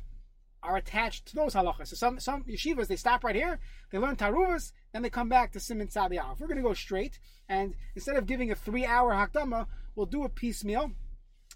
are 0.68 0.78
attached 0.78 1.26
to 1.28 1.36
those 1.36 1.54
halachas. 1.56 1.88
So 1.88 1.96
some 1.96 2.20
some 2.20 2.44
yeshivas 2.44 2.88
they 2.88 2.96
stop 2.96 3.24
right 3.24 3.36
here, 3.36 3.60
they 3.92 3.98
learn 3.98 4.16
taruvas, 4.16 4.74
then 4.92 5.02
they 5.02 5.10
come 5.10 5.30
back 5.30 5.52
to 5.54 5.60
Siman 5.60 5.92
Tzadi 5.92 6.22
Aleph. 6.22 6.40
We're 6.40 6.48
going 6.48 6.58
to 6.58 6.64
go 6.64 6.74
straight, 6.74 7.20
and 7.48 7.74
instead 7.96 8.18
of 8.18 8.26
giving 8.26 8.52
a 8.52 8.56
three-hour 8.56 9.12
hakdama, 9.14 9.68
we'll 9.96 10.06
do 10.06 10.24
a 10.24 10.30
piecemeal 10.30 10.92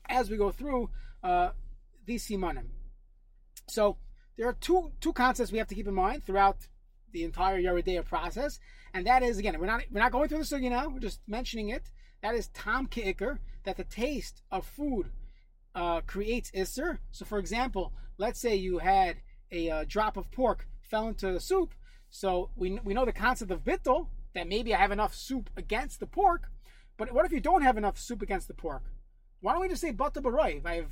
as 0.09 0.29
we 0.29 0.37
go 0.37 0.51
through 0.51 0.89
uh, 1.23 1.49
these 2.05 2.27
simanim. 2.27 2.67
So 3.67 3.97
there 4.37 4.47
are 4.47 4.53
two 4.53 4.91
two 5.01 5.13
concepts 5.13 5.51
we 5.51 5.57
have 5.57 5.67
to 5.67 5.75
keep 5.75 5.87
in 5.87 5.93
mind 5.93 6.25
throughout 6.25 6.67
the 7.11 7.23
entire 7.23 7.61
Yoreh 7.61 7.83
De'ah 7.85 8.05
process, 8.05 8.59
and 8.93 9.05
that 9.05 9.23
is 9.23 9.37
again 9.37 9.59
we're 9.59 9.65
not 9.67 9.81
we're 9.91 9.99
not 9.99 10.11
going 10.11 10.29
through 10.29 10.43
the 10.43 10.55
sugi 10.55 10.69
now. 10.69 10.87
We're 10.87 10.99
just 10.99 11.21
mentioning 11.27 11.69
it. 11.69 11.89
That 12.21 12.35
is 12.35 12.47
tam 12.49 12.87
ki'ikr, 12.87 13.39
that 13.63 13.77
the 13.77 13.83
taste 13.83 14.43
of 14.51 14.65
food 14.65 15.11
uh, 15.75 16.01
creates 16.01 16.51
isser. 16.51 16.99
So, 17.11 17.25
for 17.25 17.39
example, 17.39 17.93
let's 18.17 18.39
say 18.39 18.55
you 18.55 18.79
had 18.79 19.17
a 19.51 19.69
uh, 19.69 19.85
drop 19.87 20.17
of 20.17 20.31
pork 20.31 20.67
fell 20.81 21.07
into 21.07 21.31
the 21.31 21.39
soup. 21.39 21.73
So 22.09 22.49
we, 22.55 22.79
we 22.83 22.93
know 22.93 23.05
the 23.05 23.13
concept 23.13 23.51
of 23.51 23.63
bittel 23.63 24.07
that 24.35 24.47
maybe 24.47 24.73
I 24.73 24.77
have 24.77 24.91
enough 24.91 25.15
soup 25.15 25.49
against 25.55 25.99
the 25.99 26.07
pork. 26.07 26.49
But 26.97 27.13
what 27.13 27.25
if 27.25 27.31
you 27.31 27.39
don't 27.39 27.63
have 27.63 27.77
enough 27.77 27.97
soup 27.97 28.21
against 28.21 28.47
the 28.47 28.53
pork? 28.53 28.83
Why 29.39 29.53
don't 29.53 29.61
we 29.61 29.69
just 29.69 29.81
say 29.81 29.91
bata 29.91 30.21
baroiv? 30.21 30.65
I 30.65 30.75
have 30.75 30.91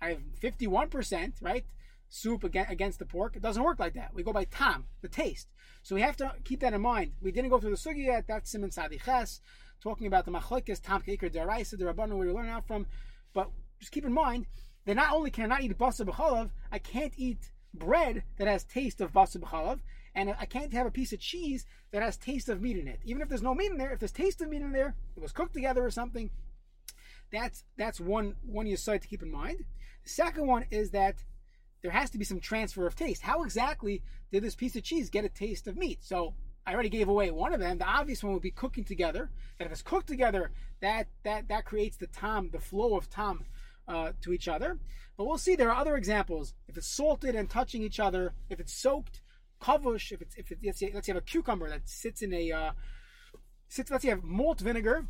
I 0.00 0.08
have 0.10 0.20
fifty 0.38 0.66
one 0.66 0.88
percent 0.88 1.36
right 1.40 1.64
soup 2.08 2.44
against 2.44 2.98
the 2.98 3.06
pork. 3.06 3.36
It 3.36 3.42
doesn't 3.42 3.62
work 3.62 3.78
like 3.78 3.94
that. 3.94 4.12
We 4.12 4.22
go 4.22 4.32
by 4.32 4.44
tam, 4.44 4.84
the 5.00 5.08
taste. 5.08 5.48
So 5.82 5.94
we 5.94 6.02
have 6.02 6.16
to 6.18 6.34
keep 6.44 6.60
that 6.60 6.74
in 6.74 6.82
mind. 6.82 7.12
We 7.22 7.32
didn't 7.32 7.50
go 7.50 7.58
through 7.58 7.70
the 7.70 7.76
sugi 7.76 8.06
yet. 8.06 8.26
That's 8.28 8.50
Simon 8.50 8.70
Sadiches, 8.70 9.40
talking 9.80 10.06
about 10.06 10.24
the 10.26 10.32
machlokes 10.32 10.82
tam 10.82 11.02
keikar 11.02 11.32
deraisa 11.32 11.78
the 11.78 11.84
rabbanon 11.84 12.18
where 12.18 12.26
you 12.26 12.34
learn 12.34 12.48
out 12.48 12.66
from. 12.66 12.86
But 13.32 13.50
just 13.78 13.92
keep 13.92 14.04
in 14.04 14.12
mind 14.12 14.46
that 14.86 14.96
not 14.96 15.12
only 15.12 15.30
can 15.30 15.44
I 15.44 15.48
not 15.48 15.62
eat 15.62 15.76
basa 15.78 16.06
b'chalav, 16.06 16.50
I 16.70 16.78
can't 16.78 17.12
eat 17.16 17.50
bread 17.74 18.22
that 18.38 18.48
has 18.48 18.64
taste 18.64 19.00
of 19.00 19.12
basa 19.12 19.38
b'chalav, 19.38 19.80
and 20.14 20.34
I 20.38 20.46
can't 20.46 20.72
have 20.72 20.86
a 20.86 20.90
piece 20.90 21.12
of 21.12 21.20
cheese 21.20 21.66
that 21.90 22.02
has 22.02 22.16
taste 22.16 22.48
of 22.48 22.62
meat 22.62 22.78
in 22.78 22.88
it. 22.88 23.00
Even 23.04 23.22
if 23.22 23.28
there's 23.28 23.42
no 23.42 23.54
meat 23.54 23.70
in 23.70 23.78
there, 23.78 23.92
if 23.92 23.98
there's 23.98 24.12
taste 24.12 24.40
of 24.40 24.48
meat 24.48 24.62
in 24.62 24.72
there, 24.72 24.94
it 25.16 25.22
was 25.22 25.32
cooked 25.32 25.54
together 25.54 25.84
or 25.84 25.90
something. 25.90 26.30
That's 27.32 27.64
that's 27.76 28.00
one 28.00 28.36
one 28.44 28.66
you 28.66 28.76
to 28.76 28.98
keep 28.98 29.22
in 29.22 29.30
mind. 29.30 29.64
The 30.04 30.08
second 30.08 30.46
one 30.46 30.64
is 30.70 30.90
that 30.90 31.16
there 31.82 31.90
has 31.90 32.10
to 32.10 32.18
be 32.18 32.24
some 32.24 32.40
transfer 32.40 32.86
of 32.86 32.94
taste. 32.94 33.22
How 33.22 33.42
exactly 33.42 34.02
did 34.32 34.42
this 34.42 34.54
piece 34.54 34.76
of 34.76 34.84
cheese 34.84 35.10
get 35.10 35.24
a 35.24 35.28
taste 35.28 35.66
of 35.66 35.76
meat? 35.76 36.02
So 36.02 36.34
I 36.64 36.72
already 36.72 36.88
gave 36.88 37.08
away 37.08 37.30
one 37.30 37.52
of 37.52 37.60
them. 37.60 37.78
The 37.78 37.84
obvious 37.84 38.24
one 38.24 38.32
would 38.32 38.42
be 38.42 38.50
cooking 38.50 38.84
together. 38.84 39.30
That 39.58 39.66
if 39.66 39.72
it's 39.72 39.82
cooked 39.82 40.06
together, 40.06 40.50
that 40.80 41.08
that 41.24 41.48
that 41.48 41.64
creates 41.64 41.96
the 41.96 42.06
tom, 42.06 42.50
the 42.52 42.60
flow 42.60 42.96
of 42.96 43.10
tom 43.10 43.44
uh, 43.88 44.12
to 44.22 44.32
each 44.32 44.48
other. 44.48 44.78
But 45.16 45.26
we'll 45.26 45.38
see 45.38 45.56
there 45.56 45.70
are 45.70 45.80
other 45.80 45.96
examples. 45.96 46.54
If 46.68 46.76
it's 46.76 46.88
salted 46.88 47.34
and 47.34 47.48
touching 47.48 47.82
each 47.82 47.98
other, 47.98 48.34
if 48.50 48.60
it's 48.60 48.74
soaked, 48.74 49.22
kavush, 49.62 50.12
if 50.12 50.20
it's 50.20 50.36
if 50.36 50.50
it, 50.50 50.58
let's 50.64 50.78
say 50.78 50.90
let's 50.92 51.06
say 51.06 51.12
you 51.12 51.14
have 51.14 51.22
a 51.22 51.26
cucumber 51.26 51.68
that 51.70 51.88
sits 51.88 52.22
in 52.22 52.32
a 52.34 52.52
uh, 52.52 52.70
sits 53.68 53.90
let's 53.90 54.02
say 54.02 54.08
you 54.08 54.14
have 54.14 54.24
malt 54.24 54.60
vinegar, 54.60 55.06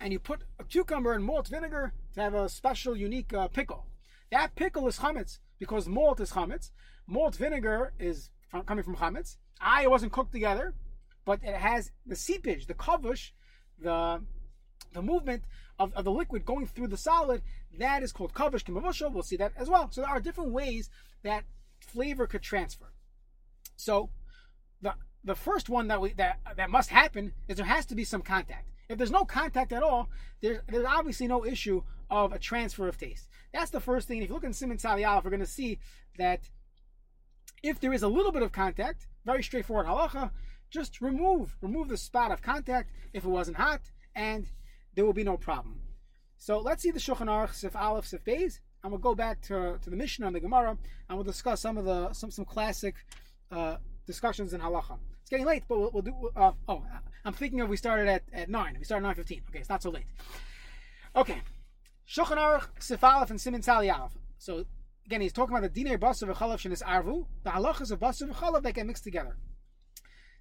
and 0.00 0.12
you 0.12 0.18
put 0.18 0.42
a 0.58 0.64
cucumber 0.64 1.12
and 1.12 1.24
malt 1.24 1.48
vinegar 1.48 1.92
to 2.14 2.20
have 2.20 2.34
a 2.34 2.48
special 2.48 2.96
unique 2.96 3.32
uh, 3.34 3.48
pickle. 3.48 3.86
That 4.30 4.54
pickle 4.54 4.86
is 4.88 4.98
chametz 4.98 5.38
because 5.58 5.88
malt 5.88 6.20
is 6.20 6.32
chametz. 6.32 6.70
Malt 7.06 7.34
vinegar 7.36 7.92
is 7.98 8.30
from, 8.48 8.62
coming 8.62 8.84
from 8.84 8.96
chametz. 8.96 9.36
I 9.60 9.86
wasn't 9.86 10.12
cooked 10.12 10.32
together, 10.32 10.74
but 11.24 11.40
it 11.42 11.56
has 11.56 11.90
the 12.06 12.16
seepage, 12.16 12.66
the 12.66 12.74
kavush, 12.74 13.32
the 13.78 14.22
the 14.92 15.02
movement 15.02 15.42
of, 15.78 15.92
of 15.94 16.04
the 16.04 16.10
liquid 16.10 16.44
going 16.44 16.66
through 16.66 16.88
the 16.88 16.96
solid, 16.96 17.42
that 17.78 18.02
is 18.02 18.12
called 18.12 18.34
kavish 18.34 18.64
kimavusha. 18.64 19.12
We'll 19.12 19.22
see 19.22 19.36
that 19.36 19.52
as 19.56 19.68
well. 19.68 19.90
So 19.90 20.00
there 20.00 20.10
are 20.10 20.20
different 20.20 20.52
ways 20.52 20.90
that 21.22 21.44
flavor 21.80 22.26
could 22.26 22.42
transfer. 22.42 22.92
So 23.76 24.10
the 24.80 24.94
the 25.24 25.34
first 25.34 25.68
one 25.68 25.88
that 25.88 26.00
we 26.00 26.12
that 26.14 26.38
that 26.56 26.70
must 26.70 26.90
happen 26.90 27.32
is 27.48 27.56
there 27.56 27.66
has 27.66 27.86
to 27.86 27.94
be 27.94 28.04
some 28.04 28.22
contact. 28.22 28.70
If 28.88 28.98
there's 28.98 29.10
no 29.10 29.24
contact 29.24 29.72
at 29.72 29.82
all, 29.82 30.08
there's 30.40 30.58
there's 30.68 30.86
obviously 30.86 31.26
no 31.26 31.44
issue 31.44 31.82
of 32.10 32.32
a 32.32 32.38
transfer 32.38 32.86
of 32.88 32.98
taste. 32.98 33.28
That's 33.52 33.70
the 33.70 33.80
first 33.80 34.06
thing. 34.06 34.22
If 34.22 34.28
you 34.28 34.34
look 34.34 34.44
in 34.44 34.52
Simon 34.52 34.76
Saliyalef, 34.76 35.24
we're 35.24 35.30
going 35.30 35.40
to 35.40 35.46
see 35.46 35.78
that 36.18 36.50
if 37.62 37.80
there 37.80 37.92
is 37.92 38.02
a 38.02 38.08
little 38.08 38.32
bit 38.32 38.42
of 38.42 38.52
contact, 38.52 39.06
very 39.24 39.42
straightforward 39.42 39.86
halacha, 39.86 40.30
just 40.70 41.00
remove 41.00 41.56
remove 41.62 41.88
the 41.88 41.96
spot 41.96 42.30
of 42.30 42.42
contact 42.42 42.90
if 43.12 43.24
it 43.24 43.28
wasn't 43.28 43.56
hot, 43.56 43.80
and 44.14 44.46
there 44.94 45.04
will 45.04 45.12
be 45.12 45.24
no 45.24 45.36
problem. 45.36 45.80
So 46.36 46.58
let's 46.58 46.82
see 46.82 46.90
the 46.90 46.98
Shulchan 46.98 47.26
Aruch 47.26 47.54
Sif 47.54 47.74
Aleph 47.76 48.06
Sif 48.06 48.24
Beis, 48.24 48.60
and 48.82 48.92
we'll 48.92 49.00
go 49.00 49.14
back 49.14 49.40
to, 49.42 49.78
to 49.82 49.90
the 49.90 49.96
Mishnah 49.96 50.26
and 50.26 50.36
the 50.36 50.40
Gemara, 50.40 50.76
and 51.08 51.16
we'll 51.16 51.24
discuss 51.24 51.60
some 51.60 51.78
of 51.78 51.84
the 51.84 52.12
some 52.12 52.30
some 52.30 52.44
classic 52.44 52.94
uh, 53.50 53.76
discussions 54.06 54.52
in 54.52 54.60
halacha. 54.60 54.98
It's 55.22 55.30
getting 55.30 55.46
late, 55.46 55.64
but 55.68 55.78
we'll, 55.78 55.90
we'll 55.92 56.02
do. 56.02 56.30
Uh, 56.36 56.52
oh, 56.68 56.84
I'm 57.24 57.32
thinking 57.32 57.60
of 57.60 57.68
we 57.68 57.76
started 57.76 58.08
at, 58.08 58.22
at 58.32 58.50
nine. 58.50 58.76
We 58.78 58.84
started 58.84 59.04
nine 59.04 59.14
fifteen. 59.14 59.42
Okay, 59.48 59.60
it's 59.60 59.70
not 59.70 59.82
so 59.82 59.90
late. 59.90 60.06
Okay, 61.16 61.40
Shulchan 62.08 62.36
Aruch 62.36 62.68
Sif 62.78 63.02
Aleph 63.02 63.30
and 63.30 63.40
Simin 63.40 63.62
Sali 63.62 63.88
Aleph. 63.88 64.12
So 64.38 64.64
again, 65.06 65.22
he's 65.22 65.32
talking 65.32 65.56
about 65.56 65.72
the 65.72 65.84
dinei 65.84 65.98
basav 65.98 66.34
v'chalav 66.34 66.58
shenis 66.58 66.82
arvu, 66.82 67.26
the 67.42 67.50
halachas 67.50 67.90
of 67.90 68.00
basav 68.00 68.30
v'chalav 68.32 68.62
that 68.62 68.74
get 68.74 68.86
mixed 68.86 69.04
together. 69.04 69.36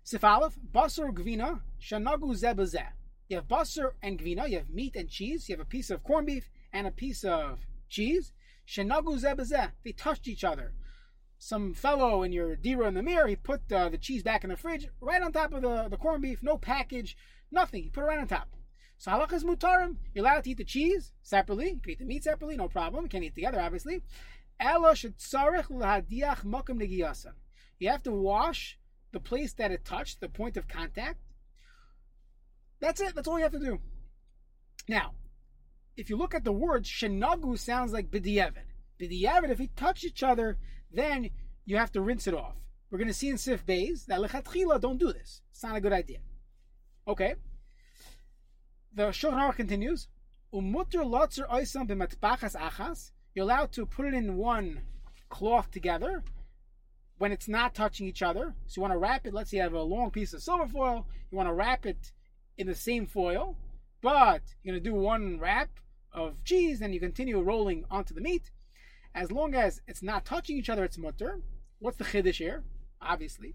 Sif 0.03 0.23
Aleph, 0.23 0.57
basar 0.73 1.13
gvina 1.13 1.61
shanagu 1.81 2.33
zebazeh. 2.35 2.87
You 3.33 3.39
have 3.39 3.47
basar 3.47 3.93
and 4.03 4.19
gvina, 4.19 4.47
you 4.47 4.59
have 4.59 4.69
meat 4.69 4.95
and 4.95 5.09
cheese, 5.09 5.49
you 5.49 5.55
have 5.55 5.59
a 5.59 5.65
piece 5.67 5.89
of 5.89 6.03
corned 6.03 6.27
beef 6.27 6.51
and 6.71 6.85
a 6.85 6.91
piece 6.91 7.23
of 7.23 7.65
cheese. 7.89 8.31
Shenagu 8.67 9.19
zebazeh, 9.19 9.71
they 9.83 9.91
touched 9.91 10.27
each 10.27 10.43
other. 10.43 10.75
Some 11.39 11.73
fellow 11.73 12.21
in 12.21 12.31
your 12.31 12.55
dira 12.55 12.87
in 12.87 12.93
the 12.93 13.01
mirror, 13.01 13.25
he 13.25 13.35
put 13.35 13.71
uh, 13.71 13.89
the 13.89 13.97
cheese 13.97 14.21
back 14.21 14.43
in 14.43 14.51
the 14.51 14.55
fridge, 14.55 14.87
right 15.01 15.19
on 15.19 15.31
top 15.31 15.51
of 15.51 15.63
the, 15.63 15.87
the 15.89 15.97
corned 15.97 16.21
beef, 16.21 16.43
no 16.43 16.59
package, 16.59 17.17
nothing. 17.49 17.81
He 17.81 17.89
put 17.89 18.03
it 18.03 18.05
right 18.05 18.19
on 18.19 18.27
top. 18.27 18.49
So 18.99 19.09
halachas 19.09 19.43
mutarim, 19.43 19.95
you're 20.13 20.23
allowed 20.23 20.43
to 20.43 20.51
eat 20.51 20.57
the 20.57 20.63
cheese 20.63 21.11
separately, 21.23 21.71
you 21.71 21.79
can 21.79 21.91
eat 21.93 21.97
the 21.97 22.05
meat 22.05 22.23
separately, 22.23 22.55
no 22.55 22.67
problem. 22.67 23.05
You 23.05 23.09
can 23.09 23.23
eat 23.23 23.33
together, 23.33 23.59
obviously. 23.59 24.03
You 27.79 27.89
have 27.89 28.03
to 28.03 28.11
wash 28.11 28.77
the 29.11 29.19
place 29.19 29.53
that 29.53 29.71
it 29.71 29.85
touched, 29.85 30.21
the 30.21 30.29
point 30.29 30.55
of 30.55 30.67
contact. 30.67 31.17
That's 32.83 32.99
it. 32.99 33.15
That's 33.15 33.29
all 33.29 33.37
you 33.37 33.43
have 33.43 33.53
to 33.53 33.59
do. 33.59 33.79
Now, 34.89 35.13
if 35.95 36.09
you 36.09 36.17
look 36.17 36.35
at 36.35 36.43
the 36.43 36.51
words, 36.51 36.89
shenagu 36.89 37.57
sounds 37.57 37.93
like 37.93 38.11
b'di'evid. 38.11 38.65
B'di'evid, 38.99 39.51
if 39.51 39.59
we 39.59 39.67
touch 39.67 40.03
each 40.03 40.21
other, 40.21 40.57
then 40.91 41.29
you 41.63 41.77
have 41.77 41.93
to 41.93 42.01
rinse 42.01 42.27
it 42.27 42.33
off. 42.33 42.57
We're 42.91 42.97
going 42.97 43.07
to 43.07 43.13
see 43.13 43.29
in 43.29 43.37
Sif 43.37 43.65
Beis 43.65 44.07
that 44.07 44.19
lechatchila 44.19 44.81
don't 44.81 44.97
do 44.97 45.13
this. 45.13 45.39
It's 45.51 45.63
not 45.63 45.77
a 45.77 45.81
good 45.81 45.93
idea. 45.93 46.17
Okay. 47.07 47.35
The 48.93 49.07
Shulchan 49.11 49.55
continues. 49.55 50.09
You're 50.51 50.61
allowed 53.45 53.71
to 53.71 53.85
put 53.85 54.05
it 54.07 54.13
in 54.13 54.35
one 54.35 54.81
cloth 55.29 55.71
together 55.71 56.21
when 57.17 57.31
it's 57.31 57.47
not 57.47 57.75
touching 57.75 58.07
each 58.07 58.21
other. 58.21 58.53
So 58.67 58.79
you 58.79 58.81
want 58.81 58.93
to 58.93 58.97
wrap 58.97 59.25
it. 59.25 59.33
Let's 59.33 59.51
say 59.51 59.57
you 59.57 59.63
have 59.63 59.71
a 59.71 59.81
long 59.81 60.11
piece 60.11 60.33
of 60.33 60.43
silver 60.43 60.67
foil. 60.67 61.07
You 61.31 61.37
want 61.37 61.47
to 61.47 61.53
wrap 61.53 61.85
it 61.85 62.11
in 62.57 62.67
the 62.67 62.75
same 62.75 63.05
foil, 63.05 63.55
but 64.01 64.41
you're 64.61 64.73
going 64.73 64.83
to 64.83 64.89
do 64.89 64.95
one 64.95 65.39
wrap 65.39 65.69
of 66.11 66.43
cheese, 66.43 66.81
and 66.81 66.93
you 66.93 66.99
continue 66.99 67.41
rolling 67.41 67.85
onto 67.89 68.13
the 68.13 68.21
meat. 68.21 68.51
as 69.15 69.31
long 69.31 69.53
as 69.53 69.81
it's 69.87 70.01
not 70.01 70.25
touching 70.25 70.57
each 70.57 70.69
other, 70.69 70.83
it's 70.83 70.97
mutter. 70.97 71.39
What's 71.79 71.97
the 71.97 72.03
chiddush 72.03 72.37
here? 72.37 72.63
Obviously, 73.01 73.53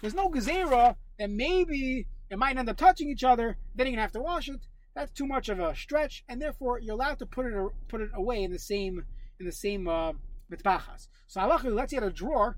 There's 0.00 0.14
no 0.14 0.28
gezerah 0.28 0.96
that 1.18 1.30
maybe 1.30 2.06
it 2.30 2.38
might 2.38 2.56
end 2.56 2.68
up 2.68 2.76
touching 2.76 3.08
each 3.08 3.24
other. 3.24 3.56
Then 3.74 3.86
you're 3.86 3.92
gonna 3.92 4.02
have 4.02 4.12
to 4.12 4.20
wash 4.20 4.48
it. 4.48 4.66
That's 4.94 5.12
too 5.12 5.26
much 5.26 5.48
of 5.48 5.60
a 5.60 5.74
stretch, 5.74 6.24
and 6.28 6.42
therefore 6.42 6.78
you're 6.80 6.94
allowed 6.94 7.18
to 7.20 7.26
put 7.26 7.46
it 7.46 7.54
put 7.88 8.00
it 8.00 8.10
away 8.14 8.42
in 8.42 8.52
the 8.52 8.58
same 8.58 9.04
in 9.38 9.46
the 9.46 9.52
same 9.52 9.88
uh, 9.88 10.12
mitbachas. 10.50 11.08
So 11.26 11.40
let's 11.46 11.92
get 11.92 12.02
a 12.02 12.10
drawer. 12.10 12.56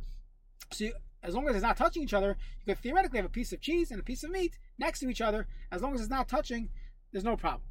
So 0.73 0.85
you, 0.85 0.93
as 1.23 1.35
long 1.35 1.49
as 1.49 1.55
it's 1.55 1.63
not 1.63 1.77
touching 1.77 2.03
each 2.03 2.15
other, 2.15 2.37
you 2.65 2.75
could 2.75 2.83
theoretically 2.83 3.19
have 3.19 3.27
a 3.27 3.31
piece 3.31 3.53
of 3.53 3.61
cheese 3.61 3.91
and 3.91 4.01
a 4.01 4.03
piece 4.03 4.25
of 4.25 4.31
meat 4.31 4.59
next 4.79 5.01
to 5.01 5.09
each 5.09 5.21
other. 5.21 5.47
As 5.71 5.81
long 5.81 5.95
as 5.95 6.01
it's 6.01 6.11
not 6.11 6.29
touching, 6.29 6.71
there's 7.13 7.25
no 7.25 7.37
problem. 7.37 7.63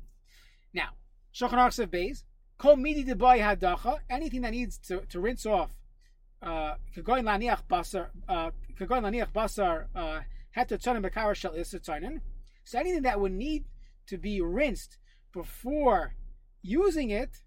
Now, 0.74 0.90
Shulchan 1.34 1.54
Aruch 1.54 1.88
Beis, 1.88 2.24
Kol 2.58 2.78
Midi 2.78 3.04
Debay 3.04 3.40
Hadacha, 3.40 4.00
anything 4.10 4.42
that 4.42 4.52
needs 4.52 4.78
to, 4.88 5.02
to 5.10 5.20
rinse 5.20 5.46
off, 5.46 5.72
uh, 6.42 6.76
Kagoin 6.96 7.24
Laniach 7.24 7.62
Basar, 7.70 8.08
uh, 8.30 8.52
Kagoin 8.80 9.04
Laniach 9.04 9.32
Basar, 9.34 9.88
uh, 9.96 10.22
Heter 10.56 10.78
Tzonim 10.80 11.36
Shel 11.36 11.54
Isser 11.54 12.22
So 12.64 12.80
anything 12.80 13.04
that 13.04 13.20
would 13.20 13.34
need 13.34 13.66
to 14.08 14.18
be 14.18 14.42
rinsed 14.42 14.98
before 15.34 16.16
using 16.62 17.10
it, 17.10 17.42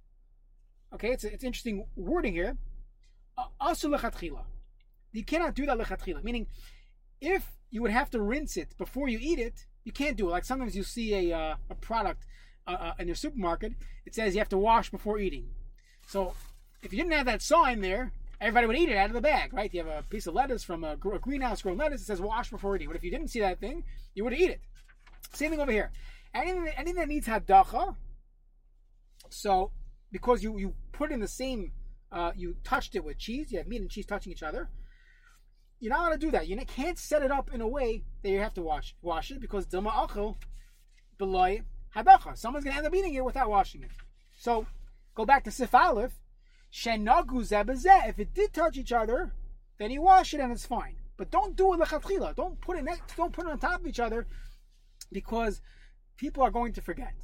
okay, 0.93 1.11
it's, 1.11 1.25
it's 1.25 1.45
interesting 1.45 1.87
wording 1.97 2.35
here, 2.35 2.57
Asu 3.61 3.97
Lechatchila. 3.97 4.45
You 5.14 5.24
cannot 5.24 5.55
do 5.55 5.64
that 5.66 5.79
Lechatchila, 5.79 6.24
meaning 6.24 6.46
if 7.20 7.46
you 7.70 7.81
would 7.83 7.92
have 7.92 8.11
to 8.11 8.20
rinse 8.20 8.57
it 8.57 8.77
before 8.77 9.09
you 9.09 9.18
eat 9.20 9.38
it, 9.38 9.64
you 9.85 9.92
can't 9.92 10.16
do 10.16 10.29
it. 10.29 10.33
Like 10.33 10.44
sometimes 10.44 10.77
you 10.77 10.83
see 10.83 11.31
a, 11.31 11.37
uh, 11.37 11.55
a 11.70 11.74
product 11.77 12.27
uh, 12.66 12.72
uh, 12.72 12.92
in 12.98 13.07
your 13.07 13.14
supermarket, 13.14 13.72
it 14.05 14.14
says 14.14 14.35
you 14.35 14.40
have 14.40 14.48
to 14.50 14.59
wash 14.59 14.90
before 14.90 15.18
eating. 15.18 15.48
So 16.07 16.35
if 16.83 16.92
you 16.92 16.98
didn't 16.98 17.12
have 17.12 17.27
that 17.27 17.42
sign 17.42 17.81
there, 17.81 18.12
everybody 18.40 18.66
would 18.66 18.77
eat 18.77 18.88
it 18.88 18.96
out 18.96 19.11
of 19.11 19.14
the 19.14 19.20
bag, 19.20 19.53
right? 19.53 19.72
You 19.72 19.85
have 19.85 19.98
a 19.98 20.03
piece 20.03 20.27
of 20.27 20.35
lettuce 20.35 20.64
from 20.64 20.83
a, 20.85 20.96
greenhouse 20.96 21.62
grown 21.62 21.79
lettuce, 21.79 22.03
it 22.03 22.07
says 22.07 22.20
wash 22.20 22.50
before 22.50 22.74
eating. 22.74 22.88
But 22.88 22.96
if 22.96 23.05
you 23.05 23.11
didn't 23.11 23.29
see 23.29 23.40
that 23.40 23.61
thing, 23.61 23.85
you 24.14 24.24
would 24.24 24.33
eat 24.33 24.50
it. 24.50 24.61
Same 25.33 25.50
thing 25.50 25.61
over 25.61 25.72
here. 25.72 25.92
Anything, 26.35 26.68
anything 26.77 26.96
that 26.96 27.09
needs 27.09 27.29
hadacha, 27.29 27.94
so 29.31 29.70
because 30.11 30.42
you, 30.42 30.59
you 30.59 30.74
put 30.92 31.12
in 31.12 31.20
the 31.20 31.29
same, 31.29 31.72
uh, 32.11 32.33
you 32.37 32.57
touched 32.64 32.96
it 32.96 33.05
with 33.05 33.18
cheese, 33.18 33.53
you 33.53 33.59
have 33.59 33.68
meat 33.68 33.81
and 33.81 33.90
cheese 33.90 34.07
touching 34.07 34.33
each 34.33 34.42
other, 34.42 34.68
you're 35.85 35.92
not 35.92 36.07
allowed 36.07 36.12
to 36.12 36.27
do 36.27 36.31
that. 36.31 36.49
You 36.49 36.57
can't 36.64 36.99
set 36.99 37.23
it 37.23 37.31
up 37.31 37.53
in 37.53 37.61
a 37.61 37.68
way 37.68 38.05
that 38.23 38.31
you 38.31 38.38
have 38.40 38.55
to 38.55 38.62
wash 38.62 38.94
wash 39.03 39.31
it 39.31 39.38
because 39.38 39.66
dilma 39.66 39.92
achel 39.92 40.37
beloy 41.18 41.61
hadacha. 41.94 42.38
Someone's 42.38 42.64
gonna 42.64 42.79
end 42.79 42.87
up 42.87 42.94
eating 42.94 43.12
it 43.12 43.23
without 43.23 43.51
washing 43.51 43.83
it. 43.83 43.90
So 44.38 44.66
go 45.14 45.27
back 45.27 45.44
to 45.44 45.51
Sif 45.51 45.75
Aleph. 45.75 46.18
Shenagu 46.73 47.42
zebazeh. 47.51 48.09
If 48.09 48.18
it 48.18 48.33
did 48.33 48.55
touch 48.55 48.79
each 48.79 48.92
other, 48.92 49.35
then 49.79 49.90
you 49.90 50.01
wash 50.01 50.33
it 50.33 50.40
and 50.40 50.53
it's 50.53 50.64
fine. 50.64 50.97
But 51.18 51.31
don't 51.31 51.55
do 51.55 51.75
it 51.75 51.81
lechatchila. 51.81 52.35
Don't 52.35 52.59
put 52.62 52.79
it 52.79 52.85
next. 52.85 53.14
Don't 53.18 53.35
put 53.35 53.44
it 53.44 53.51
on 53.51 53.59
top 53.59 53.81
of 53.81 53.87
each 53.87 54.01
other, 54.01 54.27
because 55.12 55.61
people 56.16 56.42
are 56.42 56.51
going 56.51 56.73
to 56.73 56.81
forget. 56.81 57.14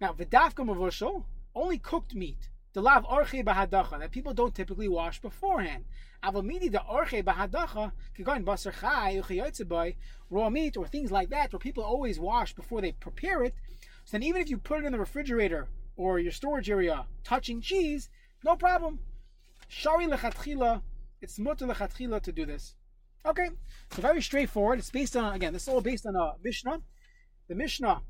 Now 0.00 0.14
v'dafka 0.14 0.64
mavushal 0.64 1.24
only 1.54 1.76
cooked 1.76 2.14
meat. 2.14 2.48
The 2.76 2.82
lav 2.82 3.06
orche 3.06 3.42
bahadacha 3.42 3.98
that 4.00 4.10
people 4.10 4.34
don't 4.34 4.54
typically 4.54 4.86
wash 4.86 5.18
beforehand. 5.22 5.86
Avamidi 6.22 6.70
the 6.70 6.82
orche 6.86 7.24
bahadacha 7.24 7.92
kigon 8.14 8.44
basar 8.44 8.78
chai 8.78 9.94
raw 10.28 10.50
meat 10.50 10.76
or 10.76 10.86
things 10.86 11.10
like 11.10 11.30
that 11.30 11.54
where 11.54 11.58
people 11.58 11.82
always 11.82 12.20
wash 12.20 12.54
before 12.54 12.82
they 12.82 12.92
prepare 12.92 13.42
it. 13.44 13.54
So 14.04 14.18
then 14.18 14.24
even 14.24 14.42
if 14.42 14.50
you 14.50 14.58
put 14.58 14.80
it 14.80 14.84
in 14.84 14.92
the 14.92 14.98
refrigerator 14.98 15.68
or 15.96 16.18
your 16.18 16.32
storage 16.32 16.68
area 16.68 17.06
touching 17.24 17.62
cheese, 17.62 18.10
no 18.44 18.56
problem. 18.56 18.98
Shari 19.68 20.06
lechatchila, 20.06 20.82
it's 21.22 21.38
mutter 21.38 21.66
lechatchila 21.66 22.20
to 22.24 22.30
do 22.30 22.44
this. 22.44 22.74
Okay, 23.24 23.48
so 23.90 24.02
very 24.02 24.20
straightforward. 24.20 24.80
It's 24.80 24.90
based 24.90 25.16
on 25.16 25.32
again. 25.32 25.54
This 25.54 25.62
is 25.62 25.68
all 25.68 25.80
based 25.80 26.04
on 26.04 26.14
a 26.14 26.34
Mishnah. 26.44 26.82
The 27.48 27.54
Mishnah 27.54 28.02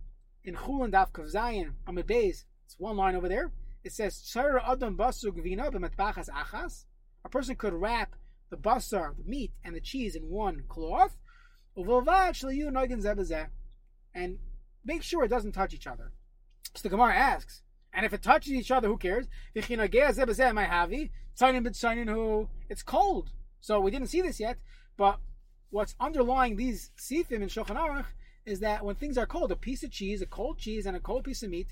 in 0.43 0.57
Chulin 0.57 0.91
Daf 0.91 1.13
Kav 1.13 1.33
Zayin 1.33 1.75
Amid 1.87 2.09
Beis. 2.09 2.47
It's 2.65 2.75
one 2.79 2.97
line 2.97 3.15
over 3.15 3.29
there. 3.29 3.53
It 3.87 3.93
says 3.93 4.35
Adam 4.37 4.97
Gvina 4.99 5.71
Achas. 5.71 6.85
A 7.25 7.29
person 7.29 7.55
could 7.55 7.73
wrap 7.73 8.17
the 8.51 8.57
basar, 8.57 9.17
the 9.17 9.23
meat, 9.23 9.53
and 9.63 9.77
the 9.77 9.81
cheese 9.81 10.17
in 10.17 10.29
one 10.29 10.65
cloth. 10.69 11.17
And 14.13 14.39
make 14.85 15.03
sure 15.05 15.23
it 15.23 15.29
doesn't 15.29 15.53
touch 15.53 15.73
each 15.73 15.87
other. 15.87 16.11
So 16.75 16.83
the 16.83 16.89
Gemara 16.89 17.15
asks, 17.15 17.63
and 17.95 18.05
if 18.05 18.13
it 18.13 18.23
touches 18.23 18.55
each 18.55 18.73
other, 18.73 18.89
who 18.89 18.99
cares? 18.99 19.29
It's 19.55 19.69
cold. 22.83 23.31
So 23.61 23.81
we 23.81 23.93
didn't 23.93 24.09
see 24.09 24.21
this 24.21 24.41
yet, 24.41 24.59
but 24.97 25.21
what's 25.71 25.95
underlying 26.01 26.57
these 26.57 26.91
sifim 26.99 27.41
in 27.41 27.49
Shulchan 27.49 27.77
Aruch 27.77 28.07
is 28.45 28.59
that 28.59 28.85
when 28.85 28.97
things 28.97 29.17
are 29.17 29.27
cold, 29.27 29.53
a 29.53 29.57
piece 29.57 29.85
of 29.85 29.93
cheese, 29.93 30.21
a 30.23 30.27
cold 30.27 30.59
cheese, 30.59 30.87
and 30.87 30.97
a 30.97 31.01
cold 31.01 31.23
piece 31.23 31.45
of 31.45 31.51
meat, 31.51 31.69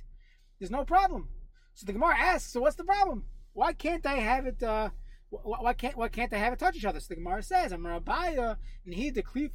there's 0.61 0.71
no 0.71 0.85
problem. 0.85 1.29
So 1.75 1.87
the 1.87 1.93
Gemara 1.93 2.17
asks, 2.17 2.53
so 2.53 2.61
what's 2.61 2.77
the 2.77 2.85
problem? 2.85 3.25
Why 3.53 3.73
can't 3.73 4.05
I 4.07 4.17
have 4.17 4.47
it? 4.47 4.63
Uh, 4.63 4.91
why 5.31 5.73
can't 5.73 5.97
why 5.97 6.09
can't 6.09 6.31
they 6.31 6.39
have 6.39 6.53
it 6.53 6.59
touch 6.59 6.77
each 6.77 6.85
other? 6.85 7.01
So 7.01 7.09
the 7.09 7.17
Gemara 7.17 7.43
says, 7.43 7.73
"I'm 7.73 7.83
Rabbiya 7.83 8.57
and 8.85 8.95
he 8.95 9.11
declare 9.11 9.49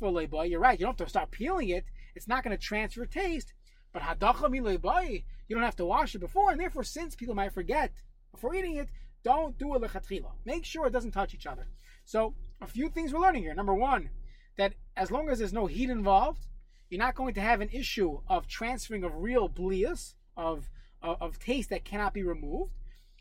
You're 0.46 0.60
right. 0.60 0.80
You 0.80 0.86
don't 0.86 1.00
have 1.00 1.08
to 1.08 1.10
start 1.10 1.32
peeling 1.32 1.70
it. 1.70 1.86
It's 2.16 2.28
not 2.28 2.44
going 2.44 2.56
to 2.56 2.62
transfer 2.62 3.06
taste. 3.06 3.54
But 3.92 4.04
hadacha 4.04 5.24
you 5.48 5.56
don't 5.56 5.66
have 5.66 5.76
to 5.78 5.86
wash 5.86 6.14
it 6.14 6.20
before, 6.20 6.52
and 6.52 6.60
therefore, 6.60 6.84
since 6.84 7.16
people 7.16 7.34
might 7.34 7.54
forget 7.54 7.92
before 8.32 8.54
eating 8.54 8.76
it, 8.76 8.90
don't 9.24 9.58
do 9.58 9.74
a 9.74 9.80
lechatchila. 9.80 10.32
Make 10.46 10.64
sure 10.64 10.86
it 10.86 10.94
doesn't 10.94 11.12
touch 11.12 11.34
each 11.34 11.48
other. 11.48 11.68
So, 12.06 12.36
a 12.62 12.68
few 12.68 12.90
things 12.90 13.12
we're 13.12 13.20
learning 13.20 13.44
here. 13.44 13.56
Number 13.56 13.74
one, 13.74 14.12
that 14.58 14.74
as 14.96 15.10
long 15.10 15.30
as 15.30 15.40
there's 15.40 15.54
no 15.54 15.66
heat 15.66 15.90
involved, 15.90 16.46
you're 16.90 17.00
not 17.00 17.16
going 17.16 17.34
to 17.34 17.42
have 17.42 17.62
an 17.62 17.70
issue 17.72 18.20
of 18.28 18.48
transferring 18.48 19.04
of 19.04 19.16
real 19.16 19.50
blias 19.50 20.14
of, 20.38 20.70
of, 21.02 21.40
taste 21.40 21.70
that 21.70 21.86
cannot 21.86 22.14
be 22.14 22.24
removed. 22.24 22.72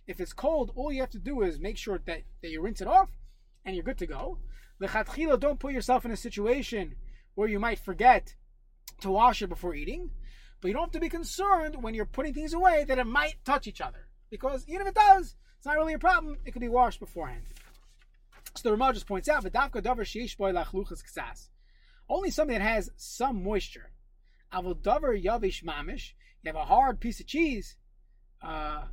If 0.06 0.20
it's 0.20 0.32
cold, 0.32 0.72
all 0.74 0.92
you 0.92 1.00
have 1.00 1.10
to 1.10 1.18
do 1.18 1.42
is 1.42 1.58
make 1.60 1.76
sure 1.76 2.00
that, 2.06 2.22
that 2.42 2.50
you 2.50 2.60
rinse 2.62 2.80
it 2.80 2.88
off 2.88 3.10
and 3.64 3.74
you're 3.74 3.84
good 3.84 3.98
to 3.98 4.06
go. 4.06 4.38
Lechatchila, 4.80 5.38
don't 5.38 5.58
put 5.58 5.72
yourself 5.72 6.04
in 6.04 6.10
a 6.10 6.16
situation 6.16 6.96
where 7.34 7.48
you 7.48 7.60
might 7.60 7.78
forget 7.78 8.34
to 9.00 9.10
wash 9.10 9.42
it 9.42 9.48
before 9.48 9.74
eating. 9.74 10.10
But 10.60 10.68
you 10.68 10.74
don't 10.74 10.84
have 10.84 10.92
to 10.92 11.00
be 11.00 11.08
concerned 11.08 11.82
when 11.82 11.94
you're 11.94 12.04
putting 12.04 12.34
things 12.34 12.52
away 12.52 12.84
that 12.84 12.98
it 12.98 13.06
might 13.06 13.44
touch 13.44 13.66
each 13.66 13.80
other. 13.80 14.08
Because 14.30 14.64
even 14.66 14.82
if 14.82 14.88
it 14.88 14.94
does, 14.94 15.36
it's 15.56 15.66
not 15.66 15.76
really 15.76 15.94
a 15.94 15.98
problem. 15.98 16.38
It 16.44 16.52
could 16.52 16.60
be 16.60 16.68
washed 16.68 17.00
beforehand. 17.00 17.44
So 18.56 18.68
the 18.68 18.72
Ramah 18.72 18.94
just 18.94 19.06
points 19.06 19.28
out, 19.28 19.44
only 22.10 22.30
something 22.30 22.58
that 22.58 22.64
has 22.64 22.90
some 22.96 23.44
moisture. 23.44 23.90
Avodavar 24.52 25.22
yavish 25.22 25.62
mamish. 25.62 26.12
You 26.42 26.48
have 26.48 26.56
a 26.56 26.64
hard 26.64 27.00
piece 27.00 27.20
of 27.20 27.26
cheese, 27.26 27.76
uh, 28.42 28.84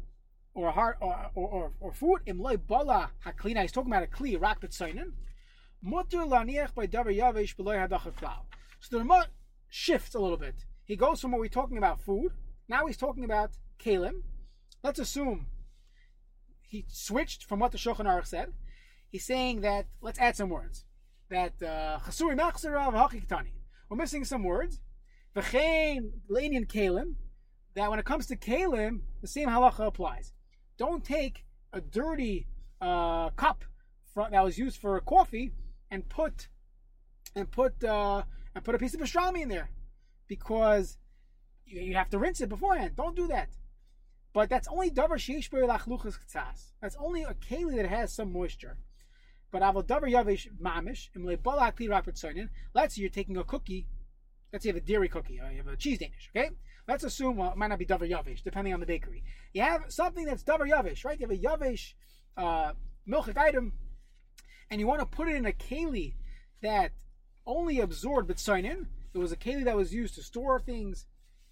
or 0.55 0.67
a 0.69 0.71
heart 0.71 0.97
or 1.01 1.31
or, 1.35 1.71
or, 1.79 1.93
food 1.93 2.21
imloy 2.25 2.57
bala 2.57 3.11
haklina. 3.25 3.61
He's 3.61 3.71
talking 3.71 3.91
about 3.91 4.03
a 4.03 4.07
kli 4.07 4.39
rak 4.39 4.61
betzoinen. 4.61 5.11
Mutter 5.83 6.19
laniach 6.19 6.73
by 6.73 6.87
davar 6.87 7.15
yavish 7.15 7.55
So 8.79 8.89
the 8.89 8.97
Ramah 8.99 9.27
shifts 9.69 10.15
a 10.15 10.19
little 10.19 10.37
bit. 10.37 10.65
He 10.85 10.95
goes 10.95 11.21
from 11.21 11.31
what 11.31 11.41
we're 11.41 11.49
talking 11.49 11.77
about 11.77 12.01
food. 12.01 12.31
Now 12.67 12.87
he's 12.87 12.97
talking 12.97 13.25
about 13.25 13.51
kalim. 13.77 14.23
Let's 14.83 14.99
assume 14.99 15.47
he 16.61 16.85
switched 16.87 17.43
from 17.43 17.59
what 17.59 17.71
the 17.71 17.77
Shulchan 17.77 18.05
Aruch 18.05 18.27
said. 18.27 18.53
He's 19.09 19.25
saying 19.25 19.61
that 19.61 19.85
let's 20.01 20.19
add 20.19 20.35
some 20.35 20.49
words. 20.49 20.85
That 21.29 21.53
uh, 21.61 21.99
chasuri 21.99 22.39
uh, 22.39 23.43
We're 23.89 23.97
missing 23.97 24.25
some 24.25 24.43
words. 24.43 24.79
V'chein 25.35 26.11
lanian 26.29 26.65
kalim. 26.67 27.15
That 27.75 27.89
when 27.89 27.99
it 27.99 28.05
comes 28.05 28.25
to 28.27 28.35
kalim, 28.35 29.01
the 29.21 29.27
same 29.27 29.49
halacha 29.49 29.85
applies. 29.85 30.33
Don't 30.77 31.03
take 31.03 31.45
a 31.73 31.81
dirty 31.81 32.47
uh, 32.81 33.29
cup 33.31 33.63
that 34.15 34.43
was 34.43 34.57
used 34.57 34.79
for 34.79 34.99
coffee 35.01 35.51
and 35.91 36.07
put 36.07 36.47
and 37.35 37.51
put 37.51 37.83
uh, 37.83 38.23
and 38.53 38.63
put 38.63 38.75
a 38.75 38.77
piece 38.77 38.93
of 38.93 39.01
pastrami 39.01 39.41
in 39.41 39.49
there 39.49 39.69
because 40.27 40.97
you, 41.65 41.81
you, 41.81 41.95
have 41.95 42.09
to 42.09 42.17
rinse 42.17 42.41
it 42.41 42.49
beforehand. 42.49 42.95
Don't 42.95 43.15
do 43.15 43.27
that. 43.27 43.49
But 44.33 44.49
that's 44.49 44.67
only 44.67 44.89
davar 44.89 45.17
sheish 45.17 45.49
lachluchas 45.49 46.17
ktsas. 46.17 46.71
That's 46.81 46.95
only 46.97 47.23
a 47.23 47.33
keli 47.33 47.75
that 47.77 47.87
has 47.87 48.13
some 48.13 48.31
moisture. 48.31 48.77
But 49.51 49.61
avol 49.61 49.83
davar 49.83 50.09
yavish 50.09 50.47
mamish 50.61 51.09
imle 51.15 51.41
balak 51.41 51.79
li 51.79 52.47
Let's 52.73 52.95
say 52.95 53.01
you're 53.01 53.09
taking 53.09 53.37
a 53.37 53.43
cookie. 53.43 53.87
Let's 54.51 54.63
say 54.63 54.69
you 54.69 54.75
have 54.75 54.83
a 54.83 54.85
dairy 54.85 55.09
cookie. 55.09 55.39
Or 55.39 55.51
you 55.51 55.57
have 55.57 55.67
a 55.67 55.75
cheese 55.75 55.99
Danish. 55.99 56.29
Okay. 56.35 56.49
Let's 56.87 57.03
assume 57.03 57.37
well, 57.37 57.51
it 57.51 57.57
might 57.57 57.67
not 57.67 57.79
be 57.79 57.85
davar 57.85 58.09
yavish, 58.09 58.43
depending 58.43 58.73
on 58.73 58.79
the 58.79 58.85
bakery. 58.85 59.23
You 59.53 59.63
have 59.63 59.85
something 59.89 60.25
that's 60.25 60.43
davar 60.43 60.69
yavish, 60.69 61.03
right? 61.03 61.19
You 61.19 61.27
have 61.27 61.35
a 61.35 61.65
yavish 61.65 61.93
uh, 62.37 62.73
milchik 63.09 63.37
item, 63.37 63.73
and 64.69 64.79
you 64.79 64.87
want 64.87 64.99
to 64.99 65.05
put 65.05 65.27
it 65.27 65.35
in 65.35 65.45
a 65.47 65.51
keli 65.51 66.13
that 66.61 66.91
only 67.45 67.79
absorbed 67.79 68.29
bitzoinin. 68.29 68.85
It 69.13 69.17
was 69.17 69.31
a 69.31 69.37
keli 69.37 69.63
that 69.65 69.75
was 69.75 69.93
used 69.93 70.15
to 70.15 70.23
store 70.23 70.59
things 70.59 71.05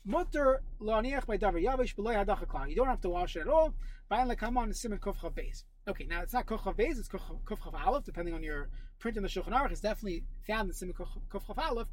mutter 0.05 0.61
laniach 0.81 1.25
by 1.25 1.37
davar 1.37 1.63
yavish 1.63 1.95
beloy 1.95 2.13
hadachakla. 2.13 2.69
You 2.69 2.75
don't 2.75 2.87
have 2.87 3.01
to 3.01 3.09
wash 3.09 3.35
it 3.35 3.41
at 3.41 3.47
all. 3.47 3.73
Bayan 4.09 4.29
lekama 4.29 4.57
on 4.57 4.69
the 4.69 4.75
simon 4.75 4.99
kuf 4.99 5.17
chav 5.17 5.33
beis. 5.33 5.63
Okay, 5.87 6.05
now 6.05 6.21
it's 6.21 6.33
not 6.33 6.45
kuf 6.45 6.59
chav 6.59 6.75
beis, 6.75 6.99
it's 6.99 7.09
kuf 7.09 7.21
chav 7.47 7.87
aleph, 7.87 8.03
depending 8.03 8.35
on 8.35 8.43
your 8.43 8.69
print 8.99 9.17
in 9.17 9.23
the 9.23 9.29
Shulchan 9.29 9.49
Aruch. 9.49 9.71
It's 9.71 9.81
definitely 9.81 10.25
found 10.45 10.69
in 10.69 10.73
simon 10.75 10.93
kuf 10.93 11.07
chav 11.31 11.57
aleph. 11.57 11.87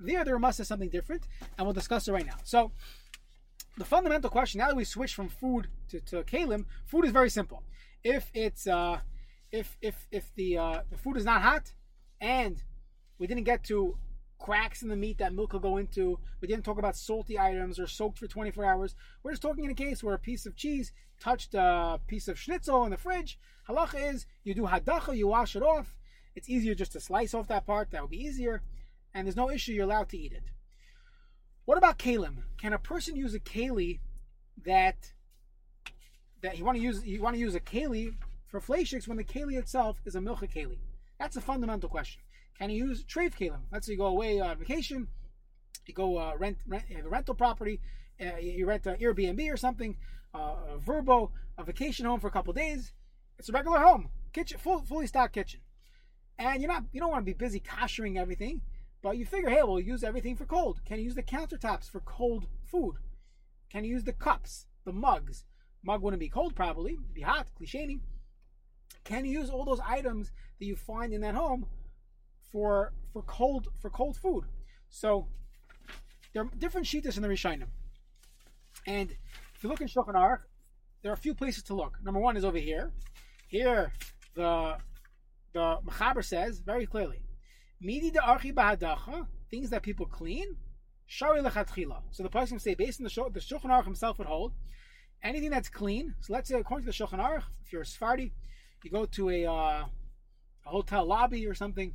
There, 0.00 0.24
the 0.24 0.32
Ramah 0.32 0.52
says 0.52 0.68
something 0.68 0.88
different, 0.88 1.24
and 1.56 1.66
we'll 1.66 1.74
discuss 1.74 2.08
it 2.08 2.12
right 2.12 2.26
now. 2.26 2.36
So, 2.44 2.72
the 3.76 3.84
fundamental 3.84 4.30
question 4.30 4.58
now 4.58 4.68
that 4.68 4.76
we 4.76 4.84
switch 4.84 5.14
from 5.14 5.28
food 5.28 5.68
to, 5.90 6.00
to 6.00 6.22
kalim, 6.22 6.64
food 6.86 7.04
is 7.04 7.12
very 7.12 7.30
simple. 7.30 7.62
If 8.02 8.30
it's 8.34 8.66
uh, 8.66 9.00
if 9.52 9.76
if 9.80 10.06
if 10.10 10.34
the 10.34 10.58
uh, 10.58 10.80
the 10.90 10.98
food 10.98 11.16
is 11.16 11.24
not 11.24 11.42
hot, 11.42 11.72
and 12.20 12.62
we 13.18 13.26
didn't 13.26 13.44
get 13.44 13.64
to 13.64 13.96
cracks 14.40 14.82
in 14.82 14.88
the 14.88 14.96
meat 14.96 15.18
that 15.18 15.34
milk 15.34 15.52
will 15.52 15.60
go 15.60 15.76
into. 15.76 16.18
We 16.40 16.48
didn't 16.48 16.64
talk 16.64 16.78
about 16.78 16.96
salty 16.96 17.38
items 17.38 17.78
or 17.78 17.86
soaked 17.86 18.18
for 18.18 18.26
24 18.26 18.64
hours. 18.64 18.94
We're 19.22 19.32
just 19.32 19.42
talking 19.42 19.64
in 19.64 19.70
a 19.70 19.74
case 19.74 20.02
where 20.02 20.14
a 20.14 20.18
piece 20.18 20.46
of 20.46 20.56
cheese 20.56 20.92
touched 21.20 21.54
a 21.54 22.00
piece 22.06 22.26
of 22.26 22.38
schnitzel 22.38 22.84
in 22.84 22.90
the 22.90 22.96
fridge. 22.96 23.38
Halacha 23.68 24.14
is 24.14 24.26
you 24.42 24.54
do 24.54 24.62
hadacha, 24.62 25.16
you 25.16 25.28
wash 25.28 25.54
it 25.54 25.62
off. 25.62 25.96
It's 26.34 26.48
easier 26.48 26.74
just 26.74 26.92
to 26.92 27.00
slice 27.00 27.34
off 27.34 27.48
that 27.48 27.66
part. 27.66 27.90
That 27.90 28.00
would 28.00 28.10
be 28.10 28.24
easier. 28.24 28.62
And 29.14 29.26
there's 29.26 29.36
no 29.36 29.50
issue. 29.50 29.72
You're 29.72 29.84
allowed 29.84 30.08
to 30.10 30.18
eat 30.18 30.32
it. 30.32 30.44
What 31.64 31.78
about 31.78 31.98
kalim? 31.98 32.38
Can 32.60 32.72
a 32.72 32.78
person 32.78 33.16
use 33.16 33.34
a 33.34 33.40
keli 33.40 34.00
that 34.64 35.12
that 36.42 36.58
you 36.58 36.64
want 36.64 36.78
to 36.78 36.82
use? 36.82 37.04
You 37.04 37.20
want 37.20 37.34
to 37.34 37.40
use 37.40 37.54
a 37.54 37.60
keli 37.60 38.14
for 38.48 38.60
fleishiks 38.60 39.06
when 39.06 39.16
the 39.16 39.24
keli 39.24 39.56
itself 39.56 40.00
is 40.04 40.14
a 40.14 40.20
milcha 40.20 40.52
keli? 40.52 40.78
That's 41.18 41.36
a 41.36 41.40
fundamental 41.40 41.88
question. 41.88 42.22
Can 42.58 42.70
you 42.70 42.86
use 42.88 43.04
treif 43.04 43.36
kalim? 43.36 43.60
Let's 43.72 43.86
say 43.86 43.92
you 43.92 43.98
go 43.98 44.06
away 44.06 44.40
on 44.40 44.58
vacation, 44.58 45.08
you 45.86 45.94
go 45.94 46.18
uh, 46.18 46.32
rent, 46.38 46.58
rent 46.66 46.84
a 47.04 47.08
rental 47.08 47.34
property, 47.34 47.80
uh, 48.20 48.36
you 48.38 48.66
rent 48.66 48.86
an 48.86 48.96
Airbnb 48.96 49.52
or 49.52 49.56
something, 49.56 49.96
uh, 50.34 50.56
a 50.74 50.78
Vrbo, 50.78 51.30
a 51.58 51.64
vacation 51.64 52.06
home 52.06 52.20
for 52.20 52.28
a 52.28 52.30
couple 52.30 52.52
days. 52.52 52.92
It's 53.38 53.48
a 53.48 53.52
regular 53.52 53.78
home, 53.78 54.10
kitchen, 54.32 54.58
full, 54.58 54.82
fully 54.82 55.06
stocked 55.06 55.34
kitchen, 55.34 55.60
and 56.38 56.60
you're 56.60 56.70
not 56.70 56.84
you 56.92 57.00
don't 57.00 57.10
want 57.10 57.22
to 57.24 57.32
be 57.32 57.32
busy 57.32 57.60
koshering 57.60 58.18
everything, 58.18 58.60
but 59.02 59.16
you 59.16 59.24
figure, 59.24 59.50
hey, 59.50 59.62
we'll 59.62 59.80
use 59.80 60.04
everything 60.04 60.36
for 60.36 60.44
cold. 60.44 60.80
Can 60.84 60.98
you 60.98 61.04
use 61.04 61.14
the 61.14 61.22
countertops 61.22 61.90
for 61.90 62.00
cold 62.00 62.46
food? 62.64 62.96
Can 63.70 63.84
you 63.84 63.90
use 63.90 64.04
the 64.04 64.12
cups, 64.12 64.66
the 64.84 64.92
mugs? 64.92 65.44
Mug 65.82 66.02
wouldn't 66.02 66.20
be 66.20 66.28
cold 66.28 66.54
probably, 66.54 66.92
It'd 66.92 67.14
be 67.14 67.22
hot, 67.22 67.46
cliche. 67.56 67.98
Can 69.04 69.24
you 69.24 69.40
use 69.40 69.48
all 69.48 69.64
those 69.64 69.80
items 69.80 70.30
that 70.58 70.66
you 70.66 70.76
find 70.76 71.12
in 71.12 71.22
that 71.22 71.34
home 71.34 71.66
for 72.52 72.92
for 73.12 73.22
cold 73.22 73.68
for 73.80 73.90
cold 73.90 74.16
food. 74.16 74.44
So 74.88 75.26
there 76.32 76.42
are 76.42 76.50
different 76.58 76.86
shitas 76.86 77.16
in 77.16 77.22
the 77.22 77.28
Rishonim. 77.28 77.68
And 78.86 79.10
if 79.54 79.62
you 79.62 79.68
look 79.68 79.80
in 79.80 79.88
Shulchan 79.88 80.14
Aruch, 80.14 80.42
there 81.02 81.10
are 81.10 81.14
a 81.14 81.18
few 81.18 81.34
places 81.34 81.62
to 81.64 81.74
look. 81.74 81.98
Number 82.04 82.20
one 82.20 82.36
is 82.36 82.44
over 82.44 82.58
here. 82.58 82.92
Here, 83.48 83.92
the 84.34 84.76
the 85.52 85.78
Mechaber 85.84 86.24
says 86.24 86.60
very 86.60 86.86
clearly, 86.86 87.22
"Midi 87.80 88.10
de 88.10 88.22
archi 88.22 88.52
bahadacha," 88.52 89.26
things 89.50 89.70
that 89.70 89.82
people 89.82 90.06
clean, 90.06 90.56
shari 91.06 91.40
lechatchila. 91.40 92.02
So 92.10 92.22
the 92.22 92.30
person 92.30 92.58
say, 92.58 92.74
based 92.74 93.00
on 93.00 93.04
the 93.04 93.30
the 93.32 93.40
Shulchan 93.40 93.70
Aruch 93.70 93.84
himself 93.84 94.18
would 94.18 94.26
hold, 94.26 94.52
anything 95.22 95.50
that's 95.50 95.68
clean. 95.68 96.14
So 96.20 96.32
let's 96.32 96.48
say, 96.48 96.58
according 96.58 96.86
to 96.86 96.92
the 96.92 97.04
Shulchan 97.04 97.18
Aruch, 97.18 97.44
if 97.64 97.72
you're 97.72 97.82
a 97.82 97.86
Sephardi, 97.86 98.32
you 98.84 98.90
go 98.90 99.06
to 99.06 99.30
a, 99.30 99.46
uh, 99.46 99.50
a 99.50 99.88
hotel 100.64 101.04
lobby 101.06 101.46
or 101.46 101.54
something, 101.54 101.94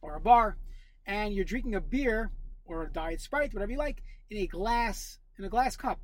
or 0.00 0.16
a 0.16 0.20
bar, 0.20 0.56
and 1.06 1.34
you're 1.34 1.44
drinking 1.44 1.74
a 1.74 1.80
beer 1.80 2.30
or 2.64 2.84
a 2.84 2.92
diet 2.92 3.20
sprite, 3.20 3.54
whatever 3.54 3.72
you 3.72 3.78
like, 3.78 4.02
in 4.30 4.38
a 4.38 4.46
glass 4.46 5.18
in 5.38 5.44
a 5.44 5.48
glass 5.48 5.76
cup. 5.76 6.00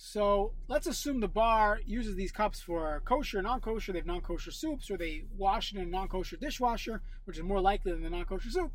So 0.00 0.52
let's 0.68 0.86
assume 0.86 1.18
the 1.18 1.26
bar 1.26 1.80
uses 1.84 2.14
these 2.14 2.30
cups 2.30 2.60
for 2.60 3.02
kosher, 3.04 3.42
non-kosher. 3.42 3.92
They 3.92 3.98
have 3.98 4.06
non-kosher 4.06 4.52
soups, 4.52 4.88
or 4.92 4.96
they 4.96 5.24
wash 5.36 5.72
it 5.72 5.78
in 5.78 5.88
a 5.88 5.90
non-kosher 5.90 6.36
dishwasher, 6.36 7.02
which 7.24 7.36
is 7.36 7.42
more 7.42 7.60
likely 7.60 7.90
than 7.90 8.04
the 8.04 8.08
non-kosher 8.08 8.48
soup. 8.48 8.70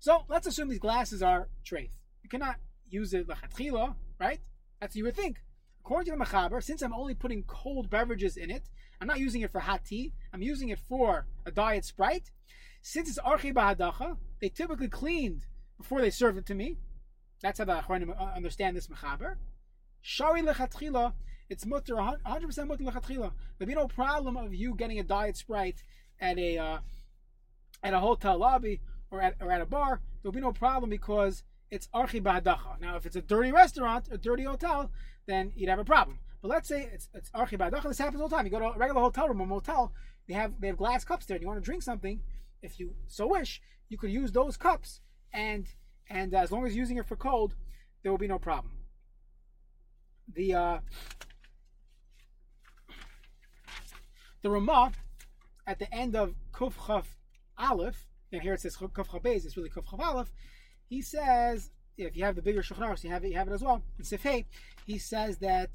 So 0.00 0.26
let's 0.28 0.46
assume 0.46 0.68
these 0.68 0.78
glasses 0.78 1.22
are 1.22 1.48
treif. 1.64 1.88
You 2.22 2.28
cannot 2.28 2.56
use 2.90 3.14
it 3.14 3.26
lechatchila, 3.26 3.94
right? 4.20 4.40
That's 4.78 4.90
what 4.90 4.96
you 4.96 5.04
would 5.04 5.16
think. 5.16 5.38
According 5.80 6.12
to 6.12 6.18
the 6.18 6.22
Mechaber, 6.22 6.62
since 6.62 6.82
I'm 6.82 6.92
only 6.92 7.14
putting 7.14 7.44
cold 7.44 7.88
beverages 7.88 8.36
in 8.36 8.50
it, 8.50 8.68
I'm 9.00 9.08
not 9.08 9.18
using 9.18 9.40
it 9.40 9.52
for 9.52 9.60
hot 9.60 9.86
tea. 9.86 10.12
I'm 10.34 10.42
using 10.42 10.68
it 10.68 10.78
for 10.78 11.26
a 11.46 11.50
diet 11.50 11.86
sprite. 11.86 12.30
Since 12.82 13.08
it's 13.08 13.18
archi 13.18 13.50
bahadacha, 13.50 14.18
they 14.42 14.50
typically 14.50 14.88
cleaned 14.88 15.46
before 15.78 16.02
they 16.02 16.10
served 16.10 16.36
it 16.36 16.46
to 16.46 16.54
me. 16.54 16.76
That's 17.40 17.60
how 17.60 17.64
the 17.64 17.76
Achronim 17.76 18.10
uh, 18.10 18.34
understand 18.36 18.76
this 18.76 18.88
mechaber. 18.88 19.36
Shari 20.08 20.40
lechatchila, 20.40 21.14
it's 21.48 21.66
mutter, 21.66 21.96
100% 21.96 22.68
mutter 22.68 22.84
lechatchila. 22.84 23.32
There'll 23.58 23.66
be 23.66 23.74
no 23.74 23.88
problem 23.88 24.36
of 24.36 24.54
you 24.54 24.76
getting 24.76 25.00
a 25.00 25.02
diet 25.02 25.36
sprite 25.36 25.82
at 26.20 26.38
a 26.38 26.58
uh, 26.58 26.78
at 27.82 27.92
a 27.92 27.98
hotel 27.98 28.38
lobby 28.38 28.80
or 29.10 29.20
at, 29.20 29.34
or 29.40 29.50
at 29.50 29.60
a 29.60 29.66
bar. 29.66 30.00
There'll 30.22 30.32
be 30.32 30.40
no 30.40 30.52
problem 30.52 30.90
because 30.90 31.42
it's 31.72 31.88
archi 31.92 32.20
bahadacha. 32.20 32.80
Now, 32.80 32.94
if 32.94 33.04
it's 33.04 33.16
a 33.16 33.20
dirty 33.20 33.50
restaurant, 33.50 34.06
a 34.12 34.16
dirty 34.16 34.44
hotel, 34.44 34.92
then 35.26 35.50
you'd 35.56 35.68
have 35.68 35.80
a 35.80 35.84
problem. 35.84 36.20
But 36.40 36.52
let's 36.52 36.68
say 36.68 36.88
it's 36.92 37.08
it's 37.12 37.32
archi 37.34 37.56
bahadacha. 37.56 37.88
This 37.88 37.98
happens 37.98 38.22
all 38.22 38.28
the 38.28 38.36
time. 38.36 38.46
You 38.46 38.52
go 38.52 38.60
to 38.60 38.66
a 38.66 38.78
regular 38.78 39.00
hotel 39.00 39.26
room, 39.26 39.40
a 39.40 39.46
motel, 39.46 39.92
they 40.28 40.34
have 40.34 40.60
they 40.60 40.68
have 40.68 40.76
glass 40.76 41.04
cups 41.04 41.26
there, 41.26 41.34
and 41.34 41.42
you 41.42 41.48
want 41.48 41.58
to 41.58 41.64
drink 41.64 41.82
something 41.82 42.20
if 42.62 42.78
you 42.78 42.94
so 43.08 43.26
wish, 43.26 43.60
you 43.88 43.98
could 43.98 44.12
use 44.12 44.30
those 44.30 44.56
cups, 44.56 45.00
and 45.32 45.66
and 46.08 46.32
as 46.32 46.52
long 46.52 46.64
as 46.64 46.76
you're 46.76 46.82
using 46.84 46.96
it 46.96 47.08
for 47.08 47.16
cold, 47.16 47.56
there 48.04 48.12
will 48.12 48.18
be 48.18 48.28
no 48.28 48.38
problem. 48.38 48.70
The 50.34 50.54
uh, 50.54 50.78
the 54.42 54.50
Ramah 54.50 54.92
at 55.66 55.78
the 55.78 55.92
end 55.92 56.14
of 56.14 56.34
Kuf 56.52 56.74
Chaf 56.86 57.16
Aleph, 57.58 58.06
and 58.32 58.42
here 58.42 58.54
it 58.54 58.60
says 58.60 58.76
Kuf 58.76 58.94
Chaf 58.94 59.22
Beis, 59.22 59.44
it's 59.44 59.56
really 59.56 59.70
Kuf 59.70 59.90
Chaf 59.90 60.00
Aleph. 60.00 60.32
He 60.88 61.02
says, 61.02 61.70
if 61.98 62.16
you 62.16 62.24
have 62.24 62.36
the 62.36 62.42
bigger 62.42 62.62
Shulchan 62.62 63.02
you 63.02 63.10
have 63.10 63.24
it, 63.24 63.30
you 63.30 63.36
have 63.36 63.48
it 63.48 63.54
as 63.54 63.62
well. 63.62 63.82
In 63.98 64.04
Sifhei, 64.04 64.44
he 64.86 64.98
says 64.98 65.38
that 65.38 65.70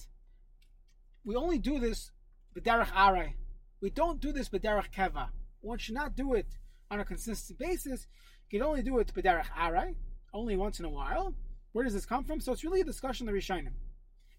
we 1.25 1.35
only 1.35 1.57
do 1.57 1.79
this 1.79 2.11
b'derech 2.55 2.91
aray. 2.95 3.35
We 3.81 3.89
don't 3.89 4.19
do 4.19 4.31
this 4.31 4.49
b'derech 4.49 4.91
keva. 4.91 5.29
One 5.61 5.77
should 5.77 5.95
not 5.95 6.15
do 6.15 6.33
it 6.33 6.47
on 6.89 6.99
a 6.99 7.05
consistent 7.05 7.59
basis. 7.59 8.07
You 8.49 8.59
can 8.59 8.67
only 8.67 8.83
do 8.83 8.99
it 8.99 9.13
b'derech 9.13 9.47
aray, 9.57 9.95
only 10.33 10.55
once 10.55 10.79
in 10.79 10.85
a 10.85 10.89
while. 10.89 11.33
Where 11.71 11.83
does 11.83 11.93
this 11.93 12.05
come 12.05 12.23
from? 12.23 12.39
So 12.39 12.51
it's 12.51 12.63
really 12.63 12.81
a 12.81 12.85
discussion 12.85 13.27
of 13.27 13.33
the 13.33 13.39
Rishonim. 13.39 13.73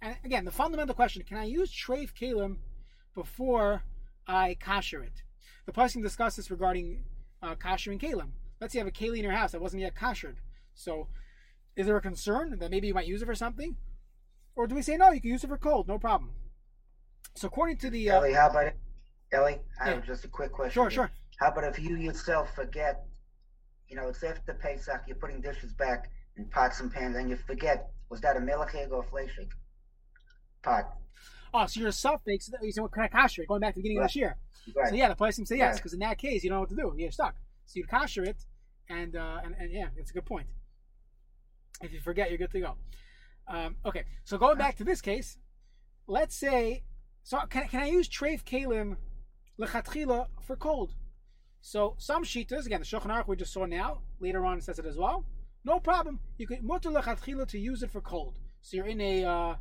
And 0.03 0.17
again, 0.25 0.45
the 0.45 0.51
fundamental 0.51 0.95
question: 0.95 1.23
Can 1.23 1.39
I 1.39 1.45
use 1.45 1.73
treif 1.73 2.13
kalim 2.13 2.57
before 3.15 3.85
I 4.27 4.57
kasher 4.61 5.03
it? 5.05 5.23
The 5.65 5.73
person 5.73 6.03
discussed 6.03 6.37
this 6.37 6.51
regarding 6.51 7.05
uh, 7.41 7.55
kashering 7.55 8.01
kalim. 8.01 8.31
Let's 8.61 8.73
say 8.73 8.81
you 8.81 8.85
have 8.85 8.93
a 8.93 8.97
keli 8.97 9.19
in 9.19 9.25
your 9.25 9.33
house 9.33 9.53
that 9.53 9.63
wasn't 9.63 9.83
yet 9.83 9.95
kashered. 9.95 10.39
So, 10.75 11.07
is 11.77 11.87
there 11.87 11.97
a 11.97 12.03
concern 12.03 12.59
that 12.59 12.71
maybe 12.71 12.89
you 12.89 12.95
might 12.95 13.07
use 13.07 13.23
it 13.23 13.27
for 13.27 13.35
something, 13.37 13.77
or 14.57 14.67
do 14.67 14.75
we 14.75 14.83
say 14.83 14.97
no? 14.97 15.13
You 15.13 15.21
can 15.21 15.31
use 15.31 15.45
it 15.45 15.49
for 15.49 15.57
cold, 15.57 15.87
no 15.87 15.99
problem. 15.99 16.33
So, 17.37 17.47
according 17.47 17.77
to 17.79 17.91
the 17.91 18.11
uh, 18.11 18.17
Ellie, 18.17 18.33
how 18.33 18.51
about 18.51 18.67
it? 18.67 18.77
Ellie, 19.33 19.61
I 19.81 19.89
yeah. 19.89 19.95
have 19.95 20.07
just 20.07 20.25
a 20.25 20.29
quick 20.29 20.51
question. 20.51 20.73
Sure, 20.73 20.91
here. 20.91 20.91
sure. 20.91 21.11
How 21.39 21.53
about 21.53 21.65
if 21.65 21.79
you 21.79 21.97
yourself 21.97 22.55
forget, 22.57 23.05
you 23.89 23.95
know, 23.95 24.09
it's 24.09 24.23
after 24.25 24.53
Pesach, 24.55 25.03
you're 25.07 25.17
putting 25.17 25.41
dishes 25.41 25.73
back 25.73 26.11
in 26.37 26.45
pots 26.47 26.81
and 26.81 26.93
pans, 26.93 27.17
and 27.17 27.31
you 27.31 27.37
forget, 27.37 27.91
was 28.11 28.21
that 28.21 28.37
a 28.37 28.41
melachig 28.41 28.91
or 28.91 29.03
a 29.03 29.07
fleshig 29.07 29.49
Oh, 31.55 31.67
so 31.67 31.81
you're 31.81 31.91
a 31.91 31.93
suffix. 31.93 32.51
You 32.63 32.73
said, 32.73 32.83
what 32.83 32.93
kind 32.93 33.07
of 33.07 33.13
kasher? 33.13 33.47
Going 33.47 33.61
back 33.61 33.75
to 33.75 33.79
the 33.79 33.83
beginning 33.83 33.99
right. 33.99 34.05
of 34.05 34.11
this 34.11 34.17
year. 34.17 34.37
Right. 34.75 34.89
So 34.89 34.95
yeah, 34.95 35.09
the 35.09 35.17
person 35.17 35.45
say 35.45 35.57
yes, 35.59 35.77
because 35.77 35.93
right. 35.93 36.03
in 36.03 36.09
that 36.09 36.19
case, 36.19 36.43
you 36.43 36.51
don't 36.51 36.57
know 36.57 36.61
what 36.61 36.71
to 36.71 36.77
do. 36.77 36.95
You're 36.97 37.11
stuck. 37.11 37.35
So 37.67 37.79
you 37.79 37.87
kasher 37.87 38.27
it, 38.27 38.37
and, 38.89 39.17
uh, 39.17 39.39
and 39.45 39.55
and 39.59 39.73
yeah, 39.73 39.87
it's 39.97 40.11
a 40.11 40.15
good 40.15 40.25
point. 40.25 40.47
If 41.83 41.93
you 41.93 42.01
forget, 42.01 42.31
you're 42.31 42.39
good 42.39 42.53
to 42.53 42.61
go. 42.61 42.75
Um, 43.49 43.77
okay, 43.85 44.05
so 44.25 44.39
going 44.39 44.57
back 44.57 44.77
to 44.77 44.85
this 44.85 45.01
case, 45.01 45.37
let's 46.07 46.37
say, 46.37 46.85
so 47.25 47.39
can, 47.51 47.69
can 47.69 47.83
I 47.83 47.87
use 47.87 48.09
treif 48.09 48.45
kalim 48.45 48.97
lechatchila 49.61 50.27
for 50.41 50.57
cold? 50.57 50.93
So 51.61 51.95
some 51.99 52.25
shitas, 52.25 52.67
again, 52.67 52.81
the 52.81 52.87
Shulchan 52.87 53.07
Aruch 53.07 53.29
we 53.29 53.37
just 53.37 53.53
saw 53.53 53.67
now, 53.67 54.01
later 54.21 54.45
on 54.45 54.59
it 54.59 54.65
says 54.65 54.79
it 54.79 54.87
as 54.87 54.97
well. 54.97 55.25
No 55.65 55.79
problem. 55.81 56.21
You 56.39 56.47
could 56.47 56.63
mutter 56.63 56.91
lechatchila 56.91 57.47
to 57.49 57.59
use 57.59 57.83
it 57.83 57.91
for 57.91 58.01
cold. 58.01 58.39
So 58.63 58.77
you're 58.77 58.87
in 58.87 59.01
a, 59.01 59.25
uh, 59.25 59.55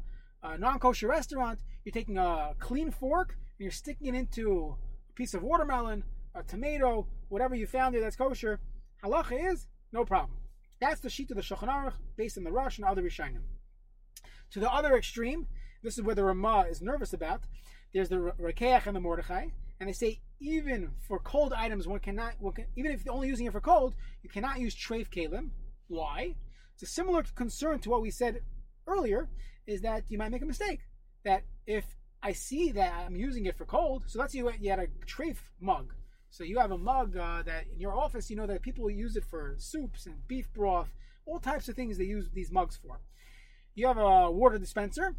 a 0.43 0.57
non-kosher 0.57 1.07
restaurant, 1.07 1.59
you're 1.83 1.93
taking 1.93 2.17
a 2.17 2.53
clean 2.59 2.91
fork 2.91 3.29
and 3.29 3.63
you're 3.65 3.71
sticking 3.71 4.13
it 4.13 4.17
into 4.17 4.75
a 5.09 5.13
piece 5.13 5.33
of 5.33 5.43
watermelon, 5.43 6.03
a 6.35 6.43
tomato, 6.43 7.07
whatever 7.29 7.55
you 7.55 7.67
found 7.67 7.93
there 7.93 8.01
that's 8.01 8.15
kosher. 8.15 8.59
Halacha 9.03 9.51
is 9.51 9.67
no 9.91 10.05
problem. 10.05 10.37
That's 10.79 11.01
the 11.01 11.09
sheet 11.09 11.31
of 11.31 11.37
the 11.37 11.43
Shulchan 11.43 11.69
Aruch 11.69 11.93
based 12.17 12.37
on 12.37 12.43
the 12.43 12.51
Rosh 12.51 12.77
and 12.77 12.85
other 12.85 13.03
Rishonim. 13.03 13.43
To 14.51 14.59
the 14.59 14.71
other 14.71 14.97
extreme, 14.97 15.47
this 15.83 15.97
is 15.97 16.03
where 16.03 16.15
the 16.15 16.23
Ramah 16.23 16.65
is 16.69 16.81
nervous 16.81 17.13
about. 17.13 17.41
There's 17.93 18.09
the 18.09 18.33
Rokeach 18.39 18.87
and 18.87 18.95
the 18.95 18.99
Mordechai, 18.99 19.47
and 19.79 19.89
they 19.89 19.93
say 19.93 20.21
even 20.39 20.91
for 21.07 21.19
cold 21.19 21.53
items, 21.53 21.87
one 21.87 21.99
cannot, 21.99 22.33
one 22.39 22.53
can, 22.53 22.65
even 22.75 22.91
if 22.91 23.05
you're 23.05 23.13
only 23.13 23.27
using 23.27 23.45
it 23.45 23.51
for 23.51 23.61
cold, 23.61 23.93
you 24.23 24.29
cannot 24.29 24.59
use 24.59 24.75
treif 24.75 25.09
kalim. 25.09 25.49
Why? 25.87 26.35
It's 26.73 26.83
a 26.83 26.87
similar 26.87 27.23
concern 27.35 27.79
to 27.79 27.89
what 27.89 28.01
we 28.01 28.11
said 28.11 28.39
earlier 28.87 29.29
is 29.67 29.81
that 29.81 30.03
you 30.09 30.17
might 30.17 30.31
make 30.31 30.41
a 30.41 30.45
mistake. 30.45 30.81
That 31.23 31.43
if 31.65 31.85
I 32.23 32.33
see 32.33 32.71
that 32.71 32.93
I'm 32.93 33.15
using 33.15 33.45
it 33.45 33.57
for 33.57 33.65
cold, 33.65 34.03
so 34.07 34.19
let's 34.19 34.33
say 34.33 34.39
you, 34.39 34.69
had 34.69 34.79
a 34.79 34.87
treif 35.05 35.37
mug. 35.59 35.93
So 36.29 36.43
you 36.43 36.59
have 36.59 36.71
a 36.71 36.77
mug 36.77 37.17
uh, 37.17 37.43
that 37.43 37.65
in 37.73 37.79
your 37.79 37.95
office, 37.95 38.29
you 38.29 38.35
know 38.35 38.47
that 38.47 38.61
people 38.61 38.89
use 38.89 39.15
it 39.15 39.25
for 39.25 39.55
soups 39.57 40.05
and 40.05 40.27
beef 40.27 40.51
broth, 40.53 40.89
all 41.25 41.39
types 41.39 41.67
of 41.67 41.75
things 41.75 41.97
they 41.97 42.05
use 42.05 42.29
these 42.33 42.51
mugs 42.51 42.77
for. 42.77 43.01
You 43.75 43.87
have 43.87 43.97
a 43.97 44.31
water 44.31 44.57
dispenser, 44.57 45.15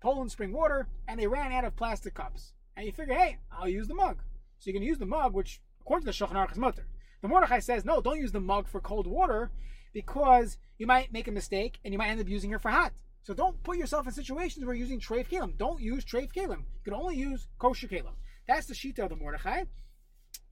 Poland 0.00 0.30
Spring 0.30 0.52
Water, 0.52 0.88
and 1.08 1.18
they 1.18 1.26
ran 1.26 1.52
out 1.52 1.64
of 1.64 1.76
plastic 1.76 2.14
cups. 2.14 2.52
And 2.76 2.86
you 2.86 2.92
figure, 2.92 3.14
hey, 3.14 3.38
I'll 3.50 3.68
use 3.68 3.88
the 3.88 3.94
mug. 3.94 4.22
So 4.58 4.68
you 4.68 4.74
can 4.74 4.82
use 4.82 4.98
the 4.98 5.06
mug, 5.06 5.34
which 5.34 5.60
according 5.80 6.06
to 6.06 6.12
the 6.12 6.24
Shulchan 6.26 6.36
Aruch 6.36 6.56
mutter. 6.56 6.86
The 7.22 7.28
Mordechai 7.28 7.58
says, 7.58 7.84
no, 7.84 8.00
don't 8.00 8.20
use 8.20 8.32
the 8.32 8.40
mug 8.40 8.68
for 8.68 8.80
cold 8.80 9.06
water 9.06 9.50
because 9.92 10.58
you 10.78 10.86
might 10.86 11.12
make 11.12 11.28
a 11.28 11.32
mistake 11.32 11.78
and 11.84 11.92
you 11.92 11.98
might 11.98 12.08
end 12.08 12.20
up 12.20 12.28
using 12.28 12.52
it 12.52 12.60
for 12.60 12.70
hot. 12.70 12.92
So 13.22 13.34
don't 13.34 13.62
put 13.62 13.76
yourself 13.76 14.06
in 14.06 14.12
situations 14.12 14.64
where 14.64 14.74
you're 14.74 14.86
using 14.86 15.00
treif 15.00 15.28
kalim. 15.28 15.56
Don't 15.56 15.80
use 15.80 16.04
treif 16.04 16.32
kalim. 16.32 16.58
You 16.58 16.84
can 16.84 16.94
only 16.94 17.16
use 17.16 17.46
kosher 17.58 17.86
kalim. 17.86 18.14
That's 18.48 18.66
the 18.66 18.74
shita 18.74 19.00
of 19.00 19.10
the 19.10 19.16
Mordechai. 19.16 19.64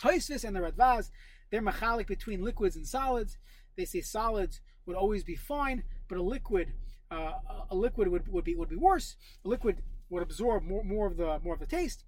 Toisvis 0.00 0.44
and 0.44 0.54
the 0.54 0.60
Radvaz, 0.60 1.10
they're 1.50 1.62
machalik 1.62 2.06
between 2.06 2.42
liquids 2.42 2.76
and 2.76 2.86
solids. 2.86 3.36
They 3.76 3.84
say 3.84 4.00
solids 4.00 4.60
would 4.86 4.96
always 4.96 5.24
be 5.24 5.34
fine, 5.34 5.82
but 6.08 6.18
a 6.18 6.22
liquid, 6.22 6.72
uh, 7.10 7.32
a 7.70 7.74
liquid 7.74 8.08
would, 8.08 8.28
would 8.28 8.44
be 8.44 8.54
would 8.54 8.68
be 8.68 8.76
worse. 8.76 9.16
A 9.44 9.48
liquid 9.48 9.82
would 10.10 10.22
absorb 10.22 10.62
more, 10.62 10.84
more 10.84 11.06
of 11.06 11.16
the 11.16 11.40
more 11.42 11.54
of 11.54 11.60
the 11.60 11.66
taste. 11.66 12.04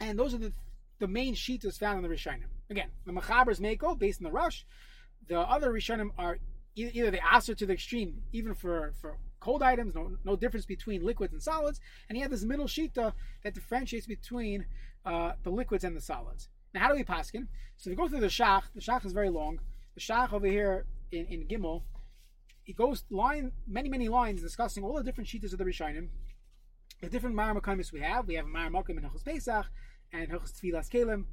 And 0.00 0.18
those 0.18 0.34
are 0.34 0.38
the 0.38 0.52
the 0.98 1.08
main 1.08 1.34
shitas 1.34 1.78
found 1.78 2.02
in 2.02 2.08
the 2.08 2.14
Rishonim. 2.14 2.48
Again, 2.70 2.90
the 3.04 3.12
Mechaber's 3.12 3.60
Mako, 3.60 3.96
based 3.96 4.20
on 4.20 4.24
the 4.24 4.30
Rosh. 4.30 4.62
The 5.28 5.40
other 5.40 5.72
Rishonim 5.72 6.10
are 6.16 6.38
either 6.74 7.10
they 7.10 7.20
answer 7.20 7.54
to 7.54 7.66
the 7.66 7.72
extreme, 7.72 8.22
even 8.32 8.54
for, 8.54 8.92
for 9.00 9.18
cold 9.42 9.62
items, 9.62 9.94
no, 9.94 10.16
no 10.24 10.36
difference 10.36 10.66
between 10.66 11.04
liquids 11.04 11.32
and 11.32 11.42
solids. 11.42 11.80
And 12.08 12.16
he 12.16 12.22
had 12.22 12.30
this 12.30 12.44
middle 12.44 12.66
shita 12.66 13.12
that 13.42 13.54
differentiates 13.54 14.06
between 14.06 14.66
uh, 15.04 15.32
the 15.42 15.50
liquids 15.50 15.84
and 15.84 15.96
the 15.96 16.00
solids. 16.00 16.48
Now, 16.72 16.80
how 16.82 16.88
do 16.88 16.94
we 16.94 17.04
paskin? 17.04 17.48
So 17.76 17.90
if 17.90 17.96
we 17.96 18.02
go 18.02 18.08
through 18.08 18.20
the 18.20 18.28
shach. 18.28 18.62
The 18.74 18.80
shach 18.80 19.04
is 19.04 19.12
very 19.12 19.30
long. 19.30 19.58
The 19.94 20.00
shach 20.00 20.32
over 20.32 20.46
here 20.46 20.86
in, 21.10 21.26
in 21.26 21.46
Gimel, 21.48 21.82
it 22.64 22.76
goes 22.76 23.04
line 23.10 23.52
many 23.66 23.88
many 23.88 24.08
lines 24.08 24.40
discussing 24.40 24.84
all 24.84 24.96
the 24.96 25.02
different 25.02 25.28
shitas 25.28 25.52
of 25.52 25.58
the 25.58 25.64
Rishonim, 25.64 26.08
the 27.00 27.08
different 27.08 27.36
Maramakamis 27.36 27.92
we 27.92 28.00
have. 28.00 28.26
We 28.26 28.34
have 28.34 28.46
Maramakim 28.46 28.90
in 28.90 29.02
Hilchos 29.02 29.24
Pesach 29.24 29.66
and 30.12 30.30
Hilchos 30.30 30.52
Tevilas 30.52 30.88
Kalim. 30.88 31.24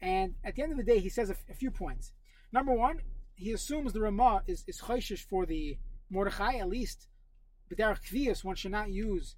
And 0.00 0.34
at 0.44 0.54
the 0.54 0.62
end 0.62 0.72
of 0.72 0.78
the 0.78 0.84
day, 0.84 0.98
he 0.98 1.08
says 1.08 1.30
a, 1.30 1.32
f- 1.32 1.44
a 1.50 1.54
few 1.54 1.70
points. 1.70 2.12
Number 2.52 2.72
one, 2.72 3.00
he 3.34 3.52
assumes 3.52 3.92
the 3.92 4.00
Ramah 4.00 4.42
is, 4.46 4.64
is 4.66 4.80
chayshish 4.80 5.24
for 5.24 5.46
the 5.46 5.78
Mordechai, 6.10 6.56
at 6.56 6.68
least. 6.68 7.08
But 7.68 7.78
Derech 7.78 8.02
Kvias, 8.02 8.44
one 8.44 8.56
should 8.56 8.70
not 8.70 8.90
use 8.90 9.36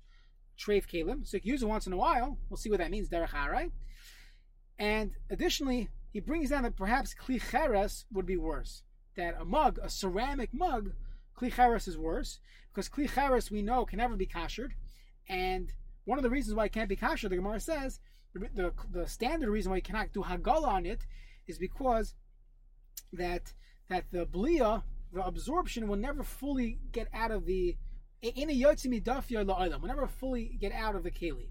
Treif 0.58 0.86
Kalim. 0.86 1.26
So 1.26 1.36
you 1.36 1.40
can 1.40 1.50
use 1.50 1.62
it 1.62 1.68
once 1.68 1.86
in 1.86 1.92
a 1.92 1.96
while. 1.96 2.38
We'll 2.48 2.56
see 2.56 2.70
what 2.70 2.78
that 2.78 2.90
means, 2.90 3.08
Derech 3.08 3.30
Harai. 3.30 3.70
And 4.78 5.12
additionally, 5.30 5.88
he 6.12 6.20
brings 6.20 6.50
down 6.50 6.62
that 6.62 6.76
perhaps 6.76 7.14
Kli 7.14 7.40
Cheres 7.40 8.04
would 8.12 8.26
be 8.26 8.36
worse. 8.36 8.82
That 9.16 9.36
a 9.40 9.44
mug, 9.44 9.78
a 9.82 9.90
ceramic 9.90 10.52
mug, 10.52 10.92
Kli 11.36 11.52
Cheres 11.52 11.88
is 11.88 11.98
worse. 11.98 12.40
Because 12.72 12.88
Kli 12.88 13.08
Cheres, 13.08 13.50
we 13.50 13.62
know, 13.62 13.84
can 13.84 13.98
never 13.98 14.16
be 14.16 14.26
kashered. 14.26 14.74
And 15.28 15.72
one 16.04 16.18
of 16.18 16.22
the 16.22 16.30
reasons 16.30 16.54
why 16.54 16.66
it 16.66 16.72
can't 16.72 16.88
be 16.88 16.96
kasher, 16.96 17.28
the 17.28 17.36
Gemara 17.36 17.60
says, 17.60 18.00
the, 18.32 18.48
the, 18.54 18.72
the 18.90 19.06
standard 19.06 19.50
reason 19.50 19.70
why 19.70 19.76
you 19.76 19.82
cannot 19.82 20.12
do 20.12 20.22
Hagala 20.22 20.68
on 20.68 20.86
it 20.86 21.06
is 21.46 21.58
because 21.58 22.14
that 23.12 23.52
that 23.88 24.04
the 24.10 24.26
blia, 24.26 24.82
the 25.12 25.24
absorption, 25.24 25.88
will 25.88 25.96
never 25.96 26.22
fully 26.22 26.78
get 26.92 27.08
out 27.14 27.30
of 27.30 27.46
the 27.46 27.76
in 28.22 28.50
a 28.50 28.61
yotzimi 28.61 29.02
dafya 29.02 29.44
la'olam, 29.44 29.81
will 29.81 29.88
never 29.88 30.07
fully 30.07 30.57
get 30.61 30.72
out 30.72 30.96
of 30.96 31.02
the 31.02 31.11
keli. 31.11 31.48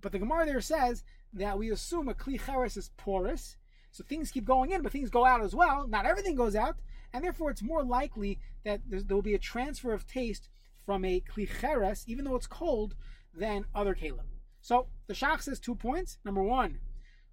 But 0.00 0.12
the 0.12 0.18
Gemara 0.18 0.46
there 0.46 0.60
says 0.60 1.04
that 1.32 1.58
we 1.58 1.70
assume 1.70 2.08
a 2.08 2.14
kli 2.14 2.40
cheres 2.44 2.76
is 2.76 2.90
porous, 2.96 3.56
so 3.90 4.02
things 4.04 4.30
keep 4.30 4.44
going 4.44 4.70
in, 4.70 4.82
but 4.82 4.92
things 4.92 5.10
go 5.10 5.24
out 5.24 5.42
as 5.42 5.54
well. 5.54 5.86
Not 5.86 6.06
everything 6.06 6.34
goes 6.34 6.56
out, 6.56 6.76
and 7.12 7.22
therefore 7.22 7.50
it's 7.50 7.62
more 7.62 7.82
likely 7.82 8.38
that 8.64 8.80
there 8.86 9.16
will 9.16 9.22
be 9.22 9.34
a 9.34 9.38
transfer 9.38 9.92
of 9.92 10.06
taste 10.06 10.48
from 10.84 11.04
a 11.04 11.20
kli 11.20 11.48
cheres, 11.60 12.04
even 12.06 12.24
though 12.24 12.36
it's 12.36 12.46
cold, 12.46 12.94
than 13.34 13.64
other 13.74 13.94
kalim. 13.94 14.26
So 14.60 14.86
the 15.06 15.14
Shach 15.14 15.42
says 15.42 15.58
two 15.58 15.74
points. 15.74 16.18
Number 16.24 16.42
one, 16.42 16.78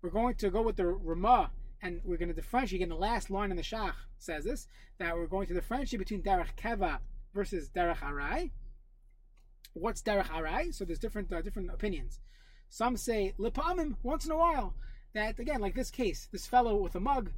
we're 0.01 0.09
going 0.09 0.35
to 0.35 0.49
go 0.49 0.61
with 0.61 0.77
the 0.77 0.87
Ramah 0.87 1.51
and 1.81 2.01
we're 2.03 2.17
going 2.17 2.29
to 2.29 2.35
differentiate. 2.35 2.81
Again, 2.81 2.89
the 2.89 2.95
last 2.95 3.29
line 3.29 3.51
in 3.51 3.57
the 3.57 3.63
Shach 3.63 3.93
says 4.17 4.43
this 4.43 4.67
that 4.97 5.15
we're 5.15 5.27
going 5.27 5.47
to 5.47 5.53
differentiate 5.53 5.99
between 5.99 6.23
Derech 6.23 6.55
Keva 6.57 6.99
versus 7.33 7.69
Derech 7.69 7.99
Arai. 7.99 8.51
What's 9.73 10.01
Derech 10.01 10.27
Arai? 10.27 10.73
So 10.73 10.85
there's 10.85 10.99
different 10.99 11.31
uh, 11.31 11.41
different 11.41 11.71
opinions. 11.71 12.19
Some 12.69 12.97
say 12.97 13.33
Lipamim 13.39 13.95
once 14.03 14.25
in 14.25 14.31
a 14.31 14.37
while. 14.37 14.75
That 15.13 15.39
again, 15.39 15.61
like 15.61 15.75
this 15.75 15.89
case, 15.89 16.27
this 16.31 16.45
fellow 16.45 16.75
with 16.75 16.95
a 16.95 16.99
mug, 16.99 17.31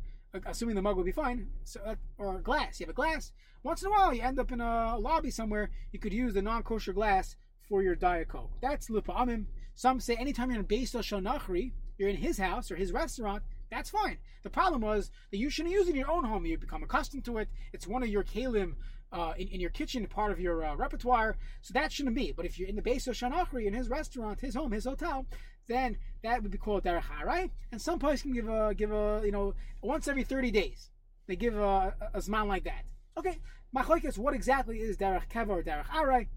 assuming 0.46 0.76
the 0.76 0.82
mug 0.82 0.98
will 0.98 1.06
be 1.06 1.12
fine, 1.12 1.48
so, 1.64 1.80
uh, 1.86 1.96
or 2.18 2.40
glass. 2.40 2.80
You 2.80 2.86
have 2.86 2.92
a 2.92 2.94
glass. 2.94 3.32
Once 3.64 3.82
in 3.82 3.88
a 3.88 3.92
while, 3.92 4.14
you 4.14 4.22
end 4.22 4.40
up 4.40 4.52
in 4.52 4.60
a 4.60 4.98
lobby 4.98 5.32
somewhere. 5.32 5.70
You 5.92 6.00
could 6.00 6.14
use 6.14 6.34
the 6.34 6.42
non-kosher 6.42 6.94
glass 6.94 7.38
for 7.70 7.82
your 7.82 7.96
diet 7.96 8.28
coke. 8.28 8.52
That's 8.62 8.90
Lipamim. 8.90 9.46
Some 9.76 10.00
say 10.02 10.16
anytime 10.16 10.52
you're 10.52 10.60
in 10.60 10.66
Beis 10.66 10.92
Shonachri, 10.92 11.72
you're 11.98 12.10
in 12.10 12.18
his 12.18 12.38
house 12.38 12.72
or 12.72 12.76
his 12.76 12.92
restaurant, 12.92 13.44
that's 13.70 13.90
fine. 13.90 14.18
The 14.44 14.50
problem 14.50 14.82
was 14.82 15.12
that 15.32 15.38
you 15.38 15.50
shouldn't 15.50 15.74
use 15.74 15.88
it 15.88 15.92
in 15.92 15.96
your 15.96 16.12
own 16.12 16.26
home. 16.26 16.46
You 16.46 16.58
become 16.58 16.84
accustomed 16.84 17.24
to 17.26 17.38
it. 17.38 17.48
It's 17.72 17.88
one 17.88 18.04
of 18.04 18.10
your 18.10 18.24
kalim 18.24 18.74
uh, 19.12 19.34
in, 19.38 19.48
in, 19.50 19.60
your 19.60 19.70
kitchen, 19.70 20.06
part 20.08 20.32
of 20.32 20.40
your 20.40 20.64
uh, 20.64 20.76
repertoire. 20.76 21.38
So 21.62 21.74
that 21.74 21.92
shouldn't 21.92 22.16
be. 22.16 22.32
But 22.32 22.46
if 22.46 22.58
you're 22.58 22.70
in 22.70 22.76
the 22.76 22.82
base 22.82 23.08
of 23.08 23.16
Shanachri, 23.16 23.66
in 23.66 23.74
his 23.74 23.90
restaurant, 23.90 24.40
his 24.40 24.56
home, 24.56 24.72
his 24.72 24.86
hotel, 24.86 25.26
then 25.68 25.98
that 26.24 26.42
would 26.42 26.52
be 26.52 26.58
called 26.58 26.84
derech 26.84 27.04
right? 27.24 27.52
And 27.72 27.82
some 27.82 28.00
places 28.00 28.24
can 28.24 28.34
give 28.34 28.50
a 28.50 28.74
give 28.76 28.92
a 28.92 29.22
you 29.24 29.32
know 29.32 29.54
once 29.82 30.08
every 30.08 30.24
thirty 30.24 30.52
days 30.52 30.90
they 31.28 31.36
give 31.36 31.56
a, 31.56 31.62
a, 31.62 31.94
a 32.16 32.20
zman 32.20 32.48
like 32.48 32.64
that. 32.66 32.84
Okay, 33.18 33.40
machlokes, 33.76 34.18
what 34.18 34.34
exactly 34.34 34.80
is 34.80 34.98
derech 34.98 35.30
keva 35.30 35.50
or 35.50 35.64
derech 35.64 35.88
arai? 35.88 36.28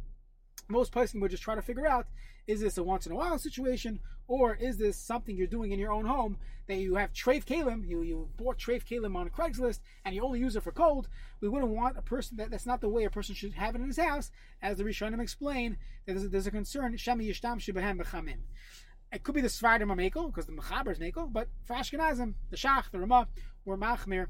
Most 0.69 0.93
places 0.93 1.21
would 1.21 1.31
just 1.31 1.43
try 1.43 1.55
to 1.55 1.63
figure 1.63 1.87
out 1.87 2.07
is 2.47 2.61
this 2.61 2.79
a 2.79 2.83
once 2.83 3.07
in 3.07 3.13
a 3.13 3.15
while 3.15 3.39
situation 3.39 4.01
or 4.27 4.55
is 4.55 4.77
this 4.77 4.97
something 4.97 5.37
you're 5.37 5.47
doing 5.47 5.73
in 5.73 5.79
your 5.79 5.93
own 5.93 6.07
home 6.07 6.39
that 6.67 6.77
you 6.77 6.95
have 6.95 7.13
treif 7.13 7.45
kalim, 7.45 7.87
you, 7.87 8.03
you 8.03 8.29
bought 8.37 8.59
treif 8.59 8.85
kalim 8.85 9.17
on 9.17 9.29
Craigslist 9.29 9.81
and 10.05 10.15
you 10.15 10.23
only 10.23 10.41
use 10.41 10.57
it 10.57 10.63
for 10.63 10.73
cold? 10.73 11.09
We 11.41 11.49
wouldn't 11.49 11.73
want 11.73 11.99
a 11.99 12.03
person 12.03 12.39
that 12.39 12.51
that's 12.51 12.67
not 12.67 12.81
the 12.81 12.89
way 12.89 13.05
a 13.05 13.11
person 13.11 13.35
should 13.35 13.53
have 13.55 13.75
it 13.75 13.81
in 13.81 13.87
his 13.87 13.99
house, 13.99 14.31
as 14.63 14.79
the 14.79 14.85
Rishonim 14.85 15.21
explain. 15.21 15.77
There's 16.07 16.25
a, 16.25 16.29
there's 16.29 16.47
a 16.47 16.51
concern 16.51 16.95
shami 16.97 17.29
yishtam 17.29 17.59
shibahem 17.59 18.01
b'chamim. 18.01 18.39
It 19.13 19.23
could 19.23 19.35
be 19.35 19.43
the 19.43 19.49
Svardim 19.49 19.93
or 19.93 19.97
Mekel, 19.97 20.27
because 20.27 20.47
the 20.47 20.53
Mechaber 20.53 20.91
is 20.91 20.99
Mekel, 20.99 21.33
but 21.33 21.49
for 21.65 21.77
Ashkenazim, 21.77 22.35
the 22.51 22.57
Shach, 22.57 22.91
the 22.91 22.99
Ramah, 22.99 23.29
were 23.65 23.77
Machmir, 23.77 24.27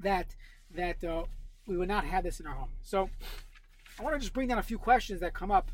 that 0.00 0.34
that 0.74 1.04
uh, 1.04 1.24
we 1.66 1.76
would 1.76 1.88
not 1.88 2.04
have 2.04 2.24
this 2.24 2.40
in 2.40 2.46
our 2.46 2.54
home. 2.54 2.70
So 2.82 3.10
I 3.98 4.02
want 4.02 4.14
to 4.14 4.20
just 4.20 4.34
bring 4.34 4.48
down 4.48 4.58
a 4.58 4.62
few 4.62 4.78
questions 4.78 5.20
that 5.20 5.32
come 5.32 5.50
up 5.50 5.70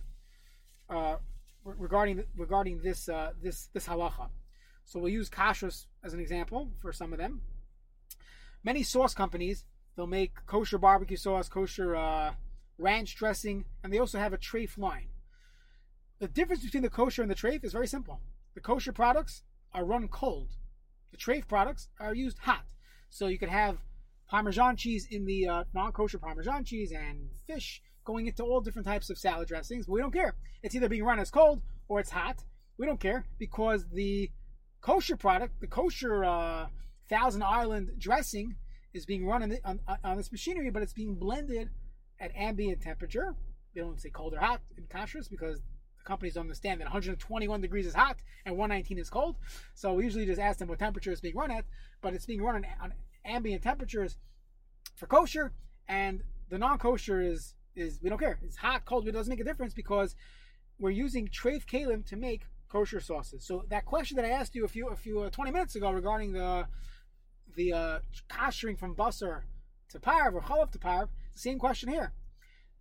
uh, 0.89 1.17
regarding 1.65 2.25
regarding 2.37 2.81
this 2.81 3.09
uh, 3.09 3.33
this 3.43 3.69
this 3.73 3.87
halacha. 3.87 4.29
So 4.85 5.01
we'll 5.01 5.13
use 5.13 5.29
kashrus 5.29 5.87
as 6.05 6.15
an 6.15 6.21
example 6.21 6.71
for 6.81 6.93
some 6.93 7.13
of 7.13 7.19
them. 7.19 7.41
Many 8.63 8.85
sauce 8.85 9.15
companies 9.15 9.65
they'll 9.97 10.07
make 10.07 10.47
kosher 10.47 10.79
barbecue 10.79 11.17
sauce, 11.17 11.49
kosher 11.49 11.97
uh, 11.97 12.35
ranch 12.79 13.17
dressing, 13.17 13.65
and 13.83 13.93
they 13.93 13.99
also 13.99 14.19
have 14.19 14.33
a 14.33 14.39
treif 14.39 14.79
line. 14.79 15.09
The 16.21 16.29
difference 16.29 16.65
between 16.65 16.85
the 16.85 16.91
kosher 16.91 17.23
and 17.23 17.31
the 17.31 17.35
treif 17.35 17.65
is 17.65 17.73
very 17.73 17.89
simple. 17.89 18.21
The 18.55 18.61
kosher 18.61 18.93
products 18.93 19.43
are 19.73 19.85
run 19.85 20.07
cold. 20.07 20.51
The 21.11 21.17
treif 21.17 21.49
products 21.49 21.89
are 21.99 22.15
used 22.15 22.39
hot. 22.39 22.67
So 23.11 23.27
you 23.27 23.39
could 23.39 23.49
have 23.49 23.79
Parmesan 24.29 24.77
cheese 24.77 25.07
in 25.11 25.27
the 25.27 25.47
uh, 25.47 25.65
non-kosher 25.75 26.19
Parmesan 26.19 26.65
cheese 26.65 26.93
and 26.93 27.31
fish 27.47 27.83
going 28.05 28.27
into 28.27 28.43
all 28.43 28.61
different 28.61 28.87
types 28.87 29.11
of 29.11 29.19
salad 29.19 29.49
dressings. 29.49 29.89
We 29.89 30.01
don't 30.01 30.13
care. 30.13 30.35
It's 30.63 30.75
either 30.75 30.89
being 30.89 31.05
run 31.05 31.19
as 31.19 31.31
cold 31.31 31.63
or 31.89 32.01
it's 32.01 32.11
hot. 32.11 32.45
We 32.79 32.87
don't 32.87 33.01
care 33.01 33.25
because 33.39 33.87
the 33.93 34.31
kosher 34.81 35.17
product, 35.17 35.61
the 35.61 35.67
kosher 35.67 36.25
uh, 36.25 36.67
Thousand 37.09 37.43
Island 37.43 37.91
dressing, 37.99 38.57
is 38.93 39.07
being 39.07 39.27
run 39.27 39.49
the, 39.49 39.61
on, 39.65 39.81
on, 40.05 40.17
this 40.17 40.33
machinery, 40.33 40.71
but 40.71 40.83
it's 40.83 40.93
being 40.93 41.15
blended 41.15 41.71
at 42.21 42.35
ambient 42.37 42.83
temperature. 42.83 43.35
They 43.75 43.81
don't 43.81 44.01
say 44.01 44.11
cold 44.11 44.35
or 44.35 44.39
hot 44.39 44.61
in 44.77 44.85
kashrus 44.85 45.31
because 45.31 45.61
the 45.99 46.05
companies 46.05 46.35
don't 46.35 46.43
understand 46.43 46.81
that 46.81 46.85
121 46.85 47.61
degrees 47.61 47.87
is 47.87 47.95
hot 47.95 48.17
and 48.45 48.57
119 48.57 48.99
is 48.99 49.09
cold. 49.09 49.37
So 49.75 49.95
we 49.95 50.05
usually 50.05 50.27
just 50.27 50.41
ask 50.41 50.59
them 50.59 50.69
what 50.69 50.79
temperature 50.79 51.11
it's 51.11 51.21
being 51.21 51.37
run 51.37 51.51
at, 51.51 51.65
but 52.03 52.13
it's 52.13 52.27
being 52.27 52.43
run 52.43 52.57
on, 52.57 52.67
on 52.83 52.93
ambient 53.25 53.63
temperatures 53.63 54.19
for 54.97 55.07
kosher, 55.07 55.53
and 55.89 56.23
the 56.51 56.59
non-kosher 56.59 57.23
is 57.23 57.55
is 57.75 58.01
we 58.03 58.09
don't 58.09 58.19
care. 58.19 58.39
It's 58.43 58.57
hot, 58.57 58.85
cold. 58.85 59.09
It 59.09 59.13
doesn't 59.13 59.31
make 59.31 59.41
a 59.41 59.45
difference 59.45 59.75
because 59.75 60.15
we're 60.79 60.91
using 60.91 61.29
treif 61.29 61.67
kalim 61.67 62.05
to 62.07 62.17
make 62.17 62.43
kosher 62.69 63.01
sauces. 63.01 63.45
So 63.47 63.65
that 63.69 63.85
question 63.85 64.17
that 64.17 64.25
I 64.25 64.31
asked 64.31 64.55
you 64.55 64.65
a 64.65 64.69
few 64.69 64.89
a 64.89 64.97
few 64.97 65.21
uh, 65.21 65.31
20 65.31 65.51
minutes 65.51 65.77
ago 65.77 65.91
regarding 65.91 66.33
the 66.33 66.67
the 67.55 67.73
uh, 67.73 67.99
koshering 68.31 68.79
from 68.79 68.95
basar 68.95 69.43
to 69.91 70.01
parv 70.01 70.33
or 70.35 70.41
chalav 70.41 70.71
to 70.73 70.79
parv, 70.79 71.09
same 71.35 71.59
question 71.59 71.91
here. 71.91 72.13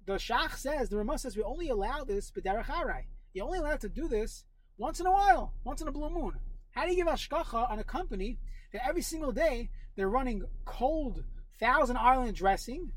the 0.05 0.13
Shach 0.13 0.55
says, 0.55 0.89
the 0.89 0.97
Ramah 0.97 1.19
says, 1.19 1.35
we 1.35 1.43
only 1.43 1.69
allow 1.69 2.03
this 2.03 2.31
b'derech 2.31 2.65
harai. 2.65 3.03
You 3.33 3.43
only 3.43 3.59
allowed 3.59 3.81
to 3.81 3.89
do 3.89 4.07
this 4.07 4.45
once 4.77 4.99
in 4.99 5.05
a 5.05 5.11
while, 5.11 5.53
once 5.63 5.81
in 5.81 5.87
a 5.87 5.91
blue 5.91 6.09
moon. 6.09 6.33
How 6.71 6.85
do 6.85 6.91
you 6.91 6.95
give 6.95 7.07
ashkacha 7.07 7.69
on 7.69 7.79
a 7.79 7.83
company 7.83 8.39
that 8.71 8.87
every 8.87 9.01
single 9.01 9.31
day 9.31 9.69
they're 9.95 10.09
running 10.09 10.43
cold 10.65 11.23
Thousand 11.59 11.97
Island 11.97 12.35
dressing 12.35 12.91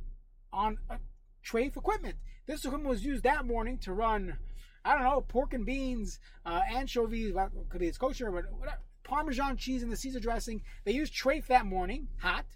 on 0.52 0.78
a 0.88 0.96
treif 1.44 1.76
equipment? 1.76 2.16
This 2.46 2.64
equipment 2.64 2.90
was 2.90 3.04
used 3.04 3.24
that 3.24 3.46
morning 3.46 3.78
to 3.78 3.92
run, 3.92 4.38
I 4.84 4.94
don't 4.94 5.04
know, 5.04 5.20
pork 5.20 5.54
and 5.54 5.64
beans, 5.64 6.18
uh, 6.44 6.60
anchovies, 6.68 7.32
well, 7.32 7.50
could 7.68 7.80
be 7.80 7.88
it's 7.88 7.98
kosher, 7.98 8.30
but 8.30 8.44
whatever, 8.52 8.78
Parmesan 9.02 9.56
cheese 9.56 9.82
and 9.82 9.92
the 9.92 9.96
Caesar 9.96 10.20
dressing. 10.20 10.62
They 10.84 10.92
used 10.92 11.14
treif 11.14 11.46
that 11.46 11.66
morning, 11.66 12.08
hot, 12.18 12.46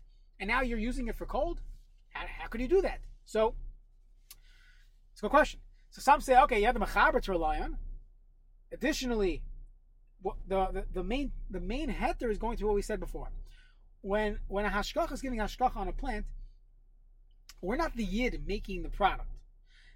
and 0.40 0.48
now 0.48 0.62
you're 0.62 0.78
using 0.78 1.08
it 1.08 1.16
for 1.16 1.26
cold. 1.26 1.60
How, 2.10 2.26
how 2.26 2.48
could 2.48 2.60
you 2.60 2.68
do 2.68 2.82
that? 2.82 3.00
So, 3.24 3.54
it's 5.12 5.20
a 5.20 5.22
good 5.22 5.30
question. 5.30 5.60
So 5.90 6.00
some 6.00 6.20
say, 6.20 6.38
okay, 6.42 6.60
you 6.60 6.66
have 6.66 6.78
the 6.78 6.84
mechaber 6.84 7.20
to 7.22 7.30
rely 7.32 7.58
on. 7.58 7.78
Additionally, 8.72 9.42
the, 10.22 10.68
the, 10.72 10.84
the 10.92 11.04
main 11.04 11.32
the 11.50 11.60
main 11.60 11.90
heter 11.90 12.30
is 12.30 12.38
going 12.38 12.56
to 12.58 12.66
what 12.66 12.74
we 12.74 12.82
said 12.82 13.00
before. 13.00 13.28
When 14.00 14.38
when 14.48 14.64
a 14.64 14.70
hashkach 14.70 15.12
is 15.12 15.20
giving 15.20 15.38
hashkach 15.38 15.76
on 15.76 15.88
a 15.88 15.92
plant, 15.92 16.26
we're 17.60 17.76
not 17.76 17.96
the 17.96 18.04
yid 18.04 18.42
making 18.46 18.82
the 18.82 18.88
product. 18.88 19.30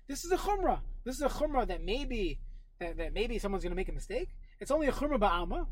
This 0.08 0.24
is 0.24 0.32
a 0.32 0.36
chumrah. 0.36 0.80
This 1.04 1.16
is 1.16 1.22
a 1.22 1.28
chumrah 1.28 1.66
that 1.68 1.82
maybe 1.84 2.38
that, 2.80 2.96
that 2.96 3.14
maybe 3.14 3.38
someone's 3.38 3.64
going 3.64 3.72
to 3.72 3.76
make 3.76 3.88
a 3.88 3.92
mistake. 3.92 4.28
It's 4.60 4.70
only 4.70 4.88
a 4.88 4.92
chumrah 4.92 5.18
ba'alma. 5.18 5.66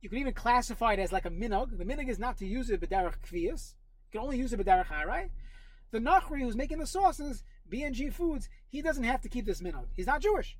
You 0.00 0.08
can 0.08 0.18
even 0.18 0.34
classify 0.34 0.94
it 0.94 0.98
as 0.98 1.12
like 1.12 1.24
a 1.24 1.30
minog. 1.30 1.76
The 1.78 1.84
minog 1.84 2.08
is 2.08 2.18
not 2.18 2.38
to 2.38 2.46
use 2.46 2.70
it 2.70 2.80
b'darach 2.80 3.14
kviyas. 3.26 3.74
You 4.06 4.12
can 4.12 4.20
only 4.20 4.38
use 4.38 4.52
it 4.52 4.60
b'darach 4.60 4.86
harai. 4.86 5.30
The 5.90 5.98
nachri 5.98 6.40
who's 6.40 6.56
making 6.56 6.78
the 6.78 6.86
sauces, 6.86 7.44
B&G 7.68 8.10
Foods, 8.10 8.48
he 8.68 8.82
doesn't 8.82 9.04
have 9.04 9.20
to 9.22 9.28
keep 9.28 9.46
this 9.46 9.60
minog. 9.60 9.86
He's 9.94 10.06
not 10.06 10.22
Jewish. 10.22 10.58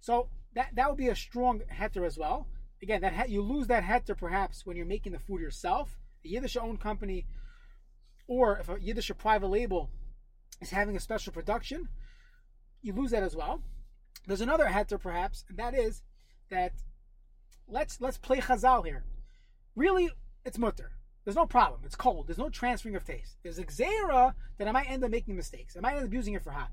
So 0.00 0.28
that 0.54 0.70
that 0.74 0.88
would 0.88 0.98
be 0.98 1.08
a 1.08 1.16
strong 1.16 1.62
heter 1.72 2.06
as 2.06 2.18
well. 2.18 2.46
Again, 2.82 3.00
that 3.02 3.28
you 3.28 3.42
lose 3.42 3.66
that 3.68 3.84
heter 3.84 4.16
perhaps 4.16 4.64
when 4.64 4.76
you're 4.76 4.86
making 4.86 5.12
the 5.12 5.18
food 5.18 5.40
yourself, 5.40 5.98
a 6.24 6.28
Yiddish 6.28 6.56
owned 6.56 6.80
company, 6.80 7.26
or 8.28 8.58
if 8.58 8.68
a 8.68 8.80
Yiddish 8.80 9.10
or 9.10 9.14
private 9.14 9.48
label 9.48 9.90
is 10.60 10.70
having 10.70 10.94
a 10.94 11.00
special 11.00 11.32
production, 11.32 11.88
you 12.82 12.92
lose 12.92 13.10
that 13.10 13.24
as 13.24 13.34
well. 13.34 13.62
There's 14.26 14.40
another 14.40 14.66
heter 14.66 15.00
perhaps, 15.00 15.44
and 15.48 15.58
that 15.58 15.74
is 15.74 16.02
that 16.50 16.72
let's 17.66 18.00
let's 18.00 18.18
play 18.18 18.40
Chazal 18.40 18.84
here. 18.84 19.04
Really, 19.74 20.10
it's 20.44 20.58
mutter. 20.58 20.92
There's 21.24 21.36
no 21.36 21.46
problem. 21.46 21.80
It's 21.84 21.96
cold. 21.96 22.26
There's 22.26 22.38
no 22.38 22.48
transferring 22.48 22.94
of 22.96 23.04
taste. 23.04 23.36
There's 23.42 23.58
a 23.58 23.64
xera 23.64 24.34
that 24.58 24.68
I 24.68 24.72
might 24.72 24.90
end 24.90 25.04
up 25.04 25.10
making 25.10 25.36
mistakes. 25.36 25.76
I 25.76 25.80
might 25.80 25.96
end 25.96 26.06
up 26.06 26.12
using 26.12 26.34
it 26.34 26.42
for 26.42 26.52
hot. 26.52 26.70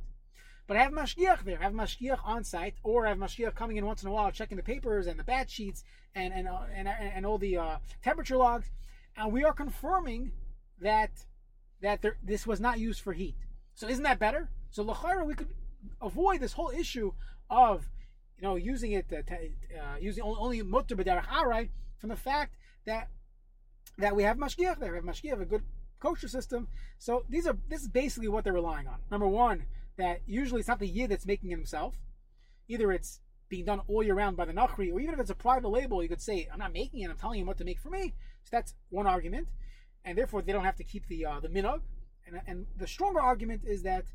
But 0.68 0.78
I 0.78 0.84
have 0.84 0.92
mashgiach 0.92 1.44
there. 1.44 1.60
I 1.60 1.64
have 1.64 1.74
mashgiach 1.74 2.20
on 2.24 2.44
site, 2.44 2.76
or 2.84 3.06
I 3.06 3.10
have 3.10 3.18
mashgiach 3.18 3.56
coming 3.56 3.78
in 3.78 3.86
once 3.86 4.02
in 4.02 4.10
a 4.10 4.12
while, 4.12 4.32
checking 4.32 4.58
the 4.58 4.64
papers 4.64 5.08
and 5.08 5.20
the 5.20 5.24
batch 5.24 5.52
sheets 5.52 5.84
and 6.16 6.34
and 6.34 6.48
uh, 6.48 6.62
and, 6.74 6.88
and, 6.88 7.26
all 7.26 7.38
the 7.38 7.58
uh, 7.58 7.78
temperature 8.04 8.38
logs, 8.38 8.72
and 9.18 9.32
we 9.32 9.44
are 9.44 9.54
confirming 9.54 10.32
that 10.82 11.12
that 11.82 12.02
there, 12.02 12.18
this 12.24 12.48
was 12.48 12.60
not 12.60 12.80
used 12.80 13.02
for 13.02 13.14
heat. 13.14 13.36
So 13.74 13.88
isn't 13.88 14.04
that 14.04 14.20
better? 14.20 14.50
So 14.72 14.84
lachara 14.84 15.26
we 15.26 15.34
could 15.34 15.54
avoid 16.02 16.40
this 16.40 16.54
whole 16.54 16.72
issue 16.72 17.14
of 17.50 17.90
you 18.38 18.44
know 18.44 18.56
using 18.56 18.94
it 18.94 19.06
uh, 19.12 19.18
uh, 19.18 19.98
using 20.00 20.24
only 20.24 20.62
mutter 20.62 20.96
b'derech 20.96 21.28
arai 21.28 21.70
from 21.98 22.10
the 22.10 22.16
fact 22.16 22.56
that 22.86 23.10
that 23.98 24.16
we 24.16 24.24
have 24.24 24.38
mashgiach 24.38 24.80
there, 24.80 24.92
we 24.92 24.98
have 24.98 25.06
mashgiach, 25.06 25.42
a 25.42 25.46
good 25.46 25.64
kosher 26.00 26.28
system. 26.28 26.68
So 26.98 27.24
these 27.30 27.48
are 27.48 27.58
this 27.70 27.82
is 27.82 27.88
basically 27.88 28.28
what 28.28 28.44
they're 28.44 28.54
relying 28.54 28.88
on. 28.88 29.00
Number 29.10 29.28
one, 29.28 29.66
that 29.98 30.22
usually 30.26 30.60
it's 30.60 30.68
not 30.68 30.80
the 30.80 30.88
yid 30.88 31.12
that's 31.12 31.26
making 31.26 31.52
it 31.52 31.56
himself. 31.56 31.96
Either 32.68 32.92
it's 32.92 33.22
being 33.48 33.66
done 33.66 33.82
all 33.88 34.04
year 34.04 34.16
round 34.16 34.36
by 34.36 34.46
the 34.46 34.54
Nachri, 34.54 34.92
or 34.92 35.00
even 35.00 35.14
if 35.14 35.20
it's 35.20 35.30
a 35.30 35.36
private 35.36 35.70
label, 35.70 36.02
you 36.02 36.10
could 36.10 36.22
say, 36.22 36.48
I'm 36.52 36.60
not 36.60 36.74
making 36.74 37.02
it, 37.02 37.10
I'm 37.10 37.18
telling 37.18 37.40
you 37.40 37.46
what 37.46 37.58
to 37.60 37.64
make 37.64 37.80
for 37.80 37.90
me. 37.90 38.14
So 38.44 38.50
that's 38.52 38.74
one 38.90 39.08
argument. 39.08 39.48
And 40.06 40.18
therefore 40.18 40.42
they 40.42 40.54
don't 40.54 40.64
have 40.64 40.78
to 40.78 40.84
keep 40.84 41.08
the 41.08 41.26
uh, 41.26 41.40
the 41.40 41.50
minog. 41.50 41.82
And, 42.28 42.42
and 42.48 42.66
the 42.78 42.88
stronger 42.88 43.20
argument 43.20 43.62
is 43.66 43.84
that 43.84 44.06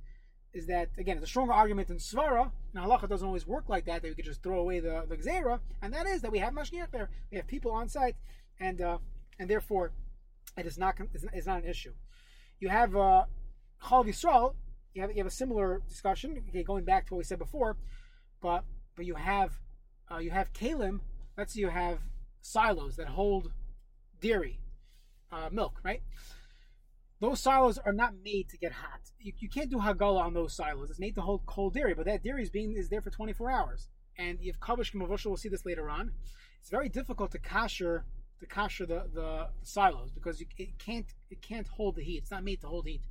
is 0.52 0.66
that 0.66 0.88
again 0.98 1.18
a 1.18 1.26
stronger 1.26 1.52
argument 1.52 1.90
in 1.90 1.96
Svara. 1.96 2.50
Now 2.72 2.86
halacha 2.86 3.08
doesn't 3.08 3.26
always 3.26 3.46
work 3.46 3.68
like 3.68 3.84
that, 3.86 4.02
that 4.02 4.08
we 4.08 4.14
could 4.14 4.24
just 4.24 4.42
throw 4.42 4.60
away 4.60 4.80
the, 4.80 5.04
the 5.08 5.16
Xera, 5.16 5.60
and 5.82 5.92
that 5.92 6.06
is 6.06 6.22
that 6.22 6.32
we 6.32 6.38
have 6.38 6.52
Mashgiach 6.52 6.90
there. 6.92 7.10
We 7.30 7.36
have 7.36 7.46
people 7.46 7.72
on 7.72 7.88
site, 7.88 8.16
and 8.58 8.80
uh, 8.80 8.98
and 9.38 9.50
therefore 9.50 9.92
it 10.56 10.66
is 10.66 10.78
not 10.78 10.96
it's 11.12 11.46
not 11.46 11.62
an 11.62 11.68
issue. 11.68 11.92
You 12.58 12.68
have 12.68 12.96
uh 12.96 13.24
Chal 13.88 14.04
Yisrael, 14.04 14.54
you 14.94 15.02
have 15.02 15.10
you 15.10 15.18
have 15.18 15.26
a 15.26 15.30
similar 15.30 15.82
discussion. 15.88 16.42
Okay, 16.48 16.62
going 16.62 16.84
back 16.84 17.06
to 17.06 17.14
what 17.14 17.18
we 17.18 17.24
said 17.24 17.38
before, 17.38 17.76
but 18.40 18.64
but 18.96 19.06
you 19.06 19.14
have 19.14 19.60
uh, 20.10 20.18
you 20.18 20.30
have 20.30 20.52
kalim. 20.52 21.00
Let's 21.36 21.54
say 21.54 21.60
you 21.60 21.70
have 21.70 22.00
silos 22.40 22.96
that 22.96 23.08
hold 23.08 23.52
dairy, 24.20 24.58
uh, 25.32 25.48
milk, 25.50 25.80
right? 25.84 26.02
Those 27.20 27.40
silos 27.40 27.78
are 27.78 27.92
not 27.92 28.14
made 28.24 28.48
to 28.48 28.56
get 28.56 28.72
hot. 28.72 29.00
You, 29.18 29.32
you 29.38 29.48
can't 29.48 29.70
do 29.70 29.76
hagala 29.76 30.22
on 30.22 30.34
those 30.34 30.56
silos. 30.56 30.88
It's 30.90 30.98
made 30.98 31.14
to 31.16 31.20
hold 31.20 31.44
cold 31.46 31.74
dairy, 31.74 31.94
but 31.94 32.06
that 32.06 32.22
dairy 32.22 32.42
is 32.42 32.50
being 32.50 32.74
is 32.76 32.88
there 32.88 33.02
for 33.02 33.10
24 33.10 33.50
hours. 33.50 33.88
And 34.18 34.38
if 34.40 34.58
kavush 34.58 34.92
k'mevushal, 34.94 35.26
we'll 35.26 35.36
see 35.36 35.48
this 35.48 35.66
later 35.66 35.90
on. 35.90 36.12
It's 36.60 36.70
very 36.70 36.88
difficult 36.88 37.30
to 37.32 37.38
kasher 37.38 38.02
to 38.40 38.46
kasher 38.46 38.88
the, 38.88 39.04
the 39.12 39.48
silos 39.62 40.10
because 40.12 40.40
you, 40.40 40.46
it 40.56 40.78
can't 40.78 41.06
it 41.30 41.42
can't 41.42 41.68
hold 41.68 41.96
the 41.96 42.02
heat. 42.02 42.18
It's 42.22 42.30
not 42.30 42.42
made 42.42 42.62
to 42.62 42.68
hold 42.68 42.86
heat. 42.86 43.02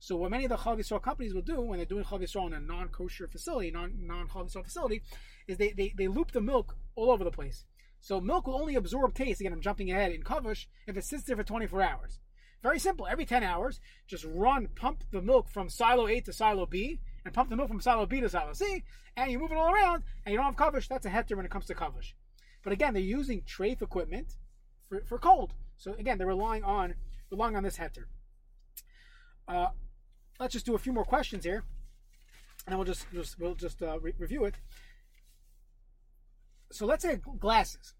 So 0.00 0.16
what 0.16 0.30
many 0.30 0.44
of 0.44 0.50
the 0.50 0.56
Yisrael 0.56 1.02
companies 1.02 1.34
will 1.34 1.42
do 1.42 1.60
when 1.60 1.78
they're 1.78 1.86
doing 1.86 2.04
Yisrael 2.04 2.46
in 2.46 2.54
a 2.54 2.60
non-kosher 2.60 3.28
facility, 3.28 3.70
non 3.70 3.92
non 4.00 4.28
facility, 4.28 5.02
is 5.46 5.58
they, 5.58 5.72
they 5.72 5.92
they 5.96 6.08
loop 6.08 6.32
the 6.32 6.40
milk 6.40 6.76
all 6.94 7.10
over 7.10 7.24
the 7.24 7.30
place. 7.30 7.64
So 8.00 8.20
milk 8.20 8.46
will 8.46 8.60
only 8.60 8.74
absorb 8.74 9.14
taste. 9.14 9.40
Again, 9.40 9.52
I'm 9.52 9.60
jumping 9.60 9.90
ahead 9.90 10.12
in 10.12 10.22
Kavush 10.22 10.66
if 10.86 10.96
it 10.96 11.04
sits 11.04 11.24
there 11.24 11.36
for 11.36 11.44
24 11.44 11.82
hours. 11.82 12.20
Very 12.62 12.78
simple. 12.78 13.06
Every 13.06 13.24
10 13.24 13.42
hours, 13.42 13.80
just 14.06 14.24
run, 14.24 14.68
pump 14.74 15.04
the 15.12 15.22
milk 15.22 15.48
from 15.48 15.68
silo 15.68 16.08
A 16.08 16.20
to 16.20 16.32
silo 16.32 16.66
B, 16.66 17.00
and 17.24 17.32
pump 17.32 17.50
the 17.50 17.56
milk 17.56 17.68
from 17.68 17.80
silo 17.80 18.06
B 18.06 18.20
to 18.20 18.28
silo 18.28 18.52
C, 18.52 18.84
and 19.16 19.30
you 19.30 19.38
move 19.38 19.52
it 19.52 19.58
all 19.58 19.72
around, 19.72 20.02
and 20.24 20.32
you 20.32 20.38
don't 20.38 20.46
have 20.46 20.56
Kavush. 20.56 20.88
That's 20.88 21.06
a 21.06 21.10
heter 21.10 21.36
when 21.36 21.44
it 21.44 21.50
comes 21.50 21.66
to 21.66 21.74
Kavush. 21.74 22.14
But 22.64 22.72
again, 22.72 22.94
they're 22.94 23.02
using 23.02 23.42
treif 23.42 23.82
equipment 23.82 24.36
for, 24.88 25.02
for 25.06 25.18
cold. 25.18 25.54
So 25.76 25.94
again, 25.94 26.18
they're 26.18 26.26
relying 26.26 26.64
on 26.64 26.94
relying 27.30 27.56
on 27.56 27.62
this 27.62 27.78
heter. 27.78 28.04
Uh, 29.46 29.68
let's 30.40 30.52
just 30.52 30.66
do 30.66 30.74
a 30.74 30.78
few 30.78 30.92
more 30.92 31.04
questions 31.04 31.44
here, 31.44 31.62
and 32.66 32.76
we'll 32.76 32.84
just, 32.84 33.06
just 33.12 33.38
we'll 33.38 33.54
just 33.54 33.82
uh, 33.82 33.98
re- 34.00 34.14
review 34.18 34.44
it. 34.44 34.56
So 36.70 36.86
let's 36.86 37.02
say 37.02 37.20
glasses, 37.38 37.94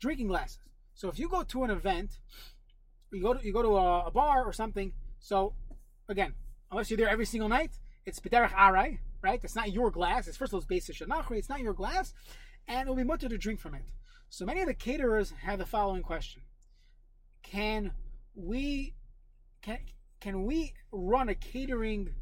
drinking 0.00 0.28
glasses. 0.28 0.60
So 0.94 1.08
if 1.08 1.18
you 1.18 1.28
go 1.28 1.42
to 1.42 1.64
an 1.64 1.70
event, 1.70 2.18
you 3.12 3.22
go 3.22 3.34
to 3.34 3.44
you 3.44 3.52
go 3.52 3.62
to 3.62 3.76
a, 3.76 4.06
a 4.06 4.10
bar 4.10 4.44
or 4.44 4.52
something. 4.52 4.92
So 5.20 5.54
again, 6.08 6.34
unless 6.70 6.90
you're 6.90 6.96
there 6.96 7.08
every 7.08 7.26
single 7.26 7.48
night, 7.48 7.72
it's 8.06 8.20
b'derech 8.20 8.52
arai, 8.52 8.98
right? 9.22 9.40
It's 9.42 9.56
not 9.56 9.72
your 9.72 9.90
glass. 9.90 10.26
It's 10.26 10.36
first 10.36 10.50
of 10.50 10.54
all, 10.54 10.58
it's 10.60 10.66
based 10.66 10.90
shanachri. 10.90 11.38
It's 11.38 11.48
not 11.48 11.60
your 11.60 11.74
glass, 11.74 12.14
and 12.66 12.86
it 12.86 12.88
will 12.88 12.96
be 12.96 13.04
mutter 13.04 13.28
to 13.28 13.38
drink 13.38 13.60
from 13.60 13.74
it. 13.74 13.82
So 14.30 14.44
many 14.44 14.60
of 14.60 14.66
the 14.66 14.74
caterers 14.74 15.32
have 15.42 15.58
the 15.58 15.66
following 15.66 16.02
question: 16.02 16.42
Can 17.42 17.92
we 18.34 18.94
can 19.60 19.78
can 20.20 20.44
we 20.44 20.72
run 20.90 21.28
a 21.28 21.34
catering 21.34 22.14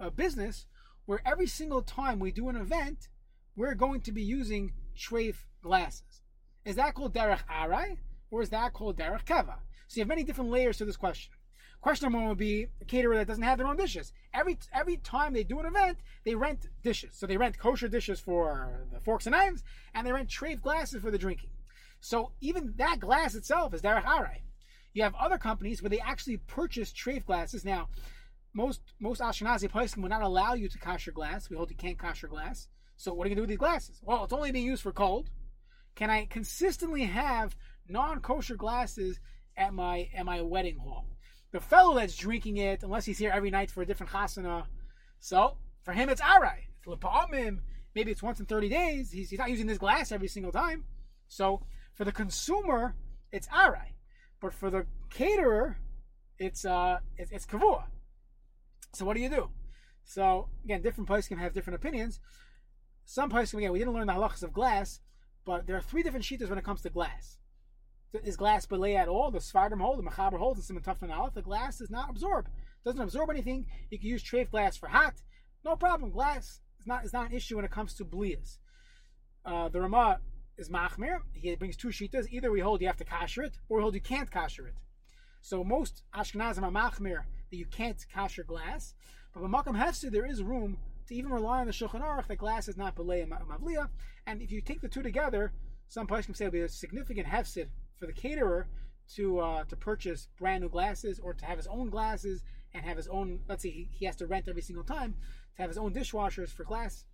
uh, 0.00 0.10
business 0.10 0.66
where 1.06 1.22
every 1.24 1.46
single 1.46 1.82
time 1.82 2.18
we 2.18 2.30
do 2.32 2.48
an 2.48 2.56
event, 2.56 3.08
we're 3.56 3.74
going 3.74 4.00
to 4.00 4.12
be 4.12 4.22
using 4.22 4.72
treif 5.00 5.36
glasses? 5.62 6.22
Is 6.64 6.76
that 6.76 6.94
called 6.94 7.14
derech 7.14 7.40
arai 7.50 7.96
or 8.30 8.42
is 8.42 8.50
that 8.50 8.72
called 8.72 8.98
derech 8.98 9.24
keva? 9.24 9.56
So 9.88 9.96
you 9.96 10.02
have 10.02 10.08
many 10.08 10.24
different 10.24 10.50
layers 10.50 10.76
to 10.78 10.84
this 10.84 10.96
question. 10.96 11.32
Question 11.80 12.06
number 12.06 12.18
one 12.18 12.28
would 12.28 12.38
be 12.38 12.66
a 12.82 12.84
caterer 12.84 13.16
that 13.16 13.26
doesn't 13.26 13.42
have 13.42 13.56
their 13.56 13.66
own 13.66 13.76
dishes. 13.76 14.12
Every 14.34 14.58
every 14.72 14.98
time 14.98 15.32
they 15.32 15.44
do 15.44 15.58
an 15.60 15.66
event, 15.66 15.98
they 16.24 16.34
rent 16.34 16.66
dishes. 16.82 17.10
So 17.14 17.26
they 17.26 17.38
rent 17.38 17.58
kosher 17.58 17.88
dishes 17.88 18.20
for 18.20 18.86
the 18.92 19.00
forks 19.00 19.26
and 19.26 19.32
knives, 19.32 19.64
and 19.94 20.06
they 20.06 20.12
rent 20.12 20.28
treif 20.28 20.60
glasses 20.60 21.00
for 21.00 21.10
the 21.10 21.16
drinking. 21.16 21.50
So 22.00 22.32
even 22.40 22.74
that 22.76 23.00
glass 23.00 23.34
itself 23.34 23.72
is 23.72 23.80
derech 23.80 24.04
arai. 24.04 24.42
You 24.92 25.02
have 25.04 25.14
other 25.14 25.38
companies 25.38 25.82
where 25.82 25.90
they 25.90 26.00
actually 26.00 26.36
purchase 26.36 26.92
treif 26.92 27.24
glasses. 27.24 27.64
Now, 27.64 27.88
most 28.52 28.82
most 28.98 29.22
Ashkenazi 29.22 29.70
places 29.70 29.96
will 29.96 30.10
not 30.10 30.22
allow 30.22 30.52
you 30.52 30.68
to 30.68 30.78
kosher 30.78 31.12
glass. 31.12 31.48
We 31.48 31.56
hold 31.56 31.70
you 31.70 31.76
can't 31.76 31.98
kosher 31.98 32.28
glass. 32.28 32.68
So 33.00 33.14
what 33.14 33.26
are 33.26 33.30
you 33.30 33.34
gonna 33.34 33.38
do 33.38 33.42
with 33.44 33.48
these 33.48 33.58
glasses? 33.58 33.98
Well, 34.02 34.24
it's 34.24 34.32
only 34.34 34.52
being 34.52 34.66
used 34.66 34.82
for 34.82 34.92
cold. 34.92 35.30
Can 35.94 36.10
I 36.10 36.26
consistently 36.26 37.04
have 37.04 37.56
non-kosher 37.88 38.56
glasses 38.56 39.18
at 39.56 39.72
my 39.72 40.10
at 40.14 40.26
my 40.26 40.42
wedding 40.42 40.76
hall? 40.76 41.06
The 41.50 41.60
fellow 41.60 41.94
that's 41.94 42.14
drinking 42.14 42.58
it, 42.58 42.82
unless 42.82 43.06
he's 43.06 43.16
here 43.16 43.30
every 43.32 43.48
night 43.48 43.70
for 43.70 43.80
a 43.80 43.86
different 43.86 44.12
chasana, 44.12 44.66
so 45.18 45.56
for 45.82 45.92
him 45.92 46.10
it's 46.10 46.20
alright. 46.20 46.64
Maybe 47.94 48.10
it's 48.10 48.22
once 48.22 48.38
in 48.38 48.44
30 48.44 48.68
days. 48.68 49.10
He's, 49.10 49.30
he's 49.30 49.38
not 49.38 49.48
using 49.48 49.66
this 49.66 49.78
glass 49.78 50.12
every 50.12 50.28
single 50.28 50.52
time. 50.52 50.84
So 51.26 51.62
for 51.94 52.04
the 52.04 52.12
consumer, 52.12 52.96
it's 53.32 53.48
alright. 53.48 53.94
But 54.42 54.52
for 54.52 54.68
the 54.68 54.84
caterer, 55.08 55.78
it's 56.38 56.66
uh 56.66 56.98
it's, 57.16 57.32
it's 57.32 57.46
kavua. 57.46 57.84
So 58.92 59.06
what 59.06 59.16
do 59.16 59.22
you 59.22 59.30
do? 59.30 59.48
So 60.04 60.50
again, 60.64 60.82
different 60.82 61.08
poskim 61.08 61.38
have 61.38 61.54
different 61.54 61.76
opinions. 61.76 62.20
Some 63.10 63.28
poskim 63.28 63.58
again, 63.58 63.72
we 63.72 63.80
didn't 63.80 63.94
learn 63.94 64.06
the 64.06 64.12
halachas 64.12 64.44
of 64.44 64.52
glass, 64.52 65.00
but 65.44 65.66
there 65.66 65.76
are 65.76 65.80
three 65.80 66.04
different 66.04 66.24
shitas 66.24 66.48
when 66.48 66.58
it 66.58 66.64
comes 66.64 66.80
to 66.82 66.90
glass. 66.90 67.38
Is 68.22 68.36
glass 68.36 68.66
belay 68.66 68.94
at 68.94 69.08
all? 69.08 69.32
The 69.32 69.40
Svardim 69.40 69.80
hold, 69.80 69.98
the 69.98 70.08
Mechaber 70.08 70.38
hold, 70.38 70.58
and 70.58 70.64
Siman 70.64 71.12
Aleph. 71.12 71.34
The 71.34 71.42
glass 71.42 71.78
does 71.78 71.90
not 71.90 72.08
absorb. 72.08 72.48
Doesn't 72.84 73.00
absorb 73.00 73.28
anything. 73.30 73.66
You 73.90 73.98
can 73.98 74.06
use 74.06 74.22
treif 74.22 74.52
glass 74.52 74.76
for 74.76 74.86
hot. 74.86 75.14
No 75.64 75.74
problem. 75.74 76.12
Glass 76.12 76.60
is 76.78 76.86
not 76.86 77.04
is 77.04 77.12
not 77.12 77.30
an 77.30 77.36
issue 77.36 77.56
when 77.56 77.64
it 77.64 77.72
comes 77.72 77.94
to 77.94 78.04
blias. 78.04 78.58
Uh, 79.44 79.68
the 79.68 79.80
Ramah 79.80 80.20
is 80.56 80.68
machmir. 80.68 81.18
He 81.32 81.52
brings 81.56 81.76
two 81.76 81.88
shitas. 81.88 82.28
Either 82.30 82.52
we 82.52 82.60
hold 82.60 82.80
you 82.80 82.86
have 82.86 82.96
to 82.98 83.04
kasher 83.04 83.44
it, 83.44 83.58
or 83.68 83.78
we 83.78 83.82
hold 83.82 83.94
you 83.96 84.00
can't 84.00 84.30
kasher 84.30 84.68
it. 84.68 84.74
So 85.40 85.64
most 85.64 86.04
Ashkenazim 86.14 86.62
are 86.62 86.70
machmir 86.70 87.24
that 87.50 87.56
you 87.56 87.66
can't 87.66 88.06
kasher 88.14 88.46
glass. 88.46 88.94
But 89.34 89.42
Makam 89.42 89.76
Hefsid, 89.76 90.12
there 90.12 90.26
is 90.26 90.44
room 90.44 90.78
to 91.10 91.16
even 91.16 91.30
rely 91.32 91.58
on 91.58 91.66
the 91.66 91.72
Shulchan 91.72 92.02
Aruch 92.02 92.28
that 92.28 92.38
glass 92.38 92.68
is 92.68 92.76
not 92.76 92.94
belay 92.94 93.20
and 93.20 93.32
mavliya. 93.32 93.88
And 94.26 94.40
if 94.40 94.50
you 94.52 94.60
take 94.60 94.80
the 94.80 94.88
two 94.88 95.02
together, 95.02 95.52
some 95.88 96.06
can 96.06 96.34
say 96.34 96.46
it'll 96.46 96.52
be 96.52 96.60
a 96.60 96.68
significant 96.68 97.26
Hefsid 97.26 97.66
for 97.98 98.06
the 98.06 98.12
caterer 98.12 98.68
to 99.16 99.40
uh, 99.40 99.64
to 99.64 99.76
purchase 99.76 100.28
brand 100.38 100.62
new 100.62 100.68
glasses 100.68 101.18
or 101.18 101.34
to 101.34 101.44
have 101.44 101.58
his 101.58 101.66
own 101.66 101.90
glasses 101.90 102.44
and 102.72 102.84
have 102.84 102.96
his 102.96 103.08
own. 103.08 103.40
Let's 103.48 103.64
say 103.64 103.88
he, 103.90 104.06
has 104.06 104.14
to 104.16 104.26
rent 104.28 104.46
every 104.48 104.62
single 104.62 104.84
time 104.84 105.16
to 105.56 105.62
have 105.62 105.68
his 105.68 105.78
own 105.78 105.92
dishwashers 105.92 106.50
for 106.50 106.62
glass. 106.62 107.04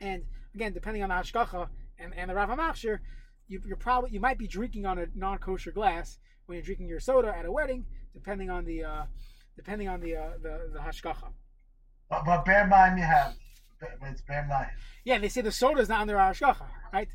And 0.00 0.24
again, 0.54 0.72
depending 0.72 1.02
on 1.02 1.10
the 1.10 1.14
hashkacha 1.16 1.68
and, 1.98 2.14
and 2.16 2.30
the 2.30 2.34
Rav 2.34 2.48
HaMachshir, 2.48 3.00
you, 3.46 3.60
you're 3.66 3.76
probably 3.76 4.10
you 4.10 4.20
might 4.20 4.38
be 4.38 4.46
drinking 4.46 4.86
on 4.86 4.98
a 4.98 5.06
non-kosher 5.14 5.72
glass 5.72 6.18
when 6.46 6.56
you're 6.56 6.64
drinking 6.64 6.88
your 6.88 7.00
soda 7.00 7.36
at 7.36 7.44
a 7.44 7.52
wedding, 7.52 7.84
depending 8.14 8.48
on 8.48 8.64
the 8.64 8.84
uh, 8.84 9.04
depending 9.54 9.86
on 9.86 10.00
the 10.00 10.16
uh, 10.16 10.30
the, 10.42 10.70
the 10.72 10.78
hashkacha. 10.78 11.30
But, 12.10 12.24
but 12.24 12.44
bear 12.44 12.64
in 12.64 12.70
mind 12.70 12.98
you 12.98 13.04
have 13.04 13.34
it's 14.10 14.22
bear 14.22 14.42
in 14.42 14.48
mind. 14.48 14.70
Yeah, 15.04 15.18
they 15.18 15.28
say 15.28 15.40
the 15.40 15.52
soda 15.52 15.80
is 15.80 15.88
not 15.88 16.00
under 16.00 16.18
our 16.18 16.32
hashkacha, 16.32 16.66
right? 16.92 17.08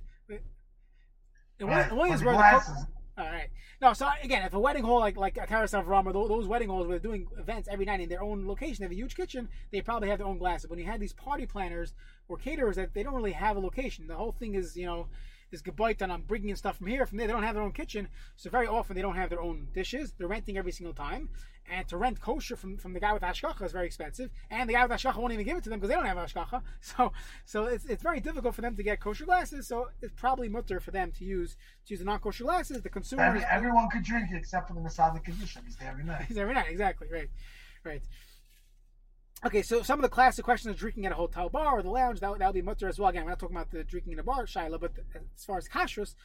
And 1.60 1.70
right. 1.70 1.92
Williams, 1.92 2.22
the 2.22 2.26
glasses, 2.26 2.86
all 3.18 3.26
right. 3.26 3.50
No, 3.80 3.94
so 3.94 4.10
again, 4.24 4.44
if 4.44 4.54
a 4.54 4.60
wedding 4.60 4.84
hall 4.84 5.00
like 5.00 5.18
like 5.18 5.36
Terrace 5.48 5.74
of 5.74 5.88
Rama, 5.88 6.14
those 6.14 6.48
wedding 6.48 6.70
halls 6.70 6.88
were 6.88 6.98
doing 7.00 7.28
events 7.38 7.68
every 7.70 7.86
night 7.86 8.00
in 8.00 8.10
their 8.10 8.24
own 8.24 8.48
location, 8.48 8.78
they 8.80 8.86
have 8.86 8.92
a 8.92 8.96
huge 8.96 9.16
kitchen. 9.16 9.50
They 9.72 9.82
probably 9.82 10.10
have 10.10 10.18
their 10.18 10.28
own 10.28 10.40
glasses. 10.40 10.70
When 10.70 10.80
you 10.80 10.86
had 10.86 11.00
these 11.00 11.14
party 11.14 11.46
planners 11.46 11.94
or 12.28 12.38
caterers 12.38 12.76
that 12.78 12.94
they 12.94 13.04
don't 13.04 13.14
really 13.14 13.34
have 13.34 13.56
a 13.56 13.60
location, 13.60 14.08
the 14.08 14.16
whole 14.16 14.32
thing 14.32 14.56
is 14.56 14.76
you 14.76 14.86
know 14.86 15.08
is 15.52 15.62
gebayt 15.62 16.02
and 16.02 16.12
I'm 16.12 16.24
bringing 16.24 16.50
in 16.50 16.56
stuff 16.56 16.78
from 16.78 16.88
here, 16.88 17.06
from 17.06 17.20
there. 17.20 17.28
They 17.28 17.34
don't 17.34 17.44
have 17.44 17.54
their 17.54 17.64
own 17.64 17.72
kitchen, 17.72 18.08
so 18.36 18.50
very 18.50 18.66
often 18.66 18.96
they 18.96 19.04
don't 19.04 19.16
have 19.16 19.30
their 19.30 19.42
own 19.42 19.68
dishes. 19.76 20.14
They're 20.18 20.28
renting 20.28 20.58
every 20.58 20.72
single 20.72 20.96
time, 20.96 21.30
and 21.70 21.88
to 21.88 21.98
rent 21.98 22.20
kosher 22.20 22.56
from, 22.56 22.78
from 22.78 22.94
the 22.94 23.00
guy 23.00 23.14
with 23.14 23.22
hashkacha 23.22 23.64
is 23.64 23.72
very 23.72 23.86
expensive, 23.86 24.30
and 24.50 24.70
the 24.70 24.74
guy 24.74 24.86
with 24.86 24.92
hashkacha 24.92 25.18
won't 25.18 25.34
even 25.34 25.46
give 25.46 25.58
it 25.58 25.64
to 25.64 25.70
them 25.70 25.80
because 25.80 25.90
they 25.90 25.96
don't 25.96 26.06
have 26.06 26.18
hashkacha. 26.18 26.62
So 26.82 27.12
so 27.46 27.66
it's, 27.66 27.86
it's 27.86 28.04
very 28.04 28.20
difficult 28.20 28.56
for 28.56 28.62
them 28.62 28.76
to 28.76 28.84
get 28.84 29.00
kosher 29.00 29.26
glasses. 29.26 29.68
So 29.68 29.90
it's 30.02 30.14
probably 30.16 30.50
mutter 30.50 30.80
for 30.80 30.92
them 30.92 31.12
to 31.14 31.24
use 31.24 31.56
to 31.88 31.94
use 31.94 32.00
the 32.00 32.06
non 32.06 32.20
kosher 32.20 32.44
glasses. 32.44 32.82
The 32.82 32.90
consumer 32.90 33.24
every, 33.24 33.44
everyone 33.44 33.90
could 33.90 34.04
drink 34.04 34.30
it 34.32 34.38
except 34.38 34.68
for 34.68 34.74
the 34.74 34.82
Masada 34.82 35.20
condition. 35.20 35.64
He's 35.66 35.78
there 35.78 35.90
every 35.90 36.04
night. 36.04 36.26
He's 36.28 36.38
every 36.38 36.54
night, 36.54 36.68
exactly 36.70 37.08
right, 37.12 37.30
right. 37.84 38.02
Okay, 39.46 39.62
so 39.62 39.82
some 39.82 40.00
of 40.00 40.04
the 40.04 40.10
classic 40.10 40.46
questions 40.46 40.74
of 40.74 40.80
drinking 40.80 41.06
at 41.06 41.12
a 41.12 41.16
hotel 41.16 41.50
bar 41.50 41.78
or 41.80 41.84
the 41.84 41.90
lounge, 41.90 42.22
that, 42.22 42.40
that 42.40 42.46
would 42.46 42.54
be 42.54 42.62
mutter 42.62 42.88
as 42.88 42.98
well. 42.98 43.10
Again, 43.10 43.26
we're 43.26 43.32
not 43.32 43.40
talking 43.40 43.58
about 43.58 43.72
the 43.72 43.84
drinking 43.84 44.14
in 44.14 44.20
a 44.20 44.24
bar, 44.24 44.48
Shiloh, 44.48 44.78
but 44.78 44.96
the, 44.96 45.02
as 45.36 45.44
far 45.44 45.58
as 45.58 45.68
kashrus, 45.68 46.16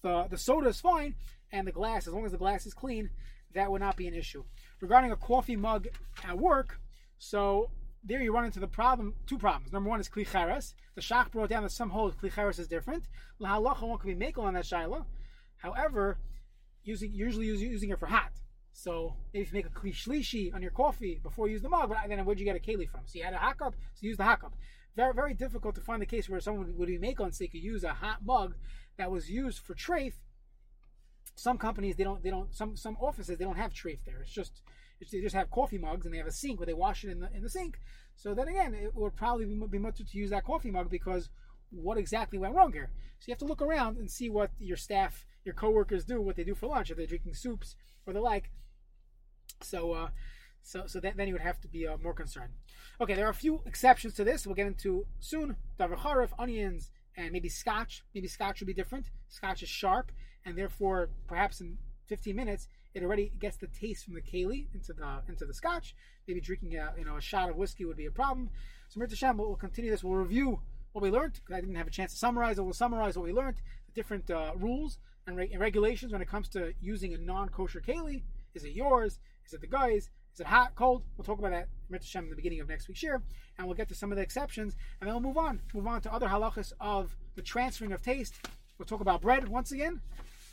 the, 0.00 0.26
the 0.30 0.38
soda 0.38 0.68
is 0.68 0.80
fine, 0.80 1.14
and 1.50 1.66
the 1.66 1.72
glass, 1.72 2.06
as 2.06 2.14
long 2.14 2.24
as 2.24 2.32
the 2.32 2.38
glass 2.38 2.64
is 2.64 2.72
clean, 2.72 3.10
that 3.52 3.70
would 3.70 3.82
not 3.82 3.96
be 3.96 4.08
an 4.08 4.14
issue. 4.14 4.44
Regarding 4.82 5.12
a 5.12 5.16
coffee 5.16 5.54
mug 5.54 5.86
at 6.24 6.36
work, 6.36 6.80
so 7.16 7.70
there 8.02 8.20
you 8.20 8.34
run 8.34 8.44
into 8.44 8.58
the 8.58 8.66
problem, 8.66 9.14
two 9.28 9.38
problems. 9.38 9.72
Number 9.72 9.88
one 9.88 10.00
is 10.00 10.08
klicheres. 10.08 10.74
The 10.96 11.00
shach 11.00 11.30
brought 11.30 11.50
down 11.50 11.62
that 11.62 11.70
some 11.70 11.90
hold 11.90 12.18
klicheres 12.18 12.58
is 12.58 12.66
different. 12.66 13.04
Lahalacha 13.40 13.88
one 13.88 13.98
could 13.98 14.18
be 14.18 14.26
makel 14.26 14.42
on 14.42 14.54
that 14.54 14.66
Shiloh. 14.66 15.06
However, 15.56 16.18
using 16.82 17.12
usually 17.12 17.46
using 17.46 17.90
it 17.90 18.00
for 18.00 18.06
hot. 18.06 18.32
So 18.72 19.14
maybe 19.32 19.44
if 19.44 19.52
you 19.52 19.58
make 19.58 19.66
a 19.66 19.68
kli 19.68 19.94
shlishi 19.94 20.52
on 20.52 20.62
your 20.62 20.72
coffee 20.72 21.20
before 21.22 21.46
you 21.46 21.52
use 21.52 21.62
the 21.62 21.68
mug, 21.68 21.88
but 21.88 21.98
then 22.08 22.24
where'd 22.24 22.40
you 22.40 22.44
get 22.44 22.56
a 22.56 22.58
keli 22.58 22.88
from? 22.88 23.02
So 23.06 23.18
you 23.18 23.24
had 23.24 23.34
a 23.34 23.38
hakup, 23.38 23.74
so 23.94 24.04
use 24.04 24.16
the 24.16 24.24
hakup. 24.24 24.52
Very, 24.96 25.14
very 25.14 25.34
difficult 25.34 25.76
to 25.76 25.80
find 25.80 26.02
the 26.02 26.06
case 26.06 26.28
where 26.28 26.40
someone 26.40 26.74
would 26.76 26.88
be 26.88 26.98
make 26.98 27.20
on 27.20 27.30
say 27.30 27.46
could 27.46 27.62
use 27.62 27.84
a 27.84 27.94
hot 27.94 28.24
mug 28.24 28.54
that 28.98 29.12
was 29.12 29.30
used 29.30 29.60
for 29.60 29.74
trafe. 29.74 30.14
Some 31.34 31.58
companies 31.58 31.96
they 31.96 32.04
don't 32.04 32.22
they 32.22 32.30
don't 32.30 32.54
some 32.54 32.76
some 32.76 32.96
offices 33.00 33.38
they 33.38 33.44
don't 33.44 33.56
have 33.56 33.72
trafe 33.72 34.04
there. 34.04 34.20
It's 34.22 34.30
just 34.30 34.62
it's, 35.00 35.10
they 35.10 35.20
just 35.20 35.34
have 35.34 35.50
coffee 35.50 35.78
mugs 35.78 36.04
and 36.06 36.14
they 36.14 36.18
have 36.18 36.26
a 36.26 36.32
sink 36.32 36.60
where 36.60 36.66
they 36.66 36.74
wash 36.74 37.04
it 37.04 37.10
in 37.10 37.20
the 37.20 37.28
in 37.34 37.42
the 37.42 37.50
sink. 37.50 37.78
So 38.16 38.34
then 38.34 38.48
again, 38.48 38.74
it 38.74 38.94
would 38.94 39.16
probably 39.16 39.46
be, 39.46 39.54
be 39.66 39.78
much 39.78 39.98
to 39.98 40.04
use 40.18 40.30
that 40.30 40.44
coffee 40.44 40.70
mug 40.70 40.90
because 40.90 41.30
what 41.70 41.98
exactly 41.98 42.38
went 42.38 42.54
wrong 42.54 42.72
here? 42.72 42.90
So 43.18 43.24
you 43.28 43.32
have 43.32 43.38
to 43.38 43.44
look 43.44 43.62
around 43.62 43.96
and 43.96 44.10
see 44.10 44.28
what 44.28 44.50
your 44.58 44.76
staff, 44.76 45.24
your 45.44 45.54
coworkers 45.54 46.04
do, 46.04 46.20
what 46.20 46.36
they 46.36 46.44
do 46.44 46.54
for 46.54 46.66
lunch, 46.66 46.90
if 46.90 46.96
they're 46.96 47.06
drinking 47.06 47.34
soups 47.34 47.76
or 48.06 48.12
the 48.12 48.20
like. 48.20 48.50
So, 49.62 49.92
uh, 49.92 50.08
so, 50.62 50.86
so 50.86 51.00
then 51.00 51.26
you 51.26 51.32
would 51.32 51.42
have 51.42 51.60
to 51.60 51.68
be 51.68 51.86
uh, 51.86 51.96
more 52.02 52.14
concerned. 52.14 52.52
Okay, 53.00 53.14
there 53.14 53.26
are 53.26 53.30
a 53.30 53.34
few 53.34 53.62
exceptions 53.66 54.14
to 54.14 54.24
this. 54.24 54.46
We'll 54.46 54.54
get 54.54 54.66
into 54.66 55.06
soon. 55.20 55.56
Davar 55.78 56.28
onions, 56.38 56.90
and 57.16 57.32
maybe 57.32 57.48
scotch. 57.48 58.04
Maybe 58.14 58.28
scotch 58.28 58.60
would 58.60 58.66
be 58.66 58.74
different. 58.74 59.06
Scotch 59.28 59.62
is 59.62 59.68
sharp, 59.68 60.12
and 60.44 60.56
therefore, 60.56 61.10
perhaps 61.26 61.60
in 61.60 61.78
15 62.06 62.34
minutes, 62.34 62.68
it 62.94 63.02
already 63.02 63.32
gets 63.38 63.56
the 63.56 63.68
taste 63.68 64.04
from 64.04 64.14
the 64.14 64.20
keli 64.20 64.66
into 64.74 64.92
the 64.92 65.22
into 65.28 65.46
the 65.46 65.54
scotch. 65.54 65.94
Maybe 66.28 66.40
drinking 66.40 66.76
a 66.76 66.92
you 66.98 67.04
know 67.04 67.16
a 67.16 67.20
shot 67.20 67.48
of 67.48 67.56
whiskey 67.56 67.84
would 67.84 67.96
be 67.96 68.06
a 68.06 68.10
problem. 68.10 68.50
So 68.88 69.00
Mirta 69.00 69.16
Shem, 69.16 69.38
we'll, 69.38 69.56
continue 69.56 69.90
this. 69.90 70.04
We'll 70.04 70.18
review 70.18 70.60
what 70.92 71.02
we 71.02 71.10
learned 71.10 71.34
because 71.34 71.56
I 71.56 71.60
didn't 71.60 71.76
have 71.76 71.86
a 71.86 71.90
chance 71.90 72.12
to 72.12 72.18
summarize. 72.18 72.60
We'll 72.60 72.74
summarize 72.74 73.16
what 73.16 73.24
we 73.24 73.32
learned, 73.32 73.56
the 73.86 73.92
different 73.94 74.30
uh, 74.30 74.52
rules 74.56 74.98
and, 75.26 75.36
re- 75.36 75.48
and, 75.50 75.60
regulations 75.60 76.12
when 76.12 76.20
it 76.20 76.28
comes 76.28 76.48
to 76.50 76.74
using 76.82 77.14
a 77.14 77.18
non-kosher 77.18 77.80
keli. 77.80 78.22
Is 78.54 78.64
it 78.64 78.72
yours? 78.72 79.18
Is 79.46 79.54
it 79.54 79.62
the 79.62 79.66
guys? 79.66 80.10
Is 80.34 80.40
it 80.40 80.46
hot, 80.46 80.74
cold? 80.74 81.04
We'll 81.16 81.24
talk 81.24 81.38
about 81.38 81.52
that 81.52 81.68
in 81.90 82.28
the 82.28 82.36
beginning 82.36 82.60
of 82.60 82.68
next 82.68 82.88
week's 82.88 83.02
year, 83.02 83.22
and 83.56 83.66
we'll 83.66 83.76
get 83.76 83.88
to 83.88 83.94
some 83.94 84.12
of 84.12 84.16
the 84.16 84.22
exceptions, 84.22 84.76
and 85.00 85.08
then 85.08 85.14
we'll 85.14 85.22
move 85.22 85.38
on. 85.38 85.60
Move 85.74 85.86
on 85.86 86.00
to 86.02 86.12
other 86.12 86.26
halachas 86.26 86.72
of 86.80 87.16
the 87.34 87.42
transferring 87.42 87.92
of 87.92 88.02
taste. 88.02 88.34
We'll 88.78 88.86
talk 88.86 89.00
about 89.00 89.20
bread 89.22 89.48
once 89.48 89.72
again. 89.72 90.00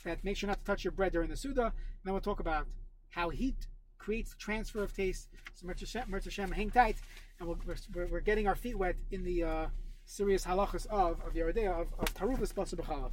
That 0.04 0.24
make 0.24 0.36
sure 0.36 0.48
not 0.48 0.58
to 0.58 0.64
touch 0.64 0.84
your 0.84 0.92
bread 0.92 1.12
during 1.12 1.28
the 1.28 1.36
Suda. 1.36 1.64
And 1.64 1.72
then 2.04 2.14
we'll 2.14 2.20
talk 2.20 2.40
about 2.40 2.66
how 3.10 3.28
heat 3.28 3.66
creates 3.98 4.34
transfer 4.38 4.82
of 4.82 4.94
taste. 4.94 5.28
So 5.54 5.66
Mirza 5.66 6.30
Shem, 6.30 6.50
hang 6.50 6.70
tight, 6.70 6.96
and 7.38 7.48
we 7.48 7.54
we 7.66 8.02
are 8.02 8.06
we're, 8.08 8.20
getting 8.20 8.48
our 8.48 8.54
feet 8.54 8.78
wet 8.78 8.96
in 9.10 9.24
the 9.24 9.44
uh, 9.44 9.66
serious 10.06 10.44
halachas 10.44 10.86
of 10.86 11.20
of 11.20 11.34
Yoreh 11.34 11.54
De'ah 11.54 11.82
of, 11.82 11.88
of 11.98 12.14
Tarufas 12.14 12.52
Basar. 12.52 13.10